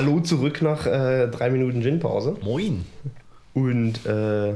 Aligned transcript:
hallo 0.00 0.20
zurück 0.20 0.62
nach 0.62 0.86
äh, 0.86 1.28
drei 1.28 1.50
Minuten 1.50 1.82
Gin-Pause. 1.82 2.38
Moin. 2.40 2.86
Und 3.52 4.06
äh, 4.06 4.54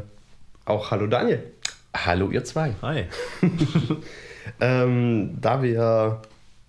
auch 0.65 0.91
hallo 0.91 1.07
Daniel. 1.07 1.43
Hallo 1.95 2.31
ihr 2.31 2.45
zwei. 2.45 2.73
Hi. 2.81 3.05
Ähm, 4.61 5.39
da 5.41 5.63
wir 5.63 6.21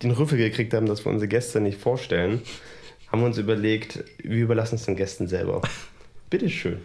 den 0.02 0.12
Rüffel 0.12 0.38
gekriegt 0.38 0.73
haben, 0.73 0.86
dass 0.86 1.04
wir 1.04 1.12
unsere 1.12 1.27
Gäste 1.27 1.59
nicht 1.59 1.77
vorstellen, 1.77 2.41
haben 3.12 3.20
wir 3.20 3.26
uns 3.26 3.38
überlegt, 3.38 4.02
wir 4.23 4.44
überlassen 4.44 4.76
es 4.76 4.86
den 4.86 4.96
Gästen 4.96 5.28
selber. 5.28 5.62
Bitteschön. 6.30 6.80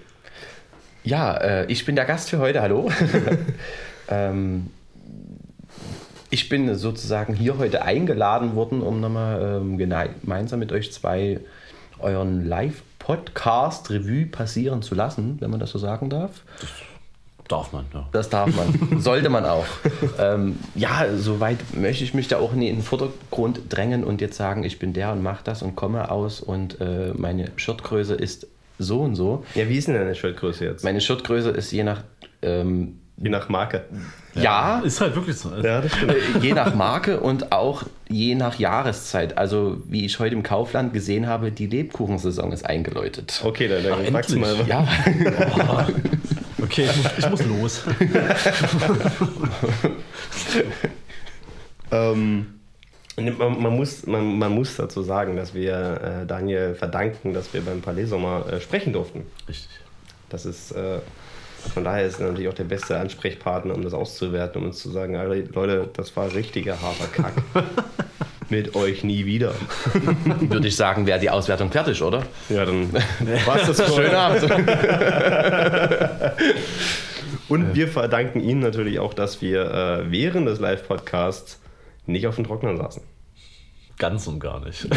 Ja, 1.05 1.37
äh, 1.37 1.67
ich 1.67 1.85
bin 1.87 1.95
der 1.95 2.07
Gast 2.07 2.29
für 2.29 2.39
heute. 2.39 2.61
Hallo. 2.61 2.91
ähm, 4.09 4.71
ich 6.29 6.49
bin 6.49 6.75
sozusagen 6.75 7.35
hier 7.35 7.57
heute 7.57 7.83
eingeladen 7.83 8.57
worden, 8.57 8.83
um 8.83 9.01
nochmal 9.01 9.61
ähm, 9.63 9.79
gemeinsam 9.79 10.59
mit 10.59 10.73
euch 10.73 10.93
zwei 10.93 11.39
euren 12.03 12.47
Live-Podcast-Revue 12.47 14.27
passieren 14.27 14.83
zu 14.83 14.95
lassen, 14.95 15.37
wenn 15.41 15.51
man 15.51 15.61
das 15.61 15.71
so 15.71 15.79
sagen 15.79 16.11
darf. 16.11 16.43
Darf 17.49 17.73
man, 17.73 17.85
ja. 17.93 18.09
Das 18.13 18.29
darf 18.29 18.55
man, 18.55 19.01
sollte 19.01 19.29
man 19.29 19.45
auch. 19.45 19.67
Ähm, 20.21 20.59
ja, 20.77 21.07
soweit 21.17 21.59
möchte 21.75 22.05
ich 22.05 22.15
mich 22.15 22.29
da 22.29 22.39
auch 22.39 22.53
nie 22.53 22.69
in 22.69 22.77
den 22.77 22.85
Vordergrund 22.85 23.63
drängen 23.69 24.05
und 24.05 24.21
jetzt 24.21 24.37
sagen, 24.37 24.63
ich 24.63 24.79
bin 24.79 24.93
der 24.93 25.11
und 25.11 25.23
mache 25.23 25.43
das 25.43 25.63
und 25.63 25.75
komme 25.75 26.13
aus 26.13 26.41
und 26.41 26.81
äh, 26.81 27.13
meine 27.17 27.51
Shirtgröße 27.57 28.15
ist 28.15 28.47
so 28.79 29.01
und 29.01 29.17
so. 29.17 29.45
Ja, 29.57 29.69
wie 29.69 29.77
ist 29.77 29.89
denn 29.89 29.97
deine 29.97 30.15
Shirtgröße 30.15 30.65
jetzt? 30.65 30.85
Meine 30.85 31.01
Shirtgröße 31.01 31.51
ist 31.51 31.73
je 31.73 31.83
nach 31.83 32.05
ähm, 32.43 33.00
Je 33.23 33.29
nach 33.29 33.49
Marke. 33.51 33.85
ja, 34.35 34.81
Ist 34.81 35.01
halt 35.01 35.15
wirklich 35.15 35.37
so. 35.37 35.55
Ja, 35.55 35.83
das 35.83 35.93
stimmt. 35.95 36.13
äh, 36.13 36.39
je 36.41 36.55
nach 36.55 36.75
Marke 36.75 37.21
und 37.21 37.53
auch 37.53 37.83
je 38.09 38.35
nach 38.35 38.59
Jahreszeit. 38.59 39.37
Also 39.37 39.83
wie 39.87 40.07
ich 40.07 40.19
heute 40.19 40.35
im 40.35 40.43
Kaufland 40.43 40.95
gesehen 40.95 41.27
habe, 41.27 41.53
die 41.53 41.67
Lebkuchensaison 41.67 42.51
ist 42.51 42.65
eingeläutet. 42.65 43.43
Okay, 43.45 43.69
dann, 43.69 43.83
dann 43.83 44.01
Ach, 44.07 44.11
sag's 44.13 44.35
mal. 44.35 44.57
Ja, 44.67 44.89
Okay, 46.63 46.89
ich 46.89 46.97
muss, 46.97 47.19
ich 47.19 47.31
muss 47.31 47.45
los. 47.47 47.83
Ähm, 51.93 52.47
man, 53.17 53.61
man, 53.63 53.77
muss, 53.77 54.07
man, 54.07 54.39
man 54.39 54.53
muss 54.55 54.77
dazu 54.77 55.03
sagen, 55.03 55.37
dass 55.37 55.55
wir 55.55 56.23
äh, 56.23 56.27
Daniel 56.27 56.75
verdanken, 56.75 57.35
dass 57.35 57.53
wir 57.53 57.63
beim 57.63 57.81
Palais 57.81 58.07
Sommer 58.07 58.47
äh, 58.51 58.61
sprechen 58.61 58.93
durften. 58.93 59.27
Richtig. 59.49 59.71
Das 60.29 60.47
ist, 60.47 60.71
äh, 60.73 61.01
von 61.61 61.85
daher 61.85 62.07
ist 62.07 62.21
er 62.21 62.27
natürlich 62.29 62.49
auch 62.49 62.55
der 62.55 62.65
beste 62.65 62.99
Ansprechpartner, 62.99 63.75
um 63.75 63.83
das 63.83 63.95
auszuwerten, 63.95 64.61
um 64.61 64.69
uns 64.69 64.79
zu 64.79 64.91
sagen, 64.91 65.17
"Alter, 65.17 65.53
Leute, 65.53 65.89
das 65.93 66.17
war 66.17 66.33
richtiger 66.35 66.81
harter 66.81 67.07
Kack. 67.07 67.35
Mit 68.49 68.75
euch 68.75 69.05
nie 69.05 69.27
wieder. 69.27 69.55
würde 70.41 70.67
ich 70.67 70.75
sagen, 70.75 71.07
wäre 71.07 71.21
die 71.21 71.31
Auswertung 71.31 71.71
fertig, 71.71 72.03
oder? 72.03 72.25
Ja, 72.49 72.65
dann 72.65 72.93
war's 73.47 73.67
das 73.67 73.81
für 73.81 73.93
Schönen. 73.93 74.15
Abend. 74.15 74.43
Und 77.49 77.75
wir 77.77 77.87
verdanken 77.87 78.41
Ihnen 78.41 78.59
natürlich 78.61 78.99
auch, 78.99 79.15
dass 79.15 79.41
wir 79.41 79.71
äh, 79.73 80.11
während 80.11 80.49
des 80.49 80.59
Live-Podcasts 80.59 81.61
nicht 82.07 82.27
auf 82.27 82.35
dem 82.35 82.45
Trockner 82.45 82.77
saßen. 82.77 83.03
Ganz 83.99 84.27
und 84.27 84.41
gar 84.41 84.59
nicht. 84.65 84.89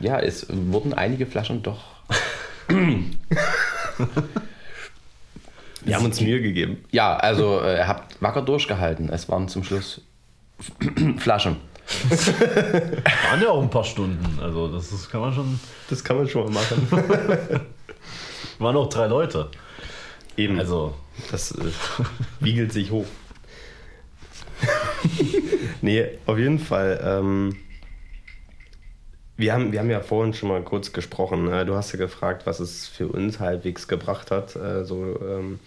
Ja, 0.00 0.20
es 0.20 0.46
wurden 0.48 0.94
einige 0.94 1.26
Flaschen 1.26 1.62
doch. 1.62 1.84
Wir 5.82 5.96
haben 5.96 6.04
uns 6.04 6.20
Mühe 6.20 6.42
gegeben. 6.42 6.84
Ja, 6.90 7.16
also 7.16 7.60
äh, 7.60 7.76
ihr 7.76 7.88
habt 7.88 8.20
wacker 8.20 8.42
durchgehalten. 8.42 9.08
Es 9.08 9.28
waren 9.28 9.48
zum 9.48 9.62
Schluss 9.62 10.00
Flaschen. 11.18 11.56
Waren 13.30 13.42
ja 13.42 13.50
auch 13.50 13.62
ein 13.62 13.70
paar 13.70 13.84
Stunden. 13.84 14.40
Also, 14.40 14.68
das 14.68 14.90
ist, 14.90 15.08
kann 15.08 15.20
man 15.20 15.32
schon. 15.32 15.60
Das 15.88 16.02
kann 16.02 16.16
man 16.16 16.28
schon 16.28 16.52
mal 16.52 16.62
machen. 16.62 16.88
Waren 18.58 18.76
auch 18.76 18.88
drei 18.88 19.06
Leute. 19.06 19.50
Eben. 20.36 20.58
Also, 20.58 20.94
Das 21.30 21.52
äh, 21.52 21.64
wiegelt 22.40 22.72
sich 22.72 22.90
hoch. 22.90 23.06
nee, 25.82 26.06
auf 26.26 26.38
jeden 26.38 26.58
Fall. 26.58 27.00
Ähm, 27.04 27.56
wir, 29.36 29.52
haben, 29.52 29.72
wir 29.72 29.80
haben 29.80 29.90
ja 29.90 30.00
vorhin 30.00 30.34
schon 30.34 30.48
mal 30.48 30.62
kurz 30.62 30.92
gesprochen. 30.92 31.52
Äh, 31.52 31.64
du 31.64 31.74
hast 31.74 31.92
ja 31.92 31.98
gefragt, 31.98 32.46
was 32.46 32.60
es 32.60 32.86
für 32.86 33.08
uns 33.08 33.40
halbwegs 33.40 33.88
gebracht 33.88 34.30
hat. 34.30 34.50
So, 34.50 35.18
ähm, 35.20 35.58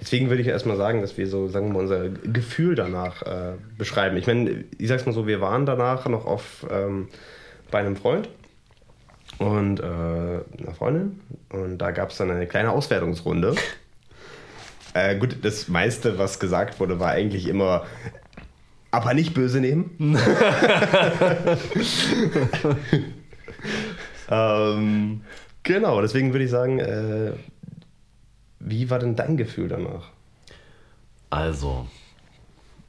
deswegen 0.00 0.28
würde 0.28 0.42
ich 0.42 0.48
erstmal 0.48 0.76
sagen, 0.76 1.00
dass 1.00 1.16
wir 1.16 1.26
so, 1.26 1.48
sagen 1.48 1.68
wir 1.68 1.74
mal, 1.74 1.80
unser 1.80 2.08
Gefühl 2.08 2.74
danach 2.74 3.22
äh, 3.22 3.52
beschreiben. 3.76 4.16
Ich 4.16 4.26
meine, 4.26 4.64
ich 4.78 4.88
sag's 4.88 5.06
mal 5.06 5.12
so, 5.12 5.26
wir 5.26 5.40
waren 5.40 5.66
danach 5.66 6.06
noch 6.08 6.26
auf, 6.26 6.66
ähm, 6.70 7.08
bei 7.70 7.78
einem 7.78 7.96
Freund 7.96 8.28
und 9.38 9.80
äh, 9.80 9.82
einer 9.82 10.74
Freundin 10.76 11.20
und 11.50 11.78
da 11.78 11.90
gab 11.90 12.10
es 12.10 12.16
dann 12.16 12.30
eine 12.30 12.46
kleine 12.46 12.72
Auswertungsrunde. 12.72 13.54
Äh, 14.94 15.18
gut, 15.18 15.36
das 15.42 15.68
meiste, 15.68 16.18
was 16.18 16.40
gesagt 16.40 16.80
wurde, 16.80 16.98
war 16.98 17.10
eigentlich 17.10 17.46
immer, 17.46 17.84
aber 18.90 19.14
nicht 19.14 19.34
böse 19.34 19.60
nehmen. 19.60 19.90
ähm, 24.30 25.22
genau, 25.62 26.00
deswegen 26.00 26.32
würde 26.32 26.44
ich 26.44 26.50
sagen, 26.50 26.78
äh, 26.78 27.32
wie 28.60 28.90
war 28.90 28.98
denn 28.98 29.16
dein 29.16 29.36
Gefühl 29.36 29.68
danach? 29.68 30.08
also. 31.30 31.86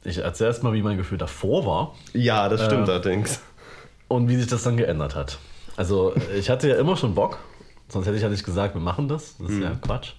Ich 0.06 0.20
erzähle 0.20 0.52
erst 0.52 0.64
mal, 0.64 0.72
wie 0.72 0.82
mein 0.82 0.96
Gefühl 0.96 1.18
davor 1.18 1.66
war 1.66 1.94
Ja, 2.14 2.48
das 2.48 2.64
stimmt 2.64 2.88
Äh, 2.88 2.92
allerdings. 2.92 3.42
und 4.08 4.30
wie 4.30 4.38
sich 4.38 4.48
das 4.48 4.64
dann 4.64 4.78
geändert 4.78 5.14
hat. 5.14 5.40
Also, 5.76 6.14
ich 6.38 6.50
hatte 6.50 6.70
ja 6.70 6.76
immer 6.78 6.96
schon 6.96 7.14
Bock. 7.16 7.40
Sonst 7.92 8.06
hätte 8.06 8.18
ich 8.18 8.22
ja 8.24 8.30
nicht 8.30 8.46
gesagt, 8.46 8.76
wir 8.76 8.82
machen 8.82 9.08
das. 9.08 9.36
Das 9.40 9.50
ist 9.50 9.62
ja 9.62 9.72
Quatsch. 9.82 10.12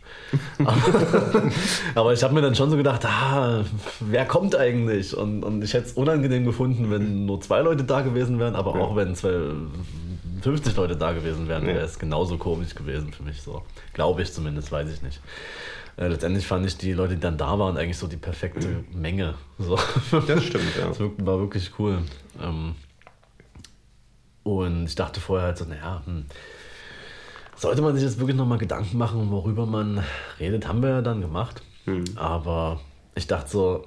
Aber, 0.58 0.72
aber 1.94 2.12
ich 2.12 2.22
habe 2.24 2.34
mir 2.34 2.42
dann 2.42 2.54
schon 2.56 2.68
so 2.68 2.76
gedacht, 2.76 3.04
ah, 3.06 3.64
wer 4.00 4.26
kommt 4.26 4.56
eigentlich? 4.56 5.16
Und, 5.16 5.44
und 5.44 5.62
ich 5.62 5.72
hätte 5.72 5.86
es 5.86 5.92
unangenehm 5.92 6.44
gefunden, 6.44 6.90
wenn 6.90 7.26
nur 7.26 7.40
zwei 7.40 7.60
Leute 7.60 7.84
da 7.84 8.00
gewesen 8.00 8.40
wären, 8.40 8.56
aber 8.56 8.74
auch 8.74 8.96
wenn 8.96 9.14
zwei, 9.14 9.52
50 10.42 10.74
Leute 10.76 10.96
da 10.96 11.12
gewesen 11.12 11.46
wären, 11.48 11.62
Ja. 11.68 11.74
wäre 11.74 11.84
es 11.84 11.98
genauso 11.98 12.38
komisch 12.38 12.74
gewesen 12.74 13.12
für 13.12 13.22
mich. 13.22 13.40
So. 13.40 13.62
Glaube 13.92 14.22
ich 14.22 14.32
zumindest, 14.32 14.72
weiß 14.72 14.92
ich 14.92 15.02
nicht. 15.02 15.20
Äh, 15.96 16.08
letztendlich 16.08 16.46
fand 16.46 16.66
ich 16.66 16.76
die 16.76 16.92
Leute, 16.92 17.14
die 17.14 17.20
dann 17.20 17.36
da 17.38 17.58
waren, 17.58 17.76
eigentlich 17.76 17.98
so 17.98 18.06
die 18.08 18.16
perfekte 18.16 18.84
Menge. 18.92 19.34
So. 19.58 19.78
Das 20.26 20.42
stimmt, 20.44 20.76
ja. 20.76 20.86
Das 20.88 20.98
war 20.98 21.38
wirklich 21.38 21.70
cool. 21.78 21.98
Ähm, 22.42 22.74
und 24.42 24.86
ich 24.86 24.94
dachte 24.94 25.20
vorher 25.20 25.46
halt 25.48 25.58
so, 25.58 25.66
naja, 25.66 26.02
hm, 26.04 26.24
sollte 27.60 27.82
man 27.82 27.94
sich 27.94 28.02
jetzt 28.04 28.18
wirklich 28.18 28.36
nochmal 28.36 28.58
Gedanken 28.58 28.96
machen, 28.98 29.30
worüber 29.30 29.66
man 29.66 30.02
redet, 30.38 30.66
haben 30.66 30.82
wir 30.82 30.88
ja 30.90 31.02
dann 31.02 31.20
gemacht. 31.20 31.62
Aber 32.16 32.80
ich 33.14 33.26
dachte 33.26 33.50
so, 33.50 33.86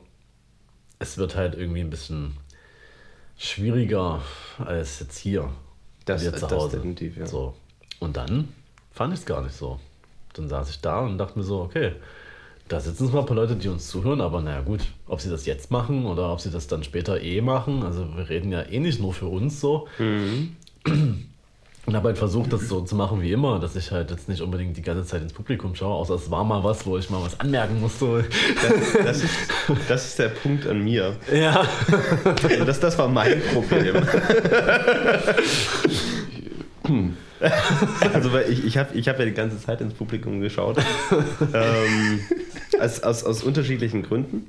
es 1.00 1.17
wird 1.17 1.35
halt 1.35 1.56
irgendwie 1.56 1.81
ein 1.81 1.89
bisschen 1.89 2.38
schwieriger 3.38 4.22
als 4.59 5.00
jetzt 5.00 5.17
hier. 5.17 5.50
Das- 6.06 6.23
wir 6.23 6.33
zu 6.33 6.41
das 6.47 6.51
Hause. 6.51 6.78
definitiv, 6.78 7.17
ja. 7.17 7.25
So. 7.25 7.56
Und 8.00 8.17
dann 8.17 8.50
fand 8.91 9.13
ich 9.13 9.22
es 9.22 9.25
gar 9.25 9.41
nicht 9.41 9.56
so. 9.56 9.79
Dann 10.33 10.50
saß 10.50 10.69
ich 10.69 10.81
da 10.81 11.00
und 11.00 11.17
dachte 11.17 11.38
mir 11.39 11.44
so, 11.45 11.62
okay, 11.62 11.94
da 12.67 12.79
sitzen 12.79 13.09
zwar 13.09 13.22
ein 13.22 13.25
paar 13.25 13.35
Leute, 13.35 13.56
die 13.56 13.67
uns 13.69 13.88
zuhören, 13.88 14.22
aber 14.22 14.41
naja 14.41 14.62
gut, 14.62 14.81
ob 15.07 15.19
sie 15.22 15.29
das 15.29 15.45
jetzt 15.45 15.72
machen 15.72 16.06
oder 16.06 16.31
ob 16.31 16.39
sie 16.41 16.50
das 16.51 16.67
dann 16.67 16.83
später 16.83 17.22
eh 17.22 17.41
machen, 17.41 17.83
also 17.83 18.16
wir 18.16 18.29
reden 18.29 18.51
ja 18.51 18.62
eh 18.63 18.79
nicht 18.79 19.00
nur 19.00 19.13
für 19.13 19.28
uns 19.28 19.59
so. 19.59 19.88
Und 21.85 21.97
habe 21.97 22.07
halt 22.07 22.17
versucht, 22.17 22.53
das 22.53 22.69
so 22.69 22.79
zu 22.81 22.95
machen 22.95 23.21
wie 23.21 23.33
immer, 23.33 23.59
dass 23.59 23.75
ich 23.75 23.91
halt 23.91 24.09
jetzt 24.09 24.29
nicht 24.29 24.41
unbedingt 24.41 24.77
die 24.77 24.81
ganze 24.81 25.05
Zeit 25.05 25.21
ins 25.21 25.33
Publikum 25.33 25.75
schaue, 25.75 25.95
außer 25.95 26.13
es 26.16 26.31
war 26.31 26.45
mal 26.45 26.63
was, 26.63 26.85
wo 26.85 26.97
ich 26.97 27.09
mal 27.09 27.21
was 27.21 27.38
anmerken 27.41 27.81
musste. 27.81 28.23
Das, 28.61 29.03
das, 29.03 29.23
ist, 29.23 29.35
das 29.89 30.06
ist 30.06 30.19
der 30.19 30.30
Punkt 30.30 30.65
an 30.65 30.81
mir. 30.81 31.18
Ja. 31.33 31.68
Also 32.41 32.63
das, 32.63 32.80
das 32.80 32.97
war 32.97 33.09
mein 33.09 33.41
Problem. 33.53 33.97
Also 38.13 38.31
weil 38.31 38.50
ich, 38.50 38.63
ich 38.63 38.77
habe 38.77 38.97
ich 38.97 39.09
hab 39.09 39.19
ja 39.19 39.25
die 39.25 39.33
ganze 39.33 39.59
Zeit 39.59 39.81
ins 39.81 39.94
Publikum 39.94 40.39
geschaut. 40.39 40.77
ähm, 41.53 42.21
aus, 42.80 43.01
aus, 43.01 43.24
aus 43.24 43.44
unterschiedlichen 43.44 44.03
Gründen. 44.03 44.47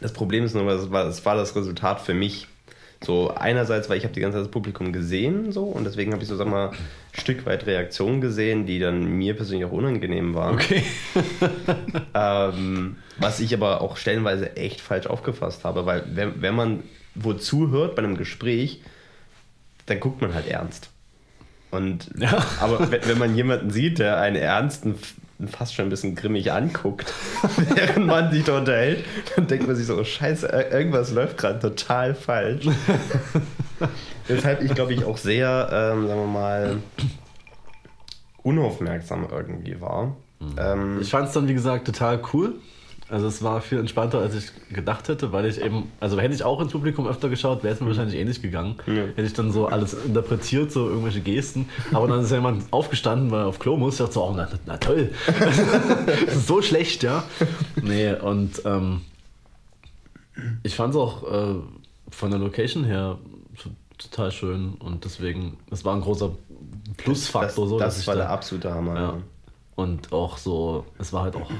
Das 0.00 0.12
Problem 0.12 0.44
ist 0.44 0.54
nur, 0.54 0.66
es 0.68 0.90
war, 0.90 1.06
es 1.06 1.24
war 1.24 1.36
das 1.36 1.54
Resultat 1.54 2.00
für 2.00 2.14
mich. 2.14 2.48
So 3.04 3.34
einerseits, 3.34 3.88
weil 3.90 3.98
ich 3.98 4.04
habe 4.04 4.14
die 4.14 4.20
ganze 4.20 4.38
Zeit 4.38 4.46
das 4.46 4.50
Publikum 4.50 4.92
gesehen 4.92 5.52
so 5.52 5.64
und 5.64 5.84
deswegen 5.84 6.12
habe 6.12 6.22
ich 6.22 6.28
so 6.28 6.36
sag 6.36 6.46
mal 6.48 6.70
ein 6.70 6.76
Stück 7.12 7.44
weit 7.46 7.66
Reaktionen 7.66 8.20
gesehen, 8.20 8.66
die 8.66 8.78
dann 8.78 9.04
mir 9.04 9.34
persönlich 9.36 9.66
auch 9.66 9.72
unangenehm 9.72 10.34
waren. 10.34 10.54
Okay. 10.54 10.82
Ähm, 12.14 12.96
was 13.18 13.40
ich 13.40 13.52
aber 13.54 13.80
auch 13.80 13.96
stellenweise 13.96 14.56
echt 14.56 14.80
falsch 14.80 15.06
aufgefasst 15.06 15.64
habe, 15.64 15.84
weil 15.86 16.04
wenn, 16.14 16.40
wenn 16.42 16.54
man 16.54 16.82
wo 17.14 17.32
zuhört 17.32 17.94
bei 17.96 18.02
einem 18.02 18.16
Gespräch, 18.16 18.80
dann 19.86 20.00
guckt 20.00 20.20
man 20.20 20.34
halt 20.34 20.48
ernst. 20.48 20.90
Und 21.70 22.10
Ja. 22.16 22.44
aber 22.60 22.90
wenn, 22.90 23.06
wenn 23.06 23.18
man 23.18 23.34
jemanden 23.34 23.70
sieht, 23.70 23.98
der 23.98 24.18
einen 24.18 24.36
ernsten 24.36 24.94
fast 25.48 25.74
schon 25.74 25.86
ein 25.86 25.90
bisschen 25.90 26.14
grimmig 26.14 26.52
anguckt, 26.52 27.12
während 27.74 28.06
man 28.06 28.30
sich 28.32 28.44
da 28.44 28.56
unterhält, 28.58 29.04
dann 29.36 29.46
denkt 29.46 29.66
man 29.66 29.76
sich 29.76 29.86
so, 29.86 29.96
oh 29.98 30.04
scheiße, 30.04 30.46
ir- 30.48 30.70
irgendwas 30.72 31.10
läuft 31.12 31.38
gerade 31.38 31.58
total 31.58 32.14
falsch. 32.14 32.66
Weshalb 34.28 34.62
ich, 34.62 34.74
glaube 34.74 34.94
ich, 34.94 35.04
auch 35.04 35.18
sehr, 35.18 35.68
ähm, 35.72 36.06
sagen 36.06 36.20
wir 36.20 36.26
mal, 36.26 36.76
unaufmerksam 38.42 39.26
irgendwie 39.30 39.80
war. 39.80 40.16
Mhm. 40.40 40.54
Ähm, 40.58 40.98
Ich 41.00 41.10
fand 41.10 41.28
es 41.28 41.34
dann, 41.34 41.48
wie 41.48 41.54
gesagt, 41.54 41.86
total 41.86 42.20
cool. 42.32 42.54
Also 43.08 43.26
es 43.26 43.42
war 43.42 43.60
viel 43.60 43.78
entspannter, 43.78 44.18
als 44.20 44.34
ich 44.34 44.50
gedacht 44.74 45.08
hätte, 45.08 45.30
weil 45.30 45.44
ich 45.44 45.60
eben, 45.60 45.92
also 46.00 46.18
hätte 46.18 46.34
ich 46.34 46.42
auch 46.42 46.60
ins 46.60 46.72
Publikum 46.72 47.06
öfter 47.06 47.28
geschaut, 47.28 47.62
wäre 47.62 47.74
es 47.74 47.80
mir 47.80 47.88
wahrscheinlich 47.88 48.18
ähnlich 48.18 48.40
gegangen. 48.40 48.76
Hätte 48.86 49.22
ich 49.22 49.34
dann 49.34 49.52
so 49.52 49.66
alles 49.66 49.92
interpretiert, 49.92 50.72
so 50.72 50.88
irgendwelche 50.88 51.20
Gesten. 51.20 51.68
Aber 51.92 52.08
dann 52.08 52.20
ist 52.20 52.30
ja 52.30 52.38
jemand 52.38 52.72
aufgestanden, 52.72 53.30
weil 53.30 53.40
er 53.40 53.46
auf 53.46 53.58
Klo 53.58 53.76
muss. 53.76 53.94
Ich 53.94 53.98
dachte 53.98 54.14
so, 54.14 54.24
oh, 54.24 54.32
na, 54.34 54.48
na 54.64 54.78
toll. 54.78 55.10
das 55.38 55.58
ist 56.34 56.46
so 56.46 56.62
schlecht, 56.62 57.02
ja. 57.02 57.24
Nee, 57.82 58.14
und 58.14 58.62
ähm, 58.64 59.02
ich 60.62 60.74
fand 60.74 60.94
es 60.94 61.00
auch 61.00 61.30
äh, 61.30 61.54
von 62.10 62.30
der 62.30 62.40
Location 62.40 62.84
her 62.84 63.18
total 63.98 64.32
schön 64.32 64.74
und 64.74 65.04
deswegen, 65.04 65.58
das 65.70 65.84
war 65.84 65.94
ein 65.94 66.00
großer 66.00 66.30
Plusfaktor, 66.96 67.64
das, 67.64 67.70
so, 67.70 67.78
das 67.78 67.94
dass 67.94 68.00
ich 68.00 68.06
war 68.06 68.14
da, 68.14 68.22
der 68.22 68.30
absolute 68.30 68.72
Hammer. 68.72 69.00
ja. 69.00 69.18
Und 69.76 70.12
auch 70.12 70.38
so, 70.38 70.86
es 70.98 71.12
war 71.12 71.22
halt 71.22 71.36
auch 71.36 71.50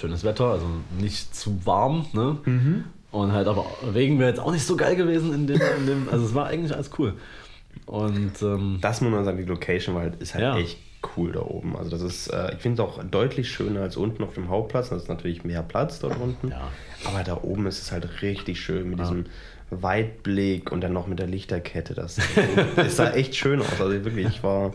schönes 0.00 0.24
Wetter, 0.24 0.46
also 0.46 0.66
nicht 0.98 1.34
zu 1.34 1.64
warm, 1.66 2.06
ne? 2.12 2.84
Und 3.12 3.32
halt 3.32 3.46
aber 3.48 3.66
Regen 3.94 4.18
wäre 4.18 4.30
jetzt 4.30 4.40
auch 4.40 4.52
nicht 4.52 4.64
so 4.66 4.76
geil 4.76 4.96
gewesen 4.96 5.32
in 5.34 5.46
dem, 5.46 5.60
in 5.78 5.86
dem 5.86 6.08
also 6.10 6.24
es 6.24 6.34
war 6.34 6.46
eigentlich 6.46 6.72
alles 6.74 6.90
cool. 6.98 7.14
Und 7.86 8.40
ähm, 8.42 8.78
Das 8.80 9.00
muss 9.00 9.10
man 9.12 9.24
sagen, 9.24 9.38
die 9.38 9.44
Location 9.44 9.94
war 9.94 10.02
halt, 10.02 10.20
ist 10.22 10.34
halt 10.34 10.42
Ja. 10.44 10.56
echt 10.56 10.78
cool 11.16 11.32
da 11.32 11.40
oben. 11.40 11.76
Also 11.76 11.90
das 11.90 12.02
ist, 12.02 12.28
äh, 12.28 12.52
ich 12.54 12.58
finde 12.60 12.82
es 12.82 12.88
auch 12.88 13.02
deutlich 13.04 13.48
schöner 13.50 13.80
als 13.82 13.96
unten 13.96 14.22
auf 14.22 14.34
dem 14.34 14.48
Hauptplatz. 14.48 14.90
Das 14.90 15.02
ist 15.02 15.08
natürlich 15.08 15.44
mehr 15.44 15.62
Platz 15.62 15.98
dort 16.00 16.18
unten. 16.20 16.48
Ja. 16.48 16.68
Aber 17.04 17.22
da 17.24 17.38
oben 17.42 17.66
ist 17.66 17.80
es 17.80 17.90
halt 17.92 18.22
richtig 18.22 18.60
schön 18.60 18.90
mit 18.90 19.00
diesem 19.00 19.24
Weitblick 19.70 20.70
und 20.72 20.82
dann 20.82 20.92
noch 20.92 21.06
mit 21.06 21.18
der 21.18 21.26
Lichterkette. 21.26 21.94
Das, 21.94 22.18
das 22.76 22.96
sah 22.96 23.10
echt 23.12 23.34
schön 23.34 23.60
aus. 23.60 23.80
Also 23.80 23.92
wirklich, 24.04 24.26
ich 24.26 24.42
war. 24.42 24.72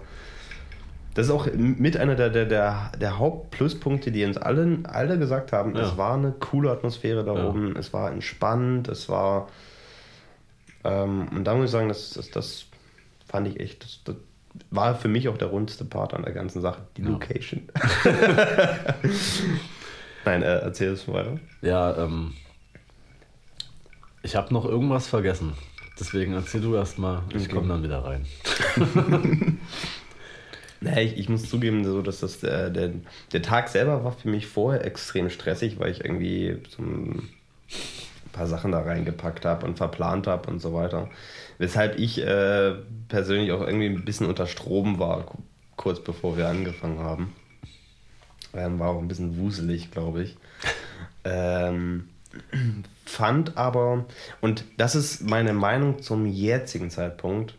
Das 1.16 1.28
ist 1.28 1.32
auch 1.32 1.48
mit 1.54 1.96
einer 1.98 2.16
der, 2.16 2.30
der, 2.30 2.46
der, 2.46 2.92
der 3.00 3.18
Hauptpluspunkte, 3.18 4.12
die 4.12 4.26
uns 4.26 4.38
alle, 4.38 4.80
alle 4.84 5.18
gesagt 5.18 5.54
haben. 5.54 5.76
Ja. 5.76 5.84
Es 5.84 5.98
war 5.98 6.16
eine 6.16 6.34
coole 6.34 6.70
Atmosphäre 6.72 7.24
da 7.24 7.34
Ja. 7.34 7.48
oben. 7.48 7.76
Es 7.78 7.94
war 7.94 8.12
entspannt. 8.12 8.88
Es 8.90 9.08
war. 9.10 9.48
Ähm, 10.84 11.30
und 11.30 11.46
da 11.46 11.56
muss 11.56 11.66
ich 11.66 11.72
sagen, 11.72 11.88
das, 11.88 12.12
das, 12.12 12.30
das 12.32 12.66
fand 13.28 13.48
ich 13.48 13.60
echt. 13.60 13.84
Das, 13.84 14.02
das 14.04 14.16
war 14.72 14.96
für 14.96 15.08
mich 15.08 15.30
auch 15.30 15.38
der 15.38 15.48
rundste 15.48 15.86
Part 15.86 16.14
an 16.14 16.24
der 16.24 16.34
ganzen 16.34 16.62
Sache, 16.62 16.82
die 16.98 17.04
Ja. 17.04 17.10
Location. 17.10 17.62
Nein, 20.26 20.42
äh, 20.42 20.58
erzähl 20.60 20.90
es 20.92 21.08
weiter. 21.08 21.40
ja, 21.62 21.96
ähm, 21.98 22.34
ich 24.22 24.36
habe 24.36 24.54
noch 24.54 24.66
irgendwas 24.66 25.08
vergessen. 25.08 25.54
Deswegen 26.00 26.34
erzähl 26.34 26.60
du 26.62 26.76
erst 26.76 27.00
mal, 27.00 27.22
ich 27.30 27.46
Okay. 27.46 27.54
komme 27.56 27.70
dann 27.70 27.84
wieder 27.84 28.04
rein. 28.04 28.26
Naja, 30.82 31.02
ich, 31.02 31.18
ich 31.18 31.30
muss 31.30 31.50
zugeben, 31.50 31.84
so, 31.86 32.02
dass 32.02 32.20
das 32.20 32.40
der, 32.40 32.70
der, 32.70 32.92
der 33.32 33.42
Tag 33.42 33.70
selber 33.70 34.04
war 34.04 34.12
für 34.12 34.30
mich 34.30 34.48
vorher 34.48 34.86
extrem 34.86 35.30
stressig, 35.30 35.80
weil 35.80 35.92
ich 35.92 36.04
irgendwie 36.04 36.58
so 36.70 36.84
ein 36.84 37.30
paar 38.32 38.48
Sachen 38.48 38.72
da 38.72 38.82
reingepackt 38.82 39.46
habe 39.46 39.66
und 39.66 39.78
verplant 39.78 40.28
habe 40.28 40.50
und 40.50 40.60
so 40.60 40.74
weiter. 40.74 41.10
Weshalb 41.58 41.98
ich 42.00 42.22
äh, 42.22 42.74
persönlich 43.08 43.52
auch 43.52 43.62
irgendwie 43.62 43.88
ein 43.88 44.04
bisschen 44.06 44.28
unter 44.28 44.48
Strom 44.48 45.00
war, 45.00 45.24
ku- 45.26 45.38
kurz 45.78 46.02
bevor 46.04 46.38
wir 46.38 46.48
angefangen 46.50 47.00
haben. 47.00 47.34
Ähm, 48.54 48.80
war 48.80 48.90
auch 48.90 49.00
ein 49.00 49.08
bisschen 49.08 49.38
wuselig, 49.38 49.92
glaube 49.92 50.24
ich. 50.24 50.38
Ähm, 51.28 52.10
fand 53.06 53.58
aber, 53.58 54.06
und 54.42 54.64
das 54.78 54.96
ist 54.96 55.24
meine 55.28 55.54
Meinung 55.54 56.02
zum 56.04 56.28
jetzigen 56.28 56.92
Zeitpunkt, 56.92 57.56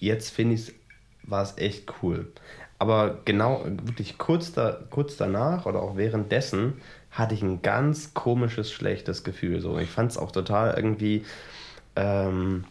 jetzt 0.00 0.30
finde 0.30 0.54
ich 0.56 0.74
war 1.26 1.42
es 1.42 1.56
echt 1.58 1.92
cool. 2.02 2.26
Aber 2.78 3.18
genau, 3.24 3.64
wirklich 3.64 4.18
kurz, 4.18 4.52
da, 4.52 4.78
kurz 4.90 5.16
danach 5.16 5.66
oder 5.66 5.82
auch 5.82 5.96
währenddessen 5.96 6.74
hatte 7.10 7.34
ich 7.34 7.42
ein 7.42 7.62
ganz 7.62 8.12
komisches, 8.12 8.70
schlechtes 8.70 9.24
Gefühl. 9.24 9.60
So. 9.60 9.78
Ich 9.78 9.90
fand 9.90 10.10
es 10.10 10.18
auch 10.18 10.30
total 10.30 10.74
irgendwie 10.76 11.24
ähm, 11.96 12.64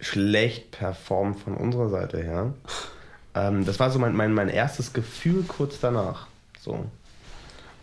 schlecht 0.00 0.72
performt 0.72 1.38
von 1.38 1.54
unserer 1.54 1.88
Seite 1.88 2.22
her. 2.22 2.52
Ähm, 3.34 3.64
das 3.64 3.78
war 3.78 3.90
so 3.90 3.98
mein, 3.98 4.16
mein, 4.16 4.34
mein 4.34 4.48
erstes 4.48 4.92
Gefühl 4.92 5.44
kurz 5.46 5.78
danach. 5.78 6.26
So. 6.58 6.86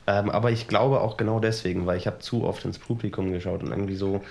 Ähm, 0.06 0.30
aber 0.30 0.52
ich 0.52 0.68
glaube 0.68 1.00
auch 1.00 1.16
genau 1.16 1.40
deswegen, 1.40 1.86
weil 1.86 1.98
ich 1.98 2.08
habe 2.08 2.20
zu 2.20 2.44
oft 2.44 2.66
ins 2.66 2.80
Publikum 2.80 3.32
geschaut 3.32 3.64
und 3.64 3.70
irgendwie 3.70 3.96
so, 3.96 4.22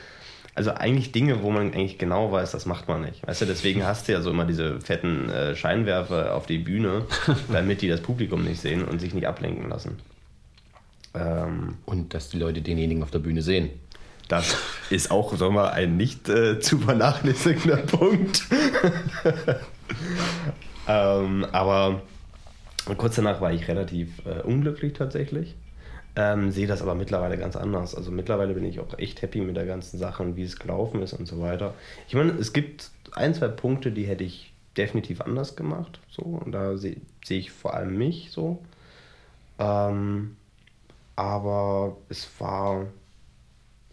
also 0.55 0.73
eigentlich 0.73 1.13
Dinge, 1.13 1.43
wo 1.43 1.51
man 1.51 1.73
eigentlich 1.73 1.99
genau 1.99 2.31
weiß, 2.31 2.53
das 2.53 2.67
macht 2.67 2.87
man 2.87 3.03
nicht. 3.03 3.27
Weißt 3.27 3.41
du, 3.41 3.47
deswegen 3.47 3.87
hast 3.87 4.07
du 4.07 4.13
ja 4.13 4.21
so 4.21 4.31
immer 4.31 4.45
diese 4.45 4.81
fetten 4.81 5.31
äh, 5.31 5.57
Scheinwerfer 5.57 6.35
auf 6.35 6.47
die 6.47 6.59
Bühne, 6.59 7.07
damit 7.53 7.81
die 7.81 7.89
das 7.89 8.03
Publikum 8.03 8.45
nicht 8.45 8.61
sehen 8.61 8.85
und 8.85 9.01
sich 9.01 9.15
nicht 9.15 9.27
ablenken 9.27 9.71
lassen. 9.71 9.99
Ähm, 11.15 11.79
Und 11.87 12.13
dass 12.15 12.29
die 12.29 12.39
Leute 12.39 12.61
denjenigen 12.61 13.03
auf 13.03 13.11
der 13.11 13.19
Bühne 13.19 13.43
sehen. 13.43 13.71
das 14.29 14.57
ist 14.91 15.11
auch, 15.11 15.35
sagen 15.37 15.55
wir, 15.55 15.73
ein 15.73 15.97
nicht 15.97 16.29
äh, 16.29 16.61
zu 16.61 16.79
vernachlässigender 16.79 17.77
Punkt. 17.79 18.43
ähm, 20.89 21.47
aber 21.53 22.03
kurz 22.97 23.17
danach 23.17 23.41
war 23.41 23.53
ich 23.53 23.69
relativ 23.69 24.25
äh, 24.27 24.43
unglücklich 24.43 24.93
tatsächlich. 24.93 25.55
Ähm, 26.15 26.51
sehe 26.51 26.67
das 26.67 26.83
aber 26.83 26.95
mittlerweile 26.95 27.39
ganz 27.39 27.57
anders. 27.57 27.95
Also 27.95 28.11
mittlerweile 28.11 28.53
bin 28.53 28.65
ich 28.65 28.81
auch 28.81 28.99
echt 28.99 29.23
happy 29.23 29.41
mit 29.41 29.57
der 29.57 29.65
ganzen 29.65 29.99
Sache 29.99 30.23
und 30.23 30.37
wie 30.37 30.43
es 30.43 30.59
gelaufen 30.59 31.03
ist 31.03 31.15
und 31.15 31.27
so 31.27 31.41
weiter. 31.41 31.75
Ich 32.07 32.15
meine, 32.15 32.33
es 32.33 32.53
gibt 32.53 32.91
ein, 33.13 33.35
zwei 33.35 33.49
Punkte, 33.49 33.93
die 33.93 34.05
hätte 34.05 34.25
ich 34.25 34.53
definitiv 34.77 35.23
anders 35.23 35.57
gemacht. 35.57 36.01
So, 36.11 36.23
und 36.23 36.53
da 36.53 36.77
sehe 36.77 36.97
sehe 37.25 37.39
ich 37.39 37.51
vor 37.51 37.75
allem 37.75 37.97
mich 37.97 38.31
so. 38.31 38.63
Ähm, 39.59 40.37
aber 41.17 41.97
es 42.09 42.29
war 42.39 42.87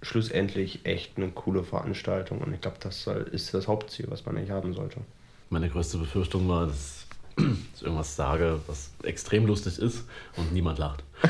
schlussendlich 0.01 0.86
echt 0.86 1.18
eine 1.18 1.30
coole 1.30 1.63
Veranstaltung 1.63 2.39
und 2.39 2.54
ich 2.54 2.62
glaube, 2.62 2.77
das 2.80 3.07
ist 3.07 3.54
das 3.54 3.68
Hauptziel, 3.68 4.07
was 4.10 4.25
man 4.25 4.36
nicht 4.36 4.50
haben 4.50 4.74
sollte. 4.74 5.01
Meine 5.50 5.69
größte 5.69 5.98
Befürchtung 5.98 6.48
war, 6.48 6.68
dass 6.68 6.99
ich 7.76 7.82
irgendwas 7.84 8.16
sage, 8.16 8.60
was 8.68 8.92
extrem 9.04 9.46
lustig 9.46 9.78
ist 9.80 10.06
und 10.36 10.54
niemand 10.54 10.80
lacht. 10.80 11.04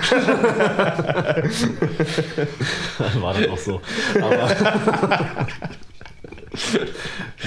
war 3.22 3.34
dann 3.34 3.50
auch 3.50 3.58
so. 3.58 3.82
Aber 4.16 4.50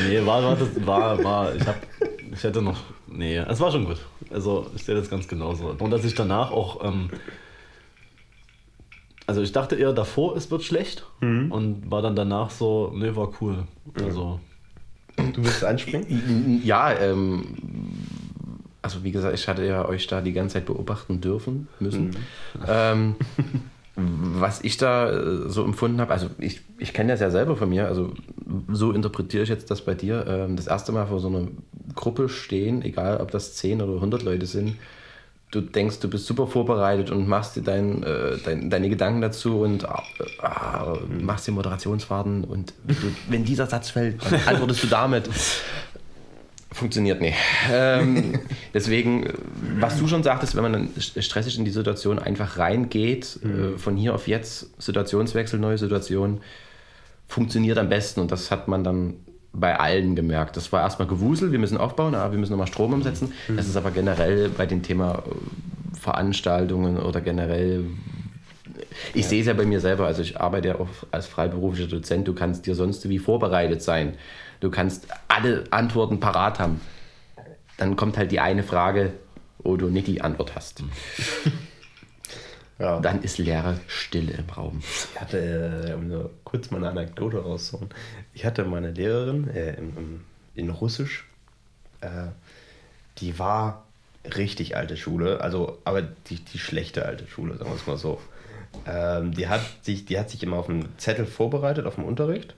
nee, 0.09 0.27
war, 0.27 0.43
war, 0.43 0.57
das, 0.57 0.69
war, 0.87 1.23
war, 1.23 1.55
ich 1.55 1.67
hab, 1.67 1.77
ich 2.33 2.43
hätte 2.43 2.63
noch, 2.63 2.81
nee, 3.07 3.37
es 3.37 3.61
war 3.61 3.71
schon 3.71 3.85
gut. 3.85 3.99
Also 4.31 4.71
ich 4.75 4.83
sehe 4.85 4.95
das 4.95 5.09
ganz 5.11 5.29
genauso. 5.29 5.77
Und 5.79 5.91
dass 5.91 6.05
ich 6.05 6.15
danach 6.15 6.51
auch, 6.51 6.85
ähm, 6.85 7.11
also 9.27 9.41
ich 9.43 9.53
dachte 9.53 9.77
eher 9.77 9.93
davor, 9.93 10.37
es 10.37 10.51
wird 10.51 10.65
schlecht 10.65 11.07
und 11.21 11.91
war 11.91 12.03
dann 12.03 12.17
danach 12.17 12.51
so, 12.51 12.93
nee, 12.95 13.15
war 13.15 13.31
cool. 13.41 13.69
Also, 13.95 14.41
Du 15.17 15.45
willst 15.45 15.65
anspringen? 15.65 16.63
Ja, 16.65 16.93
ähm, 16.93 17.45
also 18.83 19.05
wie 19.05 19.13
gesagt, 19.13 19.35
ich 19.35 19.49
hatte 19.49 19.65
ja 19.65 19.87
euch 19.89 20.07
da 20.09 20.21
die 20.21 20.33
ganze 20.33 20.55
Zeit 20.55 20.67
beobachten 20.67 21.21
dürfen, 21.21 21.69
müssen. 21.79 22.17
Ähm, 22.69 23.15
was 23.95 24.63
ich 24.63 24.77
da 24.77 25.11
äh, 25.11 25.49
so 25.49 25.65
empfunden 25.65 26.01
habe, 26.01 26.13
also 26.13 26.31
ich, 26.39 26.63
ich 26.79 26.93
kenne 26.93 27.13
das 27.13 27.21
ja 27.21 27.31
selber 27.31 27.57
von 27.57 27.69
mir, 27.69 27.87
also 27.87 28.13
so 28.71 28.93
interpretiere 28.93 29.43
ich 29.45 29.49
jetzt 29.49 29.71
das 29.71 29.83
bei 29.83 29.95
dir. 29.95 30.25
Ähm, 30.27 30.57
das 30.57 30.67
erste 30.67 30.93
Mal 30.93 31.07
vor 31.07 31.21
so 31.21 31.29
einer 31.29 31.49
Gruppe 31.95 32.29
stehen, 32.29 32.83
egal 32.83 33.21
ob 33.21 33.31
das 33.31 33.55
10 33.55 33.83
oder 33.83 33.95
100 33.95 34.23
Leute 34.23 34.47
sind, 34.47 34.77
du 35.51 35.61
denkst, 35.61 36.01
du 36.01 36.09
bist 36.09 36.27
super 36.27 36.47
vorbereitet 36.47 37.11
und 37.11 37.29
machst 37.29 37.57
dir 37.57 37.63
dein, 37.63 38.03
äh, 38.03 38.39
dein, 38.43 38.71
deine 38.71 38.89
Gedanken 38.89 39.21
dazu 39.21 39.61
und 39.61 39.87
ah, 39.87 40.97
machst 41.21 41.47
dir 41.47 41.53
Moderationsfahrten 41.53 42.45
und 42.45 42.73
wenn, 42.85 42.97
du, 42.97 43.03
wenn 43.29 43.45
dieser 43.45 43.67
Satz 43.67 43.91
fällt, 43.91 44.25
dann 44.25 44.41
antwortest 44.47 44.83
du 44.83 44.87
damit. 44.89 45.29
Funktioniert 46.73 47.21
nicht. 47.21 47.37
Ähm, 47.71 48.41
deswegen, 48.75 49.27
äh, 49.27 49.33
was 49.79 49.99
du 49.99 50.09
schon 50.09 50.23
sagtest, 50.23 50.57
wenn 50.57 50.63
man 50.63 50.73
dann 50.73 50.89
stressig 50.99 51.59
in 51.59 51.65
die 51.65 51.71
Situation 51.71 52.19
einfach 52.19 52.59
reingeht, 52.59 53.39
äh, 53.45 53.79
von 53.79 53.97
hier 53.97 54.15
auf 54.15 54.27
jetzt, 54.27 54.71
Situationswechsel, 54.81 55.59
neue 55.59 55.79
Situation, 55.79 56.41
funktioniert 57.29 57.79
am 57.79 57.89
besten 57.89 58.21
und 58.21 58.31
das 58.31 58.51
hat 58.51 58.69
man 58.69 58.85
dann 58.85 59.15
bei 59.53 59.79
allen 59.79 60.17
gemerkt. 60.17 60.57
Das 60.57 60.73
war 60.73 60.83
erstmal 60.83 61.09
Gewusel, 61.09 61.53
wir 61.53 61.59
müssen 61.59 61.77
aufbauen, 61.77 62.15
aber 62.15 62.33
wir 62.33 62.39
müssen 62.39 62.53
nochmal 62.53 62.67
Strom 62.67 62.93
umsetzen. 62.95 63.33
Das 63.55 63.69
ist 63.69 63.77
aber 63.77 63.91
generell 63.91 64.49
bei 64.49 64.67
dem 64.67 64.83
Thema 64.83 65.23
äh, 65.27 65.99
Veranstaltungen 65.99 66.97
oder 66.99 67.21
generell. 67.21 67.85
Ich 69.15 69.27
sehe 69.27 69.41
es 69.41 69.47
ja 69.47 69.53
bei 69.53 69.67
mir 69.67 69.81
selber, 69.81 70.07
also 70.07 70.23
ich 70.23 70.41
arbeite 70.41 70.69
ja 70.69 70.75
auch 70.79 70.89
als 71.11 71.27
freiberuflicher 71.27 71.89
Dozent, 71.89 72.27
du 72.29 72.35
kannst 72.35 72.67
dir 72.67 72.75
sonst 72.75 73.09
wie 73.09 73.19
vorbereitet 73.19 73.83
sein. 73.83 74.15
Du 74.63 74.71
kannst 74.71 75.09
alle 75.27 75.65
Antworten 75.73 76.21
parat 76.21 76.61
haben. 76.61 76.81
Dann 77.79 77.97
kommt 77.97 78.17
halt 78.17 78.31
die 78.31 78.39
eine 78.39 78.63
Frage, 78.63 79.13
wo 79.59 79.77
du 79.77 79.89
nicht 79.89 80.07
die 80.07 80.23
Antwort 80.23 80.55
hast. 80.55 80.83
Ja. 82.79 82.99
Dann 82.99 83.23
ist 83.23 83.39
leere 83.39 83.79
Stille 83.87 84.33
im 84.33 84.51
Raum. 84.51 84.83
Ich 85.15 85.21
hatte, 85.21 85.87
äh, 85.89 85.93
um 85.93 86.09
nur 86.09 86.31
kurz 86.43 86.73
mal 86.73 86.79
eine 86.79 86.89
Anekdote 86.89 87.41
rauszuholen, 87.41 87.91
ich 88.35 88.45
hatte 88.45 88.65
meine 88.65 88.91
Lehrerin 88.91 89.49
äh, 89.51 89.75
im, 89.75 90.25
in 90.57 90.69
Russisch, 90.69 91.29
äh, 92.01 92.29
die 93.19 93.39
war 93.39 93.85
richtig 94.25 94.77
alte 94.77 94.97
Schule, 94.97 95.43
also 95.43 95.79
aber 95.85 96.03
die, 96.03 96.41
die 96.45 96.59
schlechte 96.59 97.07
alte 97.07 97.29
Schule, 97.29 97.57
sagen 97.57 97.71
wir 97.71 97.77
es 97.77 97.87
mal 97.87 97.99
so. 97.99 98.21
Ähm, 98.85 99.33
die, 99.33 99.47
hat 99.47 99.61
sich, 99.83 100.07
die 100.07 100.19
hat 100.19 100.31
sich 100.31 100.43
immer 100.43 100.57
auf 100.57 100.69
einen 100.69 100.89
Zettel 100.99 101.27
vorbereitet, 101.27 101.87
auf 101.87 101.95
dem 101.95 102.05
Unterricht. 102.05 102.57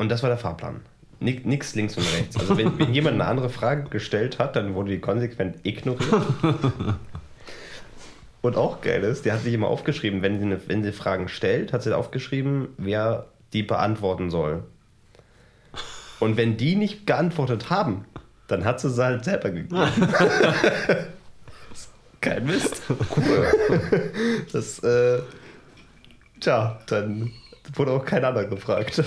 Und 0.00 0.08
das 0.08 0.22
war 0.22 0.30
der 0.30 0.38
Fahrplan. 0.38 0.80
Nix 1.18 1.74
links 1.74 1.94
und 1.98 2.04
rechts. 2.14 2.34
Also 2.38 2.56
wenn, 2.56 2.78
wenn 2.78 2.94
jemand 2.94 3.16
eine 3.20 3.26
andere 3.26 3.50
Frage 3.50 3.90
gestellt 3.90 4.38
hat, 4.38 4.56
dann 4.56 4.74
wurde 4.74 4.92
die 4.92 4.98
konsequent 4.98 5.56
ignoriert. 5.62 6.10
Und 8.40 8.56
auch 8.56 8.80
geil 8.80 9.04
ist, 9.04 9.26
die 9.26 9.32
hat 9.32 9.42
sich 9.42 9.52
immer 9.52 9.68
aufgeschrieben, 9.68 10.22
wenn 10.22 10.38
sie, 10.38 10.46
eine, 10.46 10.58
wenn 10.68 10.82
sie 10.82 10.92
Fragen 10.92 11.28
stellt, 11.28 11.74
hat 11.74 11.82
sie 11.82 11.94
aufgeschrieben, 11.94 12.68
wer 12.78 13.26
die 13.52 13.62
beantworten 13.62 14.30
soll. 14.30 14.62
Und 16.18 16.38
wenn 16.38 16.56
die 16.56 16.76
nicht 16.76 17.06
geantwortet 17.06 17.68
haben, 17.68 18.06
dann 18.48 18.64
hat 18.64 18.80
sie 18.80 18.88
sie 18.88 19.04
halt 19.04 19.22
selber 19.26 19.50
gegeben. 19.50 19.76
Kein 22.22 22.46
Mist. 22.46 22.84
Cool. 23.14 23.46
Das, 24.50 24.78
äh, 24.78 25.18
tja, 26.40 26.80
dann 26.86 27.32
wurde 27.74 27.92
auch 27.92 28.04
kein 28.04 28.24
anderer 28.24 28.44
gefragt. 28.46 29.02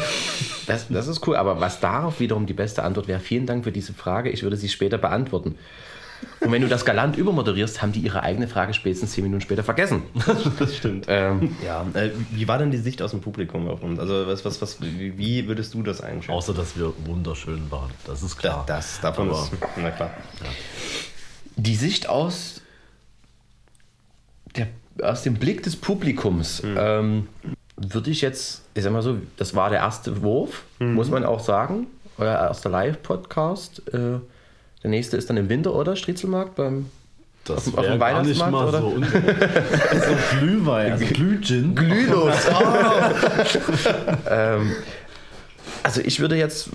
Das, 0.67 0.87
das 0.89 1.07
ist 1.07 1.27
cool, 1.27 1.35
aber 1.35 1.59
was 1.59 1.79
darauf 1.79 2.19
wiederum 2.19 2.45
die 2.45 2.53
beste 2.53 2.83
Antwort 2.83 3.07
wäre, 3.07 3.19
vielen 3.19 3.45
Dank 3.45 3.63
für 3.63 3.71
diese 3.71 3.93
Frage, 3.93 4.29
ich 4.29 4.43
würde 4.43 4.55
sie 4.57 4.69
später 4.69 4.97
beantworten. 4.97 5.55
Und 6.39 6.53
wenn 6.53 6.61
du 6.61 6.69
das 6.69 6.85
galant 6.85 7.17
übermoderierst, 7.17 7.81
haben 7.81 7.91
die 7.91 7.99
ihre 7.99 8.23
eigene 8.23 8.47
Frage 8.47 8.73
spätestens 8.73 9.11
zehn 9.11 9.25
Minuten 9.25 9.41
später 9.41 9.61
vergessen. 9.63 10.03
Das 10.57 10.73
stimmt. 10.77 11.05
Ähm, 11.09 11.57
Ja, 11.65 11.85
äh, 11.93 12.11
wie 12.31 12.47
war 12.47 12.57
denn 12.57 12.71
die 12.71 12.77
Sicht 12.77 13.01
aus 13.01 13.11
dem 13.11 13.19
Publikum 13.19 13.67
auf 13.67 13.83
uns? 13.83 13.99
Also 13.99 14.25
was, 14.25 14.45
was, 14.45 14.61
was, 14.61 14.77
wie 14.81 15.47
würdest 15.49 15.73
du 15.73 15.83
das 15.83 15.99
einschätzen? 15.99 16.31
Außer, 16.31 16.53
dass 16.53 16.77
wir 16.77 16.93
wunderschön 17.05 17.69
waren. 17.69 17.91
Das 18.07 18.23
ist 18.23 18.35
Da, 18.37 18.39
klar. 18.39 18.63
das, 18.67 19.01
davon 19.01 19.29
Aber- 19.29 19.39
ist, 19.43 19.51
na 19.75 19.91
klar. 19.91 20.11
die 21.57 21.75
Sicht 21.75 22.07
aus, 22.07 22.61
der, 24.55 24.67
aus 25.01 25.23
dem 25.23 25.33
Blick 25.33 25.63
des 25.63 25.75
Publikums 25.75 26.61
ähm, 26.65 27.27
würde 27.77 28.11
ich 28.11 28.21
jetzt, 28.21 28.61
ich 28.73 28.83
sag 28.83 28.93
mal 28.93 29.01
so, 29.01 29.17
das 29.37 29.55
war 29.55 29.69
der 29.69 29.79
erste 29.79 30.21
Wurf, 30.21 30.63
muss 30.79 31.09
man 31.09 31.25
auch 31.25 31.39
sagen. 31.39 31.87
Euer 32.17 32.33
erster 32.33 32.69
Live-Podcast. 32.69 33.81
Äh, 33.89 34.19
der 34.83 34.89
nächste 34.89 35.17
ist 35.17 35.29
dann 35.29 35.37
im 35.37 35.49
Winter, 35.49 35.73
oder? 35.73 35.95
Striezelmarkt 35.95 36.55
beim 36.55 36.85
Das 37.45 37.67
Auf 37.69 37.77
auf 37.77 37.85
dem 37.85 37.93
nicht 37.93 38.01
Weihnachtsmarkt, 38.01 38.51
mal 38.51 38.67
oder? 38.67 38.81
so 38.81 38.87
un 38.87 39.03
so 39.05 40.37
Glühwein, 40.37 40.91
also 40.91 41.05
Glühgin. 41.05 41.73
Glühlos. 41.73 42.35
ähm, 44.29 44.73
also 45.81 46.01
ich 46.01 46.19
würde 46.19 46.35
jetzt, 46.35 46.69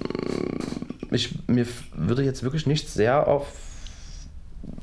ich, 1.11 1.35
mir 1.47 1.67
würde 1.95 2.23
jetzt 2.23 2.43
wirklich 2.43 2.67
nichts 2.67 2.95
sehr 2.95 3.29
auf 3.29 3.47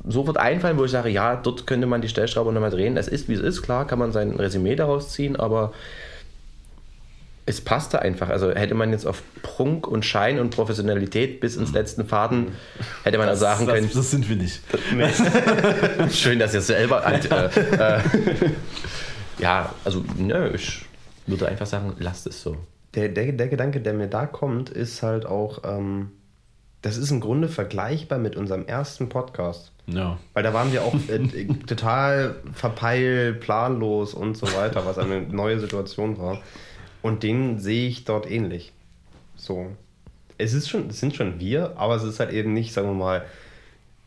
sofort 0.08 0.38
einfallen, 0.38 0.78
wo 0.78 0.84
ich 0.84 0.90
sage, 0.90 1.08
ja, 1.10 1.36
dort 1.36 1.66
könnte 1.66 1.86
man 1.86 2.00
die 2.00 2.08
Stellschraube 2.08 2.52
nochmal 2.52 2.70
drehen. 2.70 2.96
Es 2.96 3.08
ist, 3.08 3.28
wie 3.28 3.34
es 3.34 3.40
ist, 3.40 3.62
klar, 3.62 3.86
kann 3.86 3.98
man 3.98 4.12
sein 4.12 4.30
Resümee 4.32 4.76
daraus 4.76 5.10
ziehen, 5.10 5.36
aber 5.36 5.72
es 7.46 7.60
passte 7.60 8.02
einfach. 8.02 8.28
Also 8.28 8.50
hätte 8.50 8.74
man 8.74 8.90
jetzt 8.90 9.06
auf 9.06 9.22
Prunk 9.42 9.86
und 9.86 10.04
Schein 10.04 10.40
und 10.40 10.50
Professionalität 10.50 11.40
bis 11.40 11.56
ins 11.56 11.72
letzten 11.72 12.04
Faden, 12.04 12.48
hätte 13.04 13.18
man 13.18 13.28
Das, 13.28 13.38
sagen 13.38 13.66
können, 13.66 13.86
das, 13.86 13.94
das 13.94 14.10
sind 14.10 14.28
wir 14.28 14.36
nicht. 14.36 14.60
Schön, 16.10 16.40
dass 16.40 16.52
ihr 16.52 16.58
es 16.60 16.66
selber. 16.66 17.04
Äh, 17.06 17.18
äh, 17.18 18.00
ja, 19.38 19.72
also, 19.84 20.04
nö, 20.16 20.50
ich 20.54 20.84
würde 21.26 21.46
einfach 21.48 21.66
sagen, 21.66 21.94
lasst 22.00 22.26
es 22.26 22.42
so. 22.42 22.56
Der, 22.96 23.08
der, 23.10 23.32
der 23.32 23.48
Gedanke, 23.48 23.80
der 23.80 23.94
mir 23.94 24.08
da 24.08 24.26
kommt, 24.26 24.70
ist 24.70 25.02
halt 25.04 25.24
auch, 25.24 25.62
ähm, 25.64 26.10
das 26.82 26.96
ist 26.96 27.12
im 27.12 27.20
Grunde 27.20 27.48
vergleichbar 27.48 28.18
mit 28.18 28.34
unserem 28.34 28.66
ersten 28.66 29.08
Podcast. 29.08 29.70
Ja. 29.86 30.18
Weil 30.34 30.42
da 30.42 30.52
waren 30.52 30.72
wir 30.72 30.82
auch 30.82 30.94
äh, 31.08 31.46
total 31.66 32.36
verpeilt, 32.52 33.40
planlos 33.40 34.14
und 34.14 34.36
so 34.36 34.46
weiter, 34.54 34.84
was 34.84 34.98
eine 34.98 35.20
neue 35.20 35.60
Situation 35.60 36.18
war. 36.18 36.40
Und 37.06 37.22
den 37.22 37.60
sehe 37.60 37.88
ich 37.88 38.04
dort 38.04 38.28
ähnlich. 38.28 38.72
So. 39.36 39.66
Es, 40.38 40.54
ist 40.54 40.68
schon, 40.68 40.88
es 40.88 40.98
sind 40.98 41.14
schon 41.14 41.38
wir, 41.38 41.76
aber 41.76 41.94
es 41.94 42.02
ist 42.02 42.18
halt 42.18 42.32
eben 42.32 42.52
nicht, 42.52 42.72
sagen 42.72 42.88
wir 42.88 42.94
mal, 42.94 43.24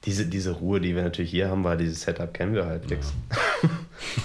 diese, 0.06 0.25
diese 0.25 0.51
Ruhe, 0.51 0.82
die 0.82 0.96
wir 0.96 1.03
natürlich 1.03 1.32
hier 1.32 1.50
haben, 1.50 1.63
weil 1.63 1.77
dieses 1.77 2.01
Setup 2.01 2.34
kennen 2.34 2.53
wir 2.53 2.65
halbwegs. 2.65 3.13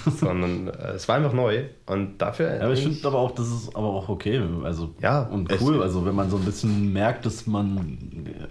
Sondern 0.19 0.67
äh, 0.67 0.91
es 0.91 1.07
war 1.07 1.15
einfach 1.15 1.31
neu 1.33 1.65
und 1.85 2.17
dafür. 2.17 2.55
Ja, 2.55 2.61
aber 2.63 2.73
ich 2.73 2.81
finde 2.83 3.07
aber 3.07 3.19
auch, 3.19 3.31
das 3.31 3.47
ist 3.47 3.75
aber 3.75 3.87
auch 3.87 4.09
okay. 4.09 4.41
Also, 4.63 4.93
Ja, 5.01 5.23
und 5.23 5.49
cool. 5.61 5.81
Also, 5.81 6.05
wenn 6.05 6.15
man 6.15 6.29
so 6.29 6.37
ein 6.37 6.45
bisschen 6.45 6.91
merkt, 6.91 7.25
dass 7.25 7.47
man 7.47 7.97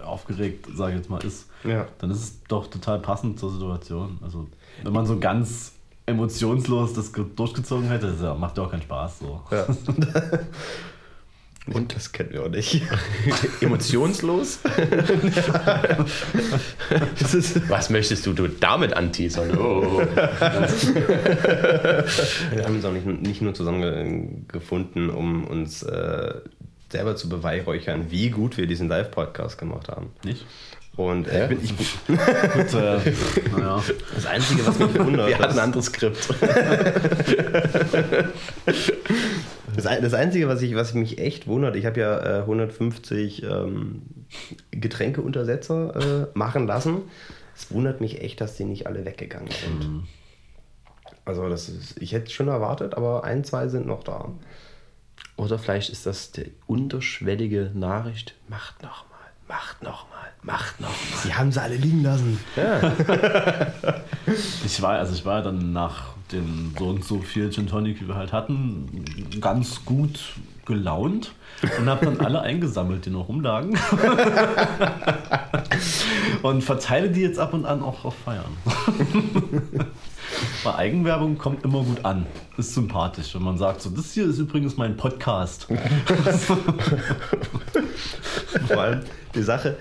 aufgeregt, 0.03 0.67
sage 0.75 0.93
ich 0.93 0.97
jetzt 0.97 1.09
mal, 1.09 1.23
ist, 1.23 1.49
Ja. 1.63 1.87
dann 1.99 2.09
ist 2.11 2.17
es 2.19 2.43
doch 2.47 2.67
total 2.67 2.99
passend 2.99 3.39
zur 3.39 3.51
Situation. 3.51 4.19
Also, 4.23 4.47
wenn 4.83 4.93
man 4.93 5.05
so 5.05 5.19
ganz 5.19 5.74
emotionslos 6.05 6.93
das 6.93 7.11
ge- 7.13 7.25
durchgezogen 7.35 7.87
hätte, 7.89 8.11
das 8.11 8.21
ja, 8.21 8.33
macht 8.35 8.57
ja 8.57 8.63
auch 8.63 8.71
keinen 8.71 8.83
Spaß. 8.83 9.19
So. 9.19 9.41
Ja. 9.51 9.65
Und 11.73 11.95
das 11.95 12.11
kennen 12.11 12.31
wir 12.31 12.43
auch 12.43 12.49
nicht. 12.49 12.83
Emotionslos? 13.61 14.59
Das 17.19 17.33
ist, 17.33 17.67
Was 17.67 17.89
möchtest 17.89 18.23
du, 18.27 18.33
du 18.33 18.47
damit 18.47 18.93
anteasern? 18.93 19.57
Oh. 19.57 19.99
wir 22.51 22.63
haben 22.63 22.75
uns 22.75 22.85
auch 22.85 22.91
nicht, 22.91 23.07
nicht 23.07 23.41
nur 23.41 23.55
zusammengefunden, 23.55 25.09
um 25.09 25.43
uns 25.45 25.81
äh, 25.81 26.35
selber 26.91 27.15
zu 27.15 27.29
beweihräuchern, 27.29 28.11
wie 28.11 28.29
gut 28.29 28.57
wir 28.57 28.67
diesen 28.67 28.87
Live-Podcast 28.87 29.57
gemacht 29.57 29.89
haben. 29.89 30.11
Nicht? 30.23 30.45
Und 30.97 31.27
äh, 31.27 31.51
ich 31.53 31.75
bin, 31.75 31.85
ich, 31.87 31.97
Gut, 32.07 32.73
äh, 32.73 32.99
naja. 33.51 33.83
das 34.15 34.25
Einzige, 34.25 34.65
was 34.65 34.79
mich 34.79 34.97
wundert, 34.97 35.27
Wir 35.27 35.39
hatten 35.39 35.53
ein 35.53 35.59
anderes 35.59 35.85
Skript. 35.87 36.29
Das, 39.75 39.85
ein- 39.87 40.01
das 40.01 40.13
Einzige, 40.13 40.47
was, 40.47 40.61
ich, 40.61 40.73
was 40.75 40.93
mich 40.93 41.17
echt 41.17 41.47
wundert, 41.47 41.75
ich 41.75 41.85
habe 41.85 41.99
ja 41.99 42.37
äh, 42.37 42.39
150 42.41 43.43
ähm, 43.43 44.03
Getränkeuntersetzer 44.71 45.95
äh, 46.23 46.27
machen 46.37 46.65
lassen. 46.65 47.01
Es 47.55 47.71
wundert 47.71 47.99
mich 47.99 48.21
echt, 48.21 48.39
dass 48.39 48.55
die 48.55 48.63
nicht 48.63 48.87
alle 48.87 49.03
weggegangen 49.05 49.49
sind. 49.51 50.03
Also 51.25 51.49
das 51.49 51.67
ist, 51.69 52.01
ich 52.01 52.13
hätte 52.13 52.27
es 52.27 52.31
schon 52.31 52.47
erwartet, 52.47 52.95
aber 52.95 53.23
ein, 53.25 53.43
zwei 53.43 53.67
sind 53.67 53.85
noch 53.85 54.03
da. 54.03 54.29
Oder 55.35 55.59
vielleicht 55.59 55.89
ist 55.89 56.05
das 56.05 56.31
die 56.31 56.53
unterschwellige 56.67 57.71
Nachricht. 57.73 58.35
Macht 58.47 58.81
nochmal, 58.81 59.14
macht 59.47 59.83
nochmal, 59.83 60.31
macht 60.41 60.79
nochmal. 60.79 60.97
Sie 61.23 61.33
haben 61.33 61.51
sie 61.51 61.61
alle 61.61 61.75
liegen 61.75 62.03
lassen. 62.03 62.39
Ich 64.65 64.81
war, 64.81 64.97
also 64.97 65.13
ich 65.13 65.23
war 65.23 65.43
dann 65.43 65.71
nach 65.71 66.15
den 66.31 66.73
so 66.77 66.87
und 66.87 67.05
so 67.05 67.19
viel 67.19 67.51
Gin 67.51 67.67
Tonic, 67.67 68.01
wie 68.01 68.07
wir 68.07 68.15
halt 68.15 68.33
hatten, 68.33 69.05
ganz 69.39 69.85
gut 69.85 70.33
gelaunt 70.65 71.33
und 71.77 71.87
habe 71.87 72.05
dann 72.05 72.19
alle 72.19 72.41
eingesammelt, 72.41 73.05
die 73.05 73.11
noch 73.11 73.27
rumlagen. 73.27 73.71
und 76.41 76.63
verteile 76.63 77.11
die 77.11 77.21
jetzt 77.21 77.37
ab 77.37 77.53
und 77.53 77.65
an 77.65 77.83
auch 77.83 78.03
auf 78.03 78.15
Feiern. 78.25 78.57
Weil 80.63 80.75
Eigenwerbung 80.75 81.37
kommt 81.37 81.63
immer 81.63 81.83
gut 81.83 82.03
an. 82.03 82.25
Ist 82.57 82.73
sympathisch, 82.73 83.35
wenn 83.35 83.43
man 83.43 83.57
sagt, 83.57 83.81
so, 83.81 83.89
das 83.89 84.13
hier 84.13 84.25
ist 84.25 84.39
übrigens 84.39 84.77
mein 84.77 84.97
Podcast. 84.97 85.67
Vor 88.67 88.77
allem 88.77 89.01
die 89.33 89.43
Sache, 89.43 89.77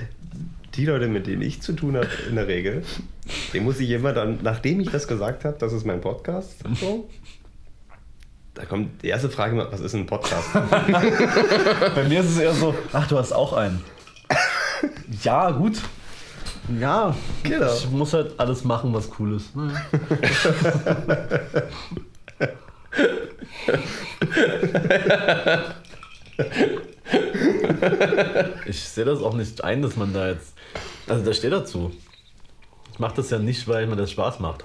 die 0.74 0.84
Leute, 0.86 1.08
mit 1.08 1.26
denen 1.26 1.42
ich 1.42 1.62
zu 1.62 1.72
tun 1.72 1.96
habe, 1.96 2.08
in 2.28 2.36
der 2.36 2.46
Regel, 2.48 2.84
dem 3.52 3.64
muss 3.64 3.80
ich 3.80 3.90
immer 3.90 4.12
dann, 4.12 4.38
nachdem 4.42 4.80
ich 4.80 4.90
das 4.90 5.08
gesagt 5.08 5.44
habe, 5.44 5.56
das 5.58 5.72
ist 5.72 5.86
mein 5.86 6.00
Podcast, 6.00 6.56
so, 6.80 7.08
da 8.54 8.64
kommt 8.64 9.02
die 9.02 9.08
erste 9.08 9.30
Frage 9.30 9.52
immer, 9.52 9.70
was 9.70 9.80
ist 9.80 9.94
ein 9.94 10.06
Podcast? 10.06 10.52
Bei 11.94 12.04
mir 12.08 12.20
ist 12.20 12.30
es 12.30 12.38
eher 12.38 12.54
so, 12.54 12.74
ach, 12.92 13.06
du 13.08 13.18
hast 13.18 13.32
auch 13.32 13.52
einen. 13.52 13.82
Ja, 15.22 15.50
gut. 15.50 15.80
Ja, 16.80 17.14
Genau. 17.42 17.74
ich 17.74 17.90
muss 17.90 18.14
halt 18.14 18.40
alles 18.40 18.64
machen, 18.64 18.94
was 18.94 19.10
cool 19.18 19.36
ist. 19.36 19.54
Naja. 19.54 19.82
Ich 28.66 28.82
sehe 28.82 29.04
das 29.04 29.20
auch 29.22 29.34
nicht 29.34 29.62
ein, 29.62 29.82
dass 29.82 29.96
man 29.96 30.12
da 30.12 30.28
jetzt. 30.28 30.54
Also, 31.08 31.24
da 31.24 31.32
steht 31.32 31.52
dazu. 31.52 31.92
Ich 32.92 32.98
mache 32.98 33.14
das 33.16 33.30
ja 33.30 33.38
nicht, 33.38 33.66
weil 33.68 33.86
mir 33.86 33.96
das 33.96 34.10
Spaß 34.10 34.40
macht. 34.40 34.64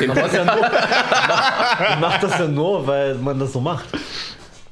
Ich 0.00 0.06
mache 0.08 0.20
das, 0.22 0.32
ja 0.32 0.44
nur- 0.44 1.90
ich 1.90 1.98
mach 2.00 2.20
das 2.20 2.38
ja 2.38 2.48
nur, 2.48 2.86
weil 2.86 3.14
man 3.16 3.38
das 3.38 3.52
so 3.52 3.60
macht. 3.60 3.84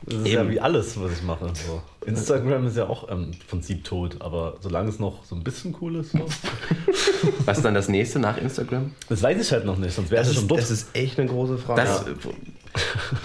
Das 0.08 0.20
ist 0.20 0.28
ja 0.28 0.40
Eben. 0.40 0.50
wie 0.50 0.60
alles, 0.60 0.98
was 1.00 1.12
ich 1.12 1.22
mache. 1.22 1.50
So. 1.54 1.82
Instagram 2.06 2.66
ist 2.66 2.76
ja 2.76 2.88
auch 2.88 3.08
im 3.08 3.32
Prinzip 3.48 3.84
tot, 3.84 4.16
aber 4.20 4.56
solange 4.60 4.88
es 4.88 4.98
noch 4.98 5.24
so 5.24 5.34
ein 5.34 5.44
bisschen 5.44 5.76
cool 5.80 5.96
ist, 5.96 6.12
so. 6.12 6.20
Was 7.44 7.58
ist 7.58 7.64
dann 7.64 7.74
das 7.74 7.88
nächste 7.88 8.18
nach 8.18 8.38
Instagram? 8.38 8.92
das 9.08 9.22
weiß 9.22 9.40
ich 9.40 9.52
halt 9.52 9.66
noch 9.66 9.76
nicht, 9.76 9.94
sonst 9.94 10.10
wäre 10.10 10.22
es 10.22 10.28
ja 10.28 10.34
schon 10.34 10.48
dort. 10.48 10.60
das 10.60 10.70
ist 10.70 10.94
echt 10.94 11.18
eine 11.18 11.28
große 11.28 11.58
Frage. 11.58 11.82
Das, 11.82 12.04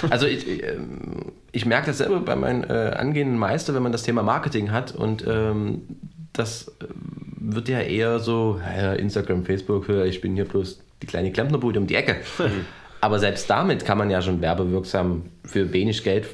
Also 0.09 0.25
ich, 0.25 0.47
ich, 0.47 0.63
ähm, 0.63 1.31
ich 1.51 1.65
merke 1.65 1.87
das 1.87 1.99
selber 1.99 2.19
bei 2.19 2.35
meinen 2.35 2.63
äh, 2.63 2.93
angehenden 2.95 3.37
Meister, 3.37 3.73
wenn 3.73 3.83
man 3.83 3.91
das 3.91 4.03
Thema 4.03 4.23
Marketing 4.23 4.71
hat 4.71 4.93
und 4.95 5.25
ähm, 5.27 5.83
das 6.33 6.67
äh, 6.67 6.85
wird 7.39 7.69
ja 7.69 7.79
eher 7.79 8.19
so, 8.19 8.59
ja, 8.77 8.93
Instagram, 8.93 9.45
Facebook, 9.45 9.87
ich 9.89 10.21
bin 10.21 10.35
hier 10.35 10.45
bloß 10.45 10.81
die 11.01 11.07
kleine 11.07 11.31
Klempnerbude 11.31 11.79
um 11.79 11.87
die 11.87 11.95
Ecke. 11.95 12.17
Aber 13.01 13.19
selbst 13.19 13.49
damit 13.49 13.83
kann 13.83 13.97
man 13.97 14.09
ja 14.09 14.21
schon 14.21 14.39
werbewirksam 14.39 15.23
für 15.43 15.73
wenig 15.73 16.03
Geld, 16.05 16.25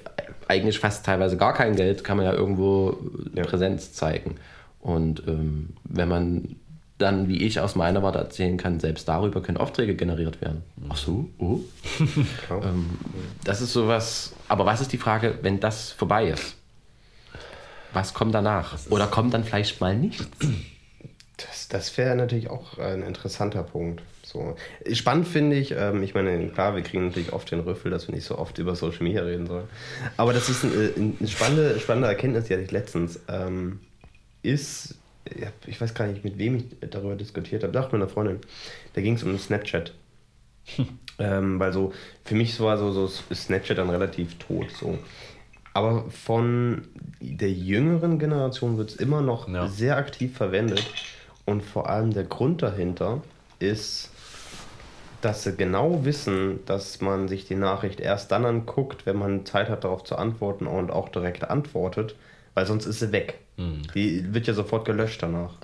eigentlich 0.49 0.79
fast 0.79 1.05
teilweise 1.05 1.37
gar 1.37 1.53
kein 1.53 1.75
Geld, 1.75 2.03
kann 2.03 2.17
man 2.17 2.25
ja 2.25 2.33
irgendwo 2.33 2.97
Ja. 3.33 3.43
Präsenz 3.43 3.93
zeigen. 3.93 4.35
Und 4.81 5.23
ähm, 5.27 5.69
wenn 5.83 6.09
man 6.09 6.55
dann, 6.97 7.29
wie 7.29 7.43
ich 7.43 7.59
aus 7.59 7.75
meiner 7.75 8.03
Warte 8.03 8.19
erzählen 8.19 8.57
kann, 8.57 8.79
selbst 8.79 9.07
darüber 9.07 9.41
können 9.41 9.57
Aufträge 9.57 9.95
generiert 9.95 10.41
werden. 10.41 10.63
Ach 10.89 10.97
so, 10.97 11.29
oh. 11.37 11.59
Ähm, 12.51 12.89
das 13.43 13.61
ist 13.61 13.71
sowas. 13.73 14.33
Aber 14.47 14.65
was 14.65 14.81
ist 14.81 14.91
die 14.91 14.97
Frage, 14.97 15.37
wenn 15.41 15.59
das 15.59 15.91
vorbei 15.91 16.27
ist? 16.29 16.55
Was 17.93 18.13
kommt 18.13 18.35
danach? 18.35 18.77
Oder 18.89 19.07
kommt 19.07 19.33
dann 19.33 19.43
vielleicht 19.43 19.79
mal 19.79 19.95
nichts? 19.95 20.27
Das, 21.37 21.69
das 21.69 21.97
wäre 21.97 22.15
natürlich 22.15 22.49
auch 22.49 22.77
ein 22.79 23.01
interessanter 23.01 23.63
Punkt. 23.63 24.01
So. 24.31 24.55
Spannend 24.93 25.27
finde 25.27 25.55
ich, 25.55 25.71
ähm, 25.75 26.03
ich 26.03 26.13
meine, 26.13 26.49
klar, 26.49 26.75
wir 26.75 26.83
kriegen 26.83 27.07
natürlich 27.07 27.33
oft 27.33 27.49
den 27.49 27.61
Rüffel, 27.61 27.89
dass 27.89 28.07
wir 28.07 28.13
nicht 28.13 28.25
so 28.25 28.37
oft 28.37 28.59
über 28.59 28.75
Social 28.75 29.01
Media 29.03 29.23
reden 29.23 29.47
sollen. 29.47 29.67
Aber 30.17 30.33
das 30.33 30.49
ist 30.49 30.63
ein, 30.63 30.71
äh, 30.71 30.91
eine 31.19 31.27
spannende, 31.27 31.79
spannende 31.79 32.07
Erkenntnis, 32.09 32.45
die 32.45 32.53
hatte 32.53 32.61
ich 32.63 32.69
letztens. 32.71 33.19
Ähm, 33.27 33.79
ist, 34.43 34.99
ich 35.65 35.81
weiß 35.81 35.95
gar 35.95 36.05
nicht, 36.05 36.23
mit 36.23 36.37
wem 36.37 36.57
ich 36.57 36.65
darüber 36.91 37.15
diskutiert 37.15 37.63
habe, 37.63 37.73
dachte 37.73 37.95
mit 37.95 38.03
einer 38.03 38.11
Freundin, 38.11 38.39
da 38.93 39.01
ging 39.01 39.15
es 39.15 39.23
um 39.23 39.37
Snapchat. 39.39 39.93
ähm, 41.17 41.59
weil 41.59 41.73
so, 41.73 41.91
für 42.23 42.35
mich 42.35 42.59
war 42.59 42.77
so, 42.77 42.91
so 42.91 43.11
ist 43.31 43.43
Snapchat 43.45 43.79
dann 43.79 43.89
relativ 43.89 44.35
tot. 44.37 44.67
So. 44.79 44.99
Aber 45.73 46.05
von 46.11 46.87
der 47.19 47.51
jüngeren 47.51 48.19
Generation 48.19 48.77
wird 48.77 48.91
es 48.91 48.95
immer 48.97 49.21
noch 49.21 49.47
Ja. 49.49 49.67
sehr 49.67 49.97
aktiv 49.97 50.37
verwendet. 50.37 50.85
Und 51.45 51.63
vor 51.63 51.89
allem 51.89 52.13
der 52.13 52.25
Grund 52.25 52.61
dahinter 52.61 53.23
ist, 53.57 54.11
dass 55.21 55.43
sie 55.43 55.55
genau 55.55 56.05
wissen, 56.05 56.59
dass 56.65 57.01
man 57.01 57.27
sich 57.27 57.45
die 57.45 57.55
Nachricht 57.55 57.99
erst 57.99 58.31
dann 58.31 58.45
anguckt, 58.45 59.05
wenn 59.05 59.17
man 59.17 59.45
Zeit 59.45 59.69
hat, 59.69 59.83
darauf 59.83 60.03
zu 60.03 60.15
antworten 60.15 60.67
und 60.67 60.91
auch 60.91 61.09
direkt 61.09 61.49
antwortet, 61.49 62.15
weil 62.53 62.65
sonst 62.65 62.85
ist 62.85 62.99
sie 62.99 63.11
weg. 63.11 63.39
Die 63.93 64.33
wird 64.33 64.47
ja 64.47 64.53
sofort 64.53 64.85
gelöscht 64.85 65.21
danach. 65.21 65.55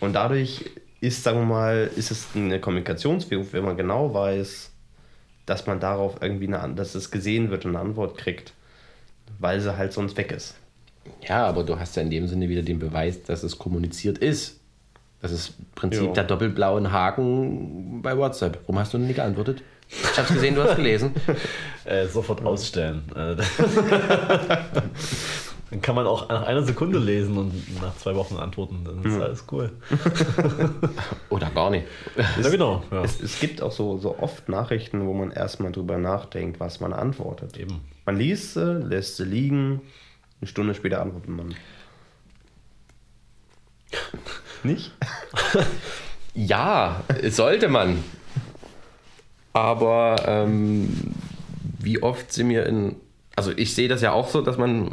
Und 0.00 0.12
dadurch 0.14 0.70
ist, 1.00 1.22
sagen 1.22 1.38
wir 1.38 1.46
mal, 1.46 1.90
ist 1.96 2.10
es 2.10 2.28
eine 2.34 2.60
Kommunikationsführung, 2.60 3.46
wenn 3.52 3.64
man 3.64 3.76
genau 3.76 4.12
weiß, 4.12 4.70
dass 5.46 5.66
man 5.66 5.80
darauf 5.80 6.16
irgendwie 6.20 6.52
eine, 6.52 6.74
dass 6.74 6.94
es 6.94 7.10
gesehen 7.10 7.50
wird 7.50 7.64
und 7.64 7.76
eine 7.76 7.86
Antwort 7.86 8.18
kriegt, 8.18 8.52
weil 9.38 9.60
sie 9.60 9.76
halt 9.76 9.92
sonst 9.92 10.16
weg 10.16 10.32
ist. 10.32 10.56
Ja, 11.26 11.46
aber 11.46 11.62
du 11.62 11.78
hast 11.78 11.96
ja 11.96 12.02
in 12.02 12.10
dem 12.10 12.26
Sinne 12.26 12.48
wieder 12.48 12.62
den 12.62 12.78
Beweis, 12.78 13.22
dass 13.22 13.42
es 13.42 13.58
kommuniziert 13.58 14.18
ist. 14.18 14.55
Das 15.26 15.32
ist 15.40 15.54
im 15.58 15.64
Prinzip 15.74 16.02
Ja. 16.06 16.12
der 16.12 16.22
doppelblauen 16.24 16.92
Haken 16.92 18.00
bei 18.00 18.16
WhatsApp. 18.16 18.60
Warum 18.62 18.78
hast 18.78 18.94
du 18.94 18.98
denn 18.98 19.08
nicht 19.08 19.16
geantwortet? 19.16 19.60
Ich 19.88 20.16
hab's 20.18 20.32
gesehen, 20.32 20.54
du 20.54 20.62
hast 20.62 20.76
gelesen. 20.76 21.12
Äh, 21.84 22.06
sofort 22.08 22.44
ausstellen. 22.44 23.04
Äh, 23.14 23.36
Dann 25.70 25.80
kann 25.82 25.94
man 25.94 26.04
auch 26.08 26.28
nach 26.28 26.42
einer 26.42 26.64
Sekunde 26.64 26.98
lesen 26.98 27.36
und 27.38 27.80
nach 27.80 27.96
zwei 27.96 28.16
Wochen 28.16 28.36
antworten. 28.38 28.82
Dann 28.84 29.04
ist 29.04 29.20
alles 29.20 29.44
cool. 29.52 29.70
Oder 31.30 31.48
gar 31.50 31.70
nicht. 31.70 31.86
Ja, 32.42 32.48
genau. 32.50 32.82
Ja. 32.90 33.04
Es, 33.04 33.20
es 33.20 33.38
gibt 33.38 33.62
auch 33.62 33.70
so, 33.70 33.98
so 33.98 34.18
oft 34.18 34.48
Nachrichten, 34.48 35.06
wo 35.06 35.12
man 35.14 35.30
erstmal 35.30 35.70
drüber 35.70 35.96
nachdenkt, 35.98 36.58
was 36.58 36.80
man 36.80 36.92
antwortet. 36.92 37.56
Eben. 37.56 37.80
Man 38.04 38.16
liest 38.16 38.54
sie, 38.54 38.64
lässt 38.82 39.16
sie 39.18 39.24
liegen, 39.24 39.80
eine 40.40 40.48
Stunde 40.48 40.74
später 40.74 41.00
antwortet 41.02 41.30
man. 41.30 41.54
Nicht? 44.66 44.92
Ja, 46.36 47.02
sollte 47.30 47.68
man. 47.68 48.04
Aber 49.54 50.16
ähm, 50.26 51.14
wie 51.78 52.02
oft 52.02 52.30
sind 52.30 52.50
wir 52.50 52.66
in. 52.66 52.96
Also 53.34 53.52
ich 53.56 53.74
sehe 53.74 53.88
das 53.88 54.02
ja 54.02 54.12
auch 54.12 54.28
so, 54.28 54.42
dass 54.42 54.58
man 54.58 54.90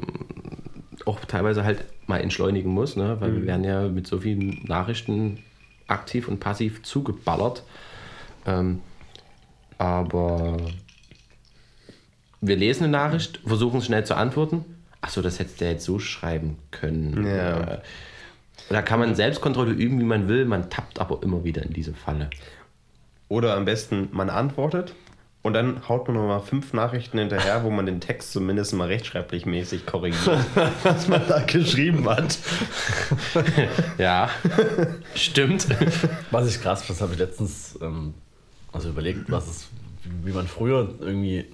auch 1.05 1.19
teilweise 1.25 1.65
halt 1.65 1.83
mal 2.07 2.19
entschleunigen 2.21 2.71
muss, 2.71 2.95
ne? 2.95 3.17
weil 3.19 3.35
wir 3.35 3.45
werden 3.45 3.65
ja 3.65 3.89
mit 3.89 4.07
so 4.07 4.19
vielen 4.19 4.63
Nachrichten 4.63 5.39
aktiv 5.87 6.29
und 6.29 6.39
passiv 6.39 6.83
zugeballert. 6.83 7.63
Ähm, 8.45 8.79
aber 9.77 10.57
wir 12.39 12.55
lesen 12.55 12.83
eine 12.83 12.91
Nachricht, 12.91 13.41
versuchen 13.45 13.81
schnell 13.81 14.05
zu 14.05 14.15
antworten. 14.15 14.63
Achso, 15.01 15.21
das 15.21 15.39
hättest 15.39 15.59
du 15.59 15.65
ja 15.65 15.71
jetzt 15.71 15.85
so 15.85 15.99
schreiben 15.99 16.57
können. 16.71 17.25
Ja. 17.25 17.59
Äh, 17.59 17.81
Da 18.69 18.81
kann 18.81 18.99
man 18.99 19.15
Selbstkontrolle 19.15 19.71
üben, 19.71 19.99
wie 19.99 20.05
man 20.05 20.27
will, 20.27 20.45
man 20.45 20.69
tappt 20.69 20.99
aber 20.99 21.21
immer 21.23 21.43
wieder 21.43 21.63
in 21.63 21.73
diese 21.73 21.93
Falle. 21.93 22.29
Oder 23.27 23.55
am 23.55 23.65
besten, 23.65 24.09
man 24.11 24.29
antwortet 24.29 24.93
und 25.43 25.53
dann 25.53 25.87
haut 25.89 26.07
man 26.07 26.15
nochmal 26.15 26.39
fünf 26.39 26.71
Nachrichten 26.73 27.19
hinterher, 27.19 27.63
wo 27.63 27.69
man 27.69 27.85
den 27.85 27.99
Text 27.99 28.31
zumindest 28.31 28.73
mal 28.73 28.87
rechtschreiblich 28.87 29.45
mäßig 29.45 29.85
korrigiert, 29.85 30.39
was 30.83 31.07
man 31.09 31.21
da 31.27 31.39
geschrieben 31.39 32.07
hat. 32.09 32.37
Ja, 33.97 34.29
stimmt. 35.15 35.67
Was 36.31 36.47
ich 36.47 36.61
krass, 36.61 36.85
das 36.87 37.01
habe 37.01 37.13
ich 37.13 37.19
letztens 37.19 37.77
ähm, 37.81 38.13
also 38.71 38.89
überlegt, 38.89 39.29
was 39.29 39.47
es, 39.47 39.67
wie 40.23 40.31
man 40.31 40.47
früher 40.47 40.95
irgendwie 40.99 41.45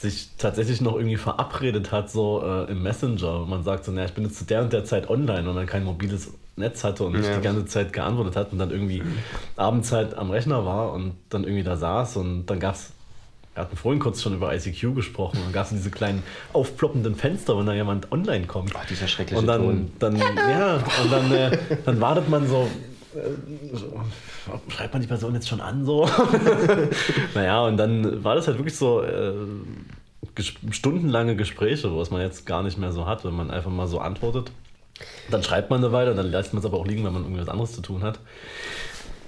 sich 0.00 0.30
tatsächlich 0.38 0.80
noch 0.80 0.96
irgendwie 0.96 1.16
verabredet 1.16 1.92
hat, 1.92 2.10
so 2.10 2.42
äh, 2.44 2.70
im 2.70 2.82
Messenger. 2.82 3.40
Und 3.42 3.50
man 3.50 3.62
sagt 3.62 3.84
so, 3.84 3.92
naja, 3.92 4.06
ich 4.06 4.14
bin 4.14 4.24
jetzt 4.24 4.38
zu 4.38 4.44
der 4.44 4.62
und 4.62 4.72
der 4.72 4.84
Zeit 4.84 5.08
online 5.08 5.48
und 5.48 5.56
dann 5.56 5.66
kein 5.66 5.84
mobiles 5.84 6.32
Netz 6.56 6.84
hatte 6.84 7.04
und 7.04 7.12
nicht 7.16 7.26
Ja. 7.28 7.36
die 7.36 7.42
ganze 7.42 7.66
Zeit 7.66 7.92
geantwortet 7.92 8.36
hat 8.36 8.52
und 8.52 8.58
dann 8.58 8.70
irgendwie 8.70 9.02
abends 9.56 9.92
halt 9.92 10.16
am 10.16 10.30
Rechner 10.30 10.64
war 10.64 10.92
und 10.92 11.12
dann 11.30 11.44
irgendwie 11.44 11.62
da 11.62 11.76
saß 11.76 12.16
und 12.16 12.46
dann 12.46 12.60
gab 12.60 12.74
es, 12.74 12.90
wir 13.54 13.62
hatten 13.62 13.76
vorhin 13.76 14.00
kurz 14.00 14.22
schon 14.22 14.34
über 14.34 14.54
ICQ 14.54 14.94
gesprochen, 14.94 15.38
und 15.46 15.52
gab 15.52 15.64
es 15.64 15.70
diese 15.70 15.90
kleinen 15.90 16.22
aufploppenden 16.52 17.14
Fenster, 17.14 17.58
wenn 17.58 17.64
da 17.66 17.72
jemand 17.74 18.10
online 18.12 18.46
kommt. 18.46 18.72
Oh, 18.74 18.78
dieser 18.88 19.06
schreckliche 19.08 19.38
Und 19.40 19.46
dann, 19.46 19.62
Ton. 19.62 19.92
dann 19.98 20.16
ja, 20.16 20.74
und 21.02 21.10
dann, 21.12 21.32
äh, 21.32 21.58
dann 21.84 22.00
wartet 22.00 22.28
man 22.28 22.46
so, 22.46 22.68
äh, 23.14 23.74
so, 23.76 23.98
schreibt 24.68 24.92
man 24.92 25.02
die 25.02 25.08
Person 25.08 25.34
jetzt 25.34 25.48
schon 25.48 25.60
an 25.60 25.84
so? 25.84 26.08
naja, 27.34 27.64
und 27.66 27.76
dann 27.76 28.22
war 28.24 28.34
das 28.34 28.46
halt 28.46 28.58
wirklich 28.58 28.76
so 28.76 29.02
äh, 29.02 29.32
ges 30.34 30.52
stundenlange 30.70 31.36
Gespräche, 31.36 31.92
wo 31.92 32.00
es 32.00 32.10
man 32.10 32.20
jetzt 32.20 32.46
gar 32.46 32.62
nicht 32.62 32.78
mehr 32.78 32.92
so 32.92 33.06
hat, 33.06 33.24
wenn 33.24 33.34
man 33.34 33.50
einfach 33.50 33.70
mal 33.70 33.86
so 33.86 33.98
antwortet. 33.98 34.50
Dann 35.30 35.42
schreibt 35.42 35.70
man 35.70 35.82
eine 35.82 35.92
Weile, 35.92 36.14
dann 36.14 36.26
lässt 36.30 36.52
man 36.52 36.60
es 36.60 36.66
aber 36.66 36.78
auch 36.78 36.86
liegen, 36.86 37.04
wenn 37.04 37.12
man 37.12 37.22
irgendwie 37.22 37.40
was 37.42 37.48
anderes 37.48 37.72
zu 37.72 37.82
tun 37.82 38.02
hat. 38.02 38.18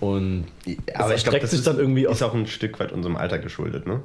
Und 0.00 0.46
Aber 0.94 1.06
es 1.06 1.24
erstreckt 1.24 1.48
sich 1.48 1.58
ist, 1.58 1.66
dann 1.66 1.78
irgendwie 1.78 2.04
ist 2.04 2.22
auf. 2.22 2.30
auch 2.30 2.34
ein 2.34 2.46
Stück 2.46 2.78
weit 2.80 2.92
unserem 2.92 3.16
Alter 3.16 3.38
geschuldet, 3.38 3.86
ne? 3.86 4.02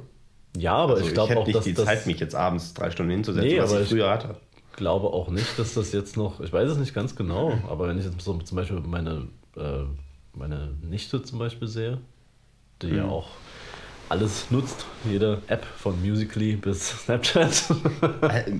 Ja, 0.56 0.74
aber 0.74 0.94
Also 0.94 1.06
ich 1.06 1.14
glaube 1.14 1.36
auch, 1.36 1.46
nicht 1.46 1.56
dass 1.56 1.64
die 1.64 1.74
das. 1.74 1.84
Zeit, 1.84 2.06
mich 2.06 2.18
jetzt 2.20 2.34
abends 2.34 2.74
drei 2.74 2.90
Stunden 2.90 3.12
hinzusetzen, 3.12 3.48
Nee, 3.48 3.60
was 3.60 3.72
ich 3.72 3.80
ich- 3.82 3.88
früher 3.88 4.10
hatte. 4.10 4.36
glaube 4.76 5.06
auch 5.08 5.28
nicht, 5.28 5.56
dass 5.58 5.74
das 5.74 5.92
jetzt 5.92 6.16
noch, 6.16 6.40
ich 6.40 6.52
weiß 6.52 6.68
es 6.70 6.78
nicht 6.78 6.94
ganz 6.94 7.14
genau, 7.16 7.56
aber 7.70 7.88
wenn 7.88 7.98
ich 7.98 8.04
jetzt 8.04 8.20
so 8.20 8.34
zum 8.38 8.56
Beispiel 8.56 8.80
meine, 8.80 9.28
äh, 9.56 9.84
meine 10.34 10.74
Nichte 10.82 11.22
zum 11.22 11.38
Beispiel 11.38 11.68
sehe, 11.68 11.98
die 12.82 12.88
ja 12.88 13.04
auch 13.06 13.28
alles 14.10 14.50
nutzt, 14.50 14.84
jede 15.08 15.40
App 15.46 15.64
von 15.64 16.00
Musically 16.06 16.56
bis 16.56 16.90
Snapchat. 17.04 17.64
Äh, 18.22 18.50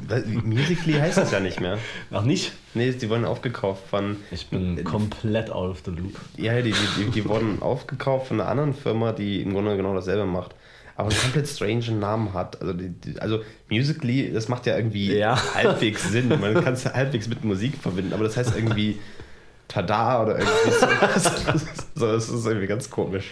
Musically 0.43 0.95
heißt 0.95 1.19
das 1.19 1.33
ja 1.33 1.41
nicht 1.41 1.61
mehr. 1.61 1.79
Ach 2.11 2.25
nicht? 2.25 2.53
Nee, 2.73 2.93
die 2.93 3.11
wurden 3.11 3.25
aufgekauft 3.27 3.87
von. 3.89 4.17
Ich 4.31 4.47
bin 4.49 4.83
komplett 4.85 5.51
out 5.51 5.71
of 5.71 5.83
the 5.85 5.91
loop. 5.91 6.19
Ja, 6.39 6.55
die, 6.63 6.73
die, 6.73 7.05
die, 7.05 7.11
die 7.11 7.29
wurden 7.29 7.61
aufgekauft 7.61 8.29
von 8.29 8.41
einer 8.41 8.49
anderen 8.49 8.73
Firma, 8.75 9.13
die 9.13 9.43
im 9.43 9.53
Grunde 9.53 9.77
genau 9.77 9.95
dasselbe 9.95 10.25
macht. 10.25 10.55
Aber 10.97 11.11
einen 11.11 11.21
komplett 11.21 11.49
strange 11.49 11.91
Namen 11.93 12.33
hat. 12.33 12.61
Also, 12.63 12.73
die, 12.73 12.89
die, 12.89 13.19
also 13.21 13.41
Musically, 13.69 14.33
das 14.33 14.49
macht 14.49 14.65
ja 14.67 14.77
irgendwie 14.77 15.13
Ja. 15.15 15.37
halbwegs 15.55 16.11
Sinn. 16.11 16.29
Man 16.29 16.55
kann 16.65 16.73
es 16.75 16.87
halbwegs 16.87 17.29
mit 17.29 17.45
Musik 17.45 17.77
verbinden, 17.77 18.13
aber 18.15 18.25
das 18.25 18.37
heißt 18.37 18.57
irgendwie 18.57 18.99
Tada 19.75 20.23
oder 20.23 20.39
irgendwie 20.39 20.71
so. 20.71 20.87
so 21.97 22.07
das 22.13 22.29
ist 22.29 22.47
irgendwie 22.47 22.67
ganz 22.69 22.89
komisch. 22.89 23.31